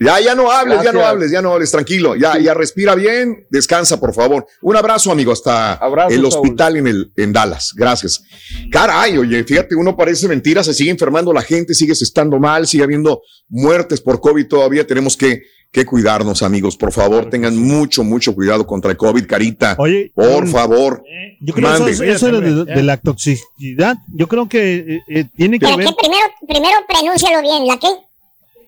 Ya, 0.00 0.20
ya 0.20 0.34
no 0.34 0.50
hables, 0.50 0.82
ya 0.82 0.92
no 0.92 1.04
hables, 1.04 1.30
ya 1.30 1.42
no 1.42 1.52
hables, 1.52 1.70
tranquilo. 1.70 2.14
Ya, 2.14 2.38
ya 2.38 2.54
respira 2.54 2.94
bien, 2.94 3.46
descansa, 3.50 3.98
por 3.98 4.14
favor. 4.14 4.46
Un 4.60 4.76
abrazo, 4.76 5.10
amigo, 5.10 5.32
hasta 5.32 5.74
Abrazo, 5.74 6.10
el 6.10 6.20
Saúl. 6.20 6.26
hospital 6.26 6.76
en, 6.76 6.86
el, 6.86 7.12
en 7.16 7.32
Dallas. 7.32 7.72
Gracias. 7.74 8.22
Caray, 8.70 9.16
oye, 9.18 9.42
fíjate, 9.44 9.74
uno 9.74 9.96
parece 9.96 10.28
mentira, 10.28 10.62
se 10.62 10.74
sigue 10.74 10.90
enfermando 10.90 11.32
la 11.32 11.42
gente, 11.42 11.74
sigues 11.74 12.02
estando 12.02 12.38
mal, 12.38 12.66
sigue 12.66 12.84
habiendo 12.84 13.22
muertes 13.48 14.00
por 14.00 14.20
COVID 14.20 14.46
todavía. 14.46 14.86
Tenemos 14.86 15.16
que, 15.16 15.42
que 15.70 15.84
cuidarnos, 15.84 16.42
amigos. 16.42 16.76
Por 16.76 16.92
favor, 16.92 17.28
tengan 17.28 17.56
mucho, 17.56 18.02
mucho 18.02 18.34
cuidado 18.34 18.66
contra 18.66 18.90
el 18.90 18.96
COVID, 18.96 19.26
carita. 19.26 19.74
Oye, 19.78 20.10
por 20.14 20.46
favor. 20.48 21.02
Yo 21.40 21.54
creo 21.54 21.68
que 21.72 21.78
Mande. 21.78 21.92
eso, 21.92 22.04
eso 22.04 22.40
de, 22.40 22.64
de 22.64 22.82
la 22.82 22.96
toxicidad, 22.96 23.96
yo 24.12 24.26
creo 24.26 24.48
que 24.48 24.78
eh, 24.96 25.02
eh, 25.08 25.24
tiene 25.36 25.58
que 25.58 25.66
¿Pero 25.66 25.76
ver. 25.76 25.88
Primero, 26.00 26.26
primero 26.48 26.74
prenúncialo 26.88 27.42
bien. 27.42 27.66
¿La 27.66 27.78
qué? 27.78 27.88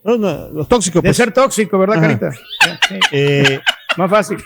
No, 0.04 0.16
no, 0.16 0.48
los 0.50 0.68
tóxicos. 0.68 1.02
De 1.02 1.08
pues. 1.08 1.16
ser 1.16 1.32
tóxico, 1.32 1.78
¿verdad, 1.78 1.96
Ajá. 1.98 2.18
Carita? 2.18 2.30
Eh, 3.12 3.60
Más 3.96 4.08
fácil. 4.10 4.38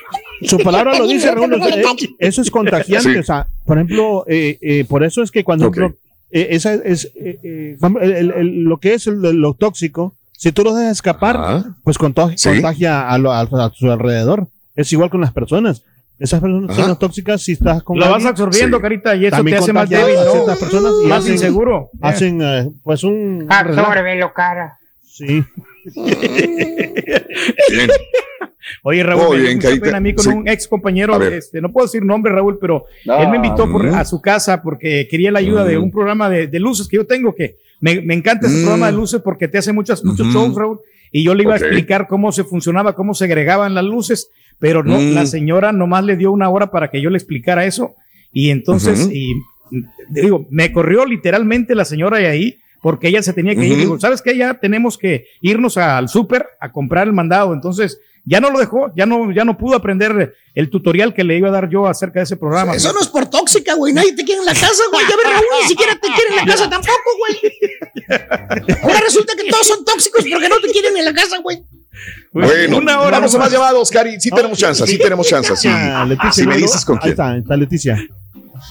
Su 0.43 0.59
palabra 0.59 0.97
lo 0.99 1.07
dice, 1.09 1.31
Raúl. 1.33 1.53
eh, 1.55 1.85
eso 2.19 2.41
es 2.43 2.51
contagiante. 2.51 3.13
Sí. 3.13 3.19
O 3.19 3.23
sea, 3.23 3.47
por 3.67 3.77
ejemplo, 3.79 4.25
eh, 4.29 4.59
eh, 4.61 4.85
por 4.89 5.05
eso 5.05 5.23
es 5.23 5.31
que 5.31 5.45
cuando 5.45 5.67
Ok. 5.69 5.75
por 5.75 5.83
ejemplo, 5.85 6.01
eh, 6.31 6.49
esa 6.51 6.75
es 6.75 7.07
eh, 7.17 7.39
eh, 7.43 7.77
por 7.79 7.91
ejemplo, 7.91 8.03
el- 8.03 8.13
el- 8.13 8.31
el- 8.33 8.63
lo 8.65 8.79
que 8.79 8.95
es 8.95 9.07
el- 9.07 9.21
lo 9.21 9.55
tóxico, 9.55 10.15
si 10.45 10.53
tú 10.53 10.63
lo 10.63 10.75
dejas 10.75 10.93
escapar, 10.93 11.65
pues 11.83 11.97
Sí. 11.97 12.49
contagia 12.51 13.09
a, 13.09 13.17
lo- 13.19 13.33
a- 13.33 13.41
a 13.41 13.71
su 13.75 13.91
alrededor. 13.91 14.47
Es 14.77 14.93
igual 14.93 15.09
con 15.11 15.21
las 15.23 15.33
personas. 15.33 15.83
Esas 16.19 16.41
personas 16.41 16.71
Ajá. 16.71 16.87
son 16.89 16.99
tóxicas 16.99 17.43
si 17.43 17.53
estás 17.53 17.83
con 17.83 17.99
Lo 17.99 18.09
vas 18.11 18.25
absorbiendo, 18.25 18.81
Carita, 18.81 19.17
y 19.17 19.27
eso 19.27 19.37
también 19.37 19.57
te 19.57 19.63
hace 19.65 19.73
más 19.73 19.89
débil, 19.89 20.17
a 20.19 20.25
¿no? 20.25 20.31
ciertas 20.33 20.59
personas 20.59 20.93
y 21.03 21.07
Más 21.09 21.19
hacen- 21.23 21.33
inseguro. 21.33 21.89
Hacen 22.03 22.43
eh, 22.43 22.71
pues 22.83 23.03
un 23.05 23.47
Absórbelo, 23.49 24.33
cara. 24.33 24.79
Sí. 25.03 25.43
Bien. 27.71 27.91
Oye, 28.83 29.03
Raúl, 29.03 29.37
dio 29.43 29.59
bien, 29.81 29.95
a 29.95 30.01
mí 30.01 30.15
con 30.15 30.25
Sí. 30.25 30.31
un 30.31 30.49
ex 30.49 30.67
compañero, 30.69 31.23
este, 31.23 31.61
no 31.61 31.71
puedo 31.71 31.87
decir 31.87 32.03
nombre, 32.05 32.33
Raúl, 32.33 32.59
pero 32.61 32.85
No. 33.05 33.19
él 33.19 33.29
me 33.29 33.37
invitó 33.37 33.71
por- 33.71 33.85
Mm. 33.91 33.95
a 33.95 34.05
su 34.05 34.21
casa 34.23 34.63
porque 34.63 35.07
quería 35.11 35.31
la 35.31 35.39
ayuda 35.41 35.65
de 35.65 35.79
Mm. 35.79 35.83
un 35.83 35.91
programa 35.91 36.29
de, 36.31 36.47
de 36.47 36.61
luces 36.61 36.89
que 36.89 36.97
yo 36.97 37.07
tengo, 37.07 37.35
que 37.35 37.57
me, 37.85 38.01
me 38.01 38.15
encanta 38.15 38.47
ese 38.47 38.57
Mm. 38.57 38.63
programa 38.63 38.87
de 38.87 38.93
luces 38.93 39.21
porque 39.23 39.47
te 39.49 39.59
hace 39.59 39.73
muchas, 39.73 40.03
muchos 40.05 40.27
shows, 40.33 40.55
Raúl, 40.55 40.79
y 41.13 41.23
yo 41.23 41.35
le 41.35 41.43
iba 41.43 41.53
a 41.55 41.59
explicar 41.59 42.07
cómo 42.09 42.33
se 42.33 42.43
funcionaba, 42.45 42.95
cómo 42.95 43.13
se 43.15 43.25
agregaban 43.27 43.75
las 43.75 43.85
luces, 43.85 44.31
pero 44.59 44.83
no, 44.83 44.99
Mm. 44.99 45.15
la 45.15 45.27
señora 45.27 45.71
nomás 45.73 46.05
le 46.05 46.17
dio 46.17 46.33
una 46.33 46.49
hora 46.49 46.71
para 46.71 46.89
que 46.91 47.03
yo 47.03 47.11
le 47.11 47.19
explicara 47.19 47.67
eso, 47.67 47.95
y 48.33 48.49
entonces, 48.51 49.11
y 49.13 49.35
mm, 49.71 49.83
digo, 50.09 50.47
me 50.51 50.73
corrió 50.73 51.05
literalmente 51.05 51.75
la 51.75 51.85
señora 51.85 52.19
de 52.19 52.29
ahí, 52.29 52.57
porque 52.83 53.09
ella 53.09 53.23
se 53.23 53.33
tenía 53.33 53.55
que 53.55 53.65
ir. 53.67 53.73
Ujú. 53.73 53.81
Digo, 53.81 54.01
¿sabes 54.01 54.21
qué? 54.23 54.37
Ya 54.37 54.55
tenemos 54.55 54.99
que 54.99 55.27
irnos 55.41 55.77
al 55.79 56.09
súper 56.09 56.47
a 56.61 56.71
comprar 56.71 57.07
el 57.07 57.13
mandado. 57.15 57.55
Entonces, 57.55 57.99
ya 58.25 58.41
no 58.41 58.51
lo 58.51 58.59
dejó, 58.59 58.91
ya 58.97 59.05
no, 59.07 59.31
ya 59.33 59.45
no 59.45 59.59
pudo 59.59 59.77
aprender 59.77 60.35
el 60.55 60.71
tutorial 60.71 61.13
que 61.13 61.25
le 61.25 61.37
iba 61.37 61.49
a 61.49 61.53
dar 61.53 61.69
yo 61.69 61.87
acerca 61.87 62.21
de 62.21 62.25
ese 62.25 62.37
programa. 62.37 62.75
Eso 62.75 62.93
no 62.93 63.01
es 63.01 63.09
por 63.09 63.27
tóxica, 63.29 63.75
güey. 63.75 63.93
Nadie 63.93 64.15
te 64.15 64.25
quiere 64.25 64.41
en 64.41 64.47
la 64.47 64.55
casa, 64.55 64.83
güey. 64.91 65.05
Ya 65.09 65.17
ves, 65.17 65.25
Raúl, 65.33 65.45
ni 65.63 65.69
siquiera 65.69 65.93
te 65.95 66.09
quiere 66.09 66.31
en 66.31 66.37
la 66.37 66.45
casa 66.47 66.71
tampoco, 66.71 67.11
güey. 67.19 68.79
Ahora 68.83 69.01
resulta 69.01 69.35
que 69.37 69.51
todos 69.51 69.67
son 69.67 69.85
tóxicos 69.85 70.25
porque 70.31 70.49
no 70.49 70.59
te 70.61 70.71
quieren 70.71 70.97
en 70.97 71.05
la 71.05 71.13
casa, 71.13 71.39
güey. 71.43 71.63
Bueno, 72.33 72.79
Una 72.79 73.01
hora 73.01 73.19
vamos 73.19 73.35
a 73.35 73.39
nomás. 73.39 73.51
más 73.51 73.53
llamados, 73.53 73.91
Cari. 73.91 74.21
Sí 74.21 74.31
tenemos 74.31 74.59
chance, 74.59 74.87
sí 74.87 74.99
tenemos 74.99 75.27
chance. 75.29 75.55
Sí. 75.57 75.69
Ah, 75.71 76.05
Leticia, 76.09 76.33
Si 76.33 76.47
me 76.47 76.57
dices 76.57 76.85
con 76.85 76.97
Ahí 76.97 77.03
quién. 77.03 77.13
está, 77.13 77.37
está 77.37 77.57
Leticia. 77.57 78.09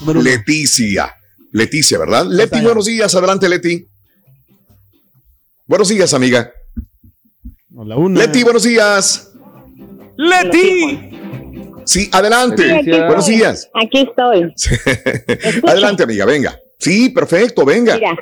Leticia. 0.05 1.15
Leticia, 1.51 1.99
¿verdad? 1.99 2.25
Leti, 2.25 2.59
buenos 2.61 2.85
días. 2.85 3.13
Adelante, 3.15 3.47
Leti. 3.47 3.87
Buenos 5.67 5.87
días, 5.89 6.13
amiga. 6.13 6.51
No, 7.69 7.85
la 7.85 7.95
una. 7.95 8.19
Leti, 8.19 8.43
buenos 8.43 8.63
días. 8.63 9.29
¡Leti! 10.17 11.09
Sí, 11.85 12.09
adelante. 12.13 12.63
Sí, 12.63 12.71
aquí 12.71 12.91
buenos 12.91 13.25
días. 13.27 13.69
Aquí 13.73 13.99
estoy. 14.09 14.53
adelante, 15.67 16.03
amiga, 16.03 16.25
venga. 16.25 16.57
Sí, 16.79 17.09
perfecto, 17.09 17.65
venga. 17.65 17.95
Mira, 17.95 18.15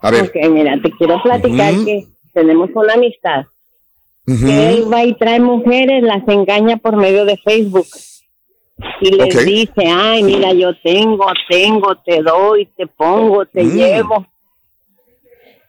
A 0.00 0.10
ver. 0.10 0.22
ok, 0.24 0.34
mira, 0.50 0.76
te 0.82 0.90
quiero 0.92 1.22
platicar 1.22 1.74
que 1.84 2.06
tenemos 2.32 2.70
una 2.74 2.94
amistad. 2.94 3.44
Que 4.26 4.68
él 4.70 4.92
va 4.92 5.04
y 5.04 5.14
trae 5.14 5.40
mujeres, 5.40 6.02
las 6.02 6.26
engaña 6.28 6.76
por 6.76 6.96
medio 6.96 7.24
de 7.24 7.36
Facebook. 7.38 7.86
Y 9.00 9.10
les 9.12 9.44
dice, 9.44 9.86
ay, 9.86 10.22
mira, 10.22 10.52
yo 10.52 10.70
tengo, 10.82 11.26
tengo, 11.48 11.96
te 12.04 12.22
doy, 12.22 12.66
te 12.76 12.86
pongo, 12.86 13.44
te 13.46 13.62
Mm. 13.64 13.76
llevo. 13.76 14.26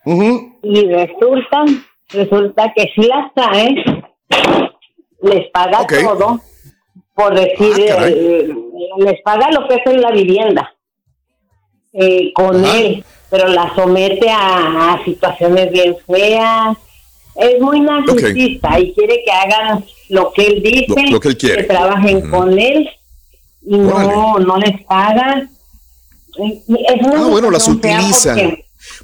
Ujú. 0.05 0.59
Y 0.63 0.85
resulta, 0.85 1.65
resulta 2.09 2.73
que 2.75 2.87
si 2.95 3.07
las 3.07 3.33
trae, 3.33 3.75
les 5.23 5.49
paga 5.51 5.85
todo, 5.87 6.39
por 7.15 7.33
decir, 7.35 7.91
Ah, 7.97 8.07
eh, 8.07 8.49
les 8.99 9.21
paga 9.23 9.49
lo 9.51 9.67
que 9.67 9.75
es 9.75 9.81
en 9.87 10.01
la 10.01 10.11
vivienda 10.11 10.73
eh, 11.93 12.31
con 12.33 12.63
Ajá. 12.63 12.77
él, 12.77 13.03
pero 13.29 13.47
la 13.47 13.73
somete 13.75 14.29
a, 14.29 14.93
a 14.93 15.03
situaciones 15.05 15.71
bien 15.71 15.95
feas. 16.07 16.77
Es 17.35 17.59
muy 17.59 17.79
narcisista 17.81 18.79
y 18.79 18.93
quiere 18.93 19.23
que 19.25 19.31
hagan 19.31 19.83
lo 20.09 20.31
que 20.33 20.45
él 20.45 20.61
dice, 20.61 20.85
Lo- 21.05 21.11
lo 21.13 21.19
que 21.19 21.27
él 21.29 21.37
quiere. 21.37 21.63
trabajen 21.63 22.17
Ujú. 22.17 22.29
con 22.29 22.59
él 22.59 22.89
y 23.65 23.77
no, 23.77 24.37
no 24.39 24.57
les 24.57 24.85
y 26.35 26.85
es 26.87 27.01
una 27.01 27.25
Ah, 27.25 27.29
bueno, 27.29 27.49
las 27.51 27.67
utilizan. 27.67 28.57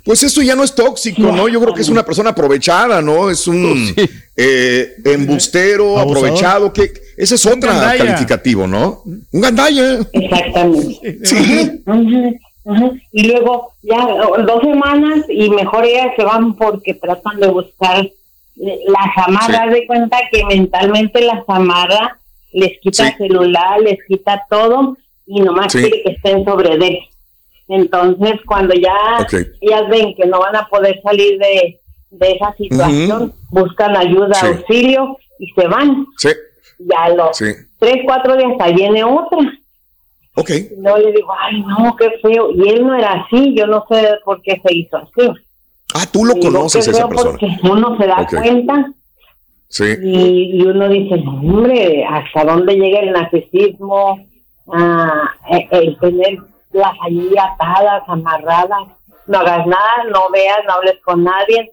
Pues 0.03 0.23
esto 0.23 0.41
ya 0.41 0.55
no 0.55 0.63
es 0.63 0.73
tóxico, 0.75 1.21
¿no? 1.31 1.47
Yo 1.47 1.59
creo 1.61 1.73
que 1.73 1.81
es 1.81 1.89
una 1.89 2.05
persona 2.05 2.31
aprovechada, 2.31 3.01
¿no? 3.01 3.29
Es 3.29 3.47
un 3.47 3.93
eh, 4.35 4.93
embustero, 5.05 5.97
Abusador. 5.97 6.17
aprovechado, 6.27 6.73
que 6.73 6.91
ese 7.17 7.35
es 7.35 7.45
otro 7.45 7.69
calificativo, 7.69 8.67
¿no? 8.67 9.01
Un 9.05 9.41
gandalla. 9.41 9.99
Exactamente. 10.13 11.19
Sí. 11.23 11.81
Y 13.11 13.23
luego 13.27 13.73
ya 13.81 14.05
dos 14.45 14.61
semanas 14.63 15.25
y 15.29 15.49
mejor 15.49 15.85
ellas 15.85 16.09
se 16.15 16.23
van 16.23 16.55
porque 16.55 16.93
tratan 16.93 17.39
de 17.39 17.47
buscar 17.47 18.07
las 18.55 19.27
amarras 19.27 19.71
de 19.71 19.87
cuenta 19.87 20.17
que 20.31 20.43
mentalmente 20.45 21.21
las 21.21 21.43
amarra, 21.47 22.19
les 22.51 22.79
quita 22.79 23.07
Sí. 23.07 23.13
celular, 23.17 23.79
les 23.81 23.97
quita 24.07 24.43
todo 24.49 24.97
y 25.25 25.39
nomás 25.41 25.71
Sí. 25.71 25.79
quiere 25.79 26.03
que 26.03 26.11
estén 26.11 26.43
sobre 26.45 26.77
de 26.77 26.87
él. 26.87 26.99
Entonces 27.69 28.33
cuando 28.45 28.73
ya 28.75 28.93
Ok. 29.21 29.33
ellas 29.61 29.83
ven 29.89 30.13
que 30.15 30.25
no 30.25 30.39
van 30.39 30.55
a 30.55 30.67
poder 30.67 30.99
salir 31.03 31.37
de, 31.39 31.79
de 32.11 32.31
esa 32.31 32.53
situación, 32.57 33.33
buscan 33.51 33.95
ayuda, 33.95 34.33
Sí. 34.33 34.47
auxilio 34.47 35.17
y 35.39 35.47
se 35.51 35.67
van. 35.67 36.05
Sí, 36.17 36.29
Ya 36.79 37.09
los 37.09 37.37
sí. 37.37 37.45
tres, 37.77 37.97
cuatro 38.05 38.35
días 38.35 38.53
ahí 38.59 38.73
viene 38.75 39.03
otra. 39.03 39.39
Ok. 40.35 40.49
No 40.77 40.97
le 40.97 41.11
digo, 41.11 41.31
ay, 41.39 41.61
no, 41.61 41.95
qué 41.97 42.09
feo. 42.21 42.51
Y 42.51 42.69
él 42.69 42.85
no 42.87 42.95
era 42.95 43.11
así, 43.23 43.53
yo 43.55 43.67
no 43.67 43.85
sé 43.89 44.09
por 44.25 44.41
qué 44.41 44.59
se 44.65 44.73
hizo 44.73 44.97
así. 44.97 45.29
Ah, 45.93 46.05
tú 46.11 46.23
lo 46.25 46.33
Digo, 46.35 46.47
conoces 46.47 46.87
a 46.87 46.91
esa 46.91 47.07
persona. 47.07 47.31
Porque 47.31 47.47
uno 47.63 47.97
se 47.97 48.07
da 48.07 48.25
cuenta 48.29 48.91
Sí. 49.67 49.83
y, 50.01 50.61
y 50.61 50.65
uno 50.65 50.87
dice, 50.89 51.17
"No, 51.17 51.33
hombre, 51.33 52.03
¿hasta 52.05 52.43
dónde 52.45 52.73
llega 52.75 52.99
el 53.01 53.11
narcisismo? 53.11 54.25
Ah, 54.71 55.31
el, 55.49 55.67
el 55.71 55.97
tener 55.99 56.37
las 56.71 56.93
allí 57.05 57.31
atadas, 57.37 58.03
amarradas. 58.07 58.87
No 59.27 59.39
hagas 59.39 59.65
nada, 59.67 60.03
no 60.11 60.29
veas, 60.31 60.57
no 60.67 60.73
hables 60.73 60.99
con 61.03 61.23
nadie. 61.23 61.71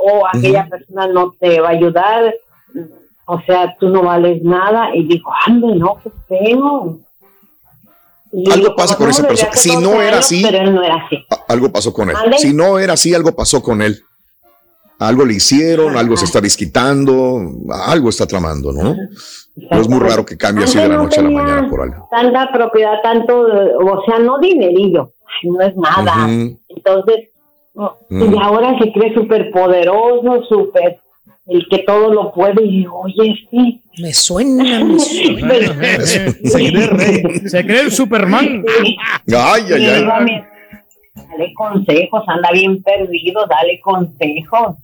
O 0.00 0.26
aquella 0.26 0.66
persona 0.68 1.06
no 1.08 1.32
te 1.38 1.60
va 1.60 1.68
a 1.68 1.72
ayudar. 1.72 2.34
O 3.26 3.40
sea, 3.42 3.76
tú 3.78 3.88
no 3.88 4.02
vales 4.02 4.42
nada. 4.42 4.94
Y 4.94 5.06
digo, 5.06 5.30
ande, 5.46 5.74
no, 5.76 5.98
qué 6.02 6.10
feo. 6.28 6.98
Y 8.32 8.50
Algo 8.50 8.74
pasa 8.74 8.96
con 8.96 9.06
"No, 9.06 9.10
esa 9.12 9.26
persona. 9.28 9.52
Si 9.54 9.70
12 9.70 9.82
no 9.82 9.92
era 10.02 10.02
años", 10.14 10.18
así- 10.26 10.42
Pero 10.42 10.58
él 10.58 10.74
no 10.74 10.82
era 10.82 10.96
así. 10.96 11.24
Algo 11.48 11.72
pasó 11.72 11.92
con 11.92 12.10
él. 12.10 12.16
Si 12.38 12.52
no 12.52 12.78
era 12.78 12.94
así, 12.94 13.14
algo 13.14 13.34
pasó 13.34 13.62
con 13.62 13.82
él. 13.82 14.02
Algo 14.98 15.24
le 15.26 15.34
hicieron, 15.34 15.96
algo 15.96 16.16
se 16.16 16.24
está 16.24 16.40
desquitando, 16.40 17.40
algo 17.86 18.08
está 18.08 18.26
tramando, 18.26 18.72
¿no? 18.72 18.96
Pero 19.68 19.80
es 19.82 19.88
muy 19.88 20.00
raro 20.00 20.24
que 20.24 20.36
cambie 20.38 20.64
así 20.64 20.78
de 20.78 20.88
la 20.88 20.96
no 20.96 21.02
noche 21.04 21.20
a 21.20 21.24
la 21.24 21.30
mañana 21.30 21.68
por 21.68 21.82
algo. 21.82 22.08
Tanta 22.10 22.50
propiedad, 22.52 22.94
tanto, 23.02 23.40
o 23.42 24.02
sea, 24.06 24.18
no 24.18 24.38
dinerillo, 24.38 25.12
no 25.44 25.60
es 25.60 25.76
nada. 25.76 26.28
Entonces, 26.68 27.28
no, 27.74 27.96
Mm. 28.08 28.34
y 28.34 28.38
ahora 28.40 28.78
se 28.78 28.90
cree 28.90 29.12
súper 29.14 29.50
poderoso, 29.50 30.42
súper, 30.48 30.98
el 31.46 31.66
que 31.68 31.80
todo 31.80 32.10
lo 32.12 32.32
puede, 32.32 32.64
y 32.64 32.86
oye, 32.86 33.32
este. 33.32 33.80
Me 34.02 34.14
suena, 34.14 34.82
me 34.82 34.98
suena. 34.98 36.00
Se 36.06 36.70
cree 36.70 36.86
rey, 36.86 37.22
se 37.48 37.66
cree 37.66 37.80
el 37.82 37.92
Superman. 37.92 38.64
Ay, 38.82 39.64
ay, 39.74 39.86
ay. 39.86 40.04
Dale 41.14 41.52
consejos, 41.54 42.22
anda 42.28 42.50
bien 42.52 42.82
perdido, 42.82 43.44
dale 43.46 43.78
consejos. 43.80 44.76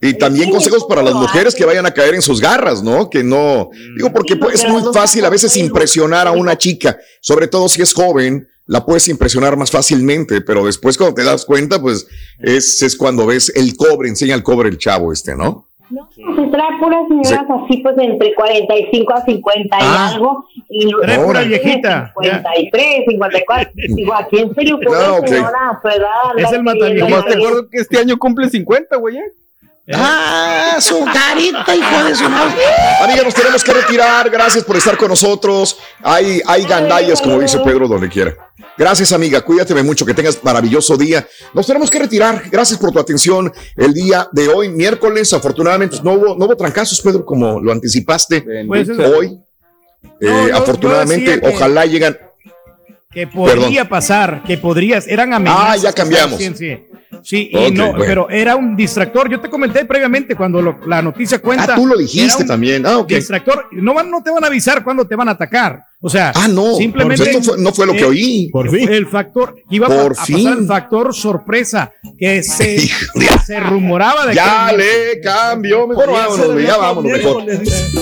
Y 0.00 0.14
también 0.14 0.50
consejos 0.50 0.84
para 0.84 1.02
las 1.02 1.14
mujeres 1.14 1.54
que 1.54 1.64
vayan 1.64 1.86
a 1.86 1.90
caer 1.90 2.14
en 2.14 2.22
sus 2.22 2.40
garras, 2.40 2.82
¿no? 2.82 3.08
Que 3.08 3.24
no, 3.24 3.70
digo, 3.96 4.12
porque 4.12 4.36
pues, 4.36 4.62
es 4.62 4.68
muy 4.70 4.82
fácil 4.92 5.24
a 5.24 5.30
veces 5.30 5.56
impresionar 5.56 6.26
a 6.26 6.32
una 6.32 6.56
chica, 6.58 6.98
sobre 7.20 7.48
todo 7.48 7.68
si 7.68 7.80
es 7.80 7.94
joven, 7.94 8.46
la 8.66 8.84
puedes 8.84 9.08
impresionar 9.08 9.56
más 9.56 9.70
fácilmente, 9.70 10.40
pero 10.42 10.66
después 10.66 10.98
cuando 10.98 11.14
te 11.14 11.24
das 11.24 11.46
cuenta, 11.46 11.80
pues 11.80 12.06
es, 12.40 12.82
es 12.82 12.94
cuando 12.96 13.24
ves 13.26 13.50
el 13.56 13.74
cobre, 13.76 14.08
enseña 14.10 14.34
el 14.34 14.42
cobre 14.42 14.68
el 14.68 14.76
chavo 14.76 15.12
este, 15.12 15.34
¿no? 15.34 15.66
Pues 15.88 16.50
trae 16.50 16.78
puras 16.80 17.06
señoras 17.08 17.46
así, 17.64 17.76
pues 17.78 17.94
entre 17.98 18.34
45 18.34 19.14
a 19.14 19.24
50 19.24 19.76
Ah. 19.80 20.08
y 20.10 20.14
algo. 20.14 20.44
Y 20.68 20.90
Trae 21.00 21.18
pura 21.20 21.42
viejita, 21.42 22.12
53, 22.20 23.04
54. 23.08 23.70
Digo, 23.94 24.12
¿a 24.12 24.26
quién 24.26 24.52
se 24.52 24.62
le 24.62 24.72
ocurre, 24.74 24.96
Ah, 24.96 25.12
ok. 25.12 25.26
señora, 25.28 25.70
a 25.70 25.80
su 25.80 25.88
edad? 25.88 26.38
Es 26.38 26.52
el. 26.52 26.64
Nomás 26.98 27.24
te 27.26 27.34
acuerdo 27.34 27.68
que 27.70 27.78
este 27.78 27.98
año 27.98 28.18
cumple 28.18 28.50
50, 28.50 28.96
güey. 28.96 29.16
¿eh? 29.16 29.32
Ah, 29.94 30.78
su 30.80 31.04
carita, 31.04 31.74
hijo 31.76 32.04
de 32.04 32.14
su 32.16 32.28
madre. 32.28 32.60
Amiga, 33.00 33.22
nos 33.22 33.34
tenemos 33.34 33.62
que 33.62 33.72
retirar. 33.72 34.28
Gracias 34.30 34.64
por 34.64 34.76
estar 34.76 34.96
con 34.96 35.08
nosotros. 35.08 35.78
Hay, 36.02 36.42
hay 36.44 36.64
gandallas, 36.64 37.20
como 37.20 37.38
dice 37.38 37.58
Pedro, 37.64 37.86
donde 37.86 38.08
quiera. 38.08 38.34
Gracias, 38.76 39.12
amiga. 39.12 39.40
Cuídateme 39.42 39.82
mucho. 39.84 40.04
Que 40.04 40.12
tengas 40.14 40.42
maravilloso 40.42 40.96
día. 40.96 41.26
Nos 41.54 41.66
tenemos 41.66 41.88
que 41.88 41.98
retirar. 42.00 42.42
Gracias 42.50 42.78
por 42.80 42.90
tu 42.90 42.98
atención 42.98 43.52
el 43.76 43.94
día 43.94 44.28
de 44.32 44.48
hoy, 44.48 44.68
miércoles. 44.70 45.32
Afortunadamente, 45.32 45.98
no 46.02 46.14
hubo, 46.14 46.36
no 46.36 46.46
hubo 46.46 46.56
trancazos, 46.56 47.00
Pedro, 47.00 47.24
como 47.24 47.60
lo 47.60 47.70
anticipaste 47.72 48.44
Pues, 48.66 48.88
hoy. 48.88 49.38
Eh, 50.20 50.48
No, 50.50 50.56
afortunadamente, 50.56 51.30
decía 51.36 51.48
que- 51.48 51.54
ojalá 51.56 51.84
llegan. 51.86 52.18
Que 53.16 53.26
podría 53.26 53.64
Perdón. 53.84 53.88
pasar, 53.88 54.42
que 54.42 54.58
podrías, 54.58 55.08
eran 55.08 55.32
amenazas. 55.32 55.66
Ah, 55.70 55.76
ya 55.76 55.92
cambiamos. 55.94 56.38
Sí, 56.38 56.52
sí. 57.22 57.48
Y 57.50 57.70
no, 57.72 57.86
bueno. 57.92 58.04
pero 58.06 58.28
era 58.28 58.56
un 58.56 58.76
distractor. 58.76 59.30
Yo 59.30 59.40
te 59.40 59.48
comenté 59.48 59.86
previamente 59.86 60.36
cuando 60.36 60.60
lo- 60.60 60.80
la 60.86 61.00
noticia 61.00 61.38
cuenta. 61.38 61.72
Ah, 61.72 61.76
tú 61.76 61.86
lo 61.86 61.96
dijiste 61.96 62.44
también. 62.44 62.84
Ah. 62.84 63.02
Distractor. 63.08 63.68
No, 63.72 63.94
van, 63.94 64.10
no 64.10 64.22
te 64.22 64.30
van 64.30 64.44
a 64.44 64.48
avisar 64.48 64.84
cuándo 64.84 65.06
te 65.06 65.16
van 65.16 65.30
a 65.30 65.32
atacar. 65.32 65.82
O 66.06 66.08
sea, 66.08 66.30
Ah, 66.36 66.46
no. 66.46 66.76
simplemente. 66.76 67.24
Esto 67.24 67.42
fue- 67.42 67.58
no 67.58 67.72
fue 67.72 67.84
lo 67.84 67.92
que 67.94 68.04
oí. 68.04 68.48
Por 68.52 68.70
fin. 68.70 68.88
El 68.88 69.08
factor, 69.08 69.56
iba 69.70 69.88
a, 69.88 69.90
Por 69.90 70.12
a 70.16 70.24
fin. 70.24 70.36
pasar 70.44 70.58
el 70.60 70.66
factor 70.68 71.12
sorpresa, 71.12 71.90
que 72.16 72.44
se, 72.44 72.78
se 73.44 73.58
rumoraba 73.58 74.24
de 74.26 74.34
Ya 74.36 74.68
que. 74.70 74.76
le 74.76 75.20
cambió. 75.20 75.84
Mejor 75.88 76.12
vámonos, 76.12 76.62
ya 76.62 76.76
vámonos, 76.76 77.10
mejor. 77.10 77.42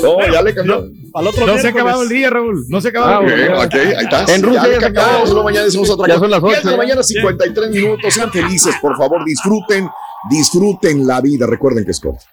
No, 0.03 0.31
ya 0.33 0.43
le 0.43 0.55
cambió. 0.55 0.87
Al 1.15 1.27
otro 1.29 1.47
No 1.47 1.57
se 1.57 1.67
ha 1.69 1.71
acabado 1.71 2.03
el 2.03 2.09
día, 2.11 2.29
Raúl. 2.29 2.67
No 2.69 2.79
se 2.83 2.89
ha 2.89 2.91
acabado 2.91 3.21
Ah, 3.21 3.25
el 3.25 3.37
día. 3.37 3.47
bueno. 3.55 3.63
Ok, 3.65 3.75
ahí 3.75 4.05
está. 4.05 4.35
En 4.35 4.43
Rusia 4.43 4.63
ya 4.71 4.81
ya 4.81 4.87
acabó. 4.89 5.25
luego 5.25 5.45
mañana 5.45 5.65
decimos 5.65 5.89
otra 5.89 6.07
Ya 6.07 6.15
cosa. 6.15 6.25
son 6.25 6.31
las 6.31 6.43
10 6.43 6.53
de 6.53 6.59
ocho, 6.59 6.67
la 6.67 6.73
ya. 6.73 6.77
mañana, 6.77 7.03
53 7.03 7.71
minutos. 7.71 8.13
Sean 8.13 8.31
felices, 8.31 8.75
por 8.83 8.99
favor, 8.99 9.25
disfruten, 9.25 9.89
disfruten 10.29 11.07
la 11.07 11.23
vida. 11.23 11.47
Recuerden 11.47 11.87
que 11.87 11.93
es 11.93 12.01
corta. 12.01 12.25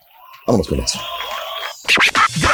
Vámonos 0.46 0.68
con 0.68 0.80
eso. 0.82 1.00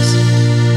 eyes. 0.00 0.69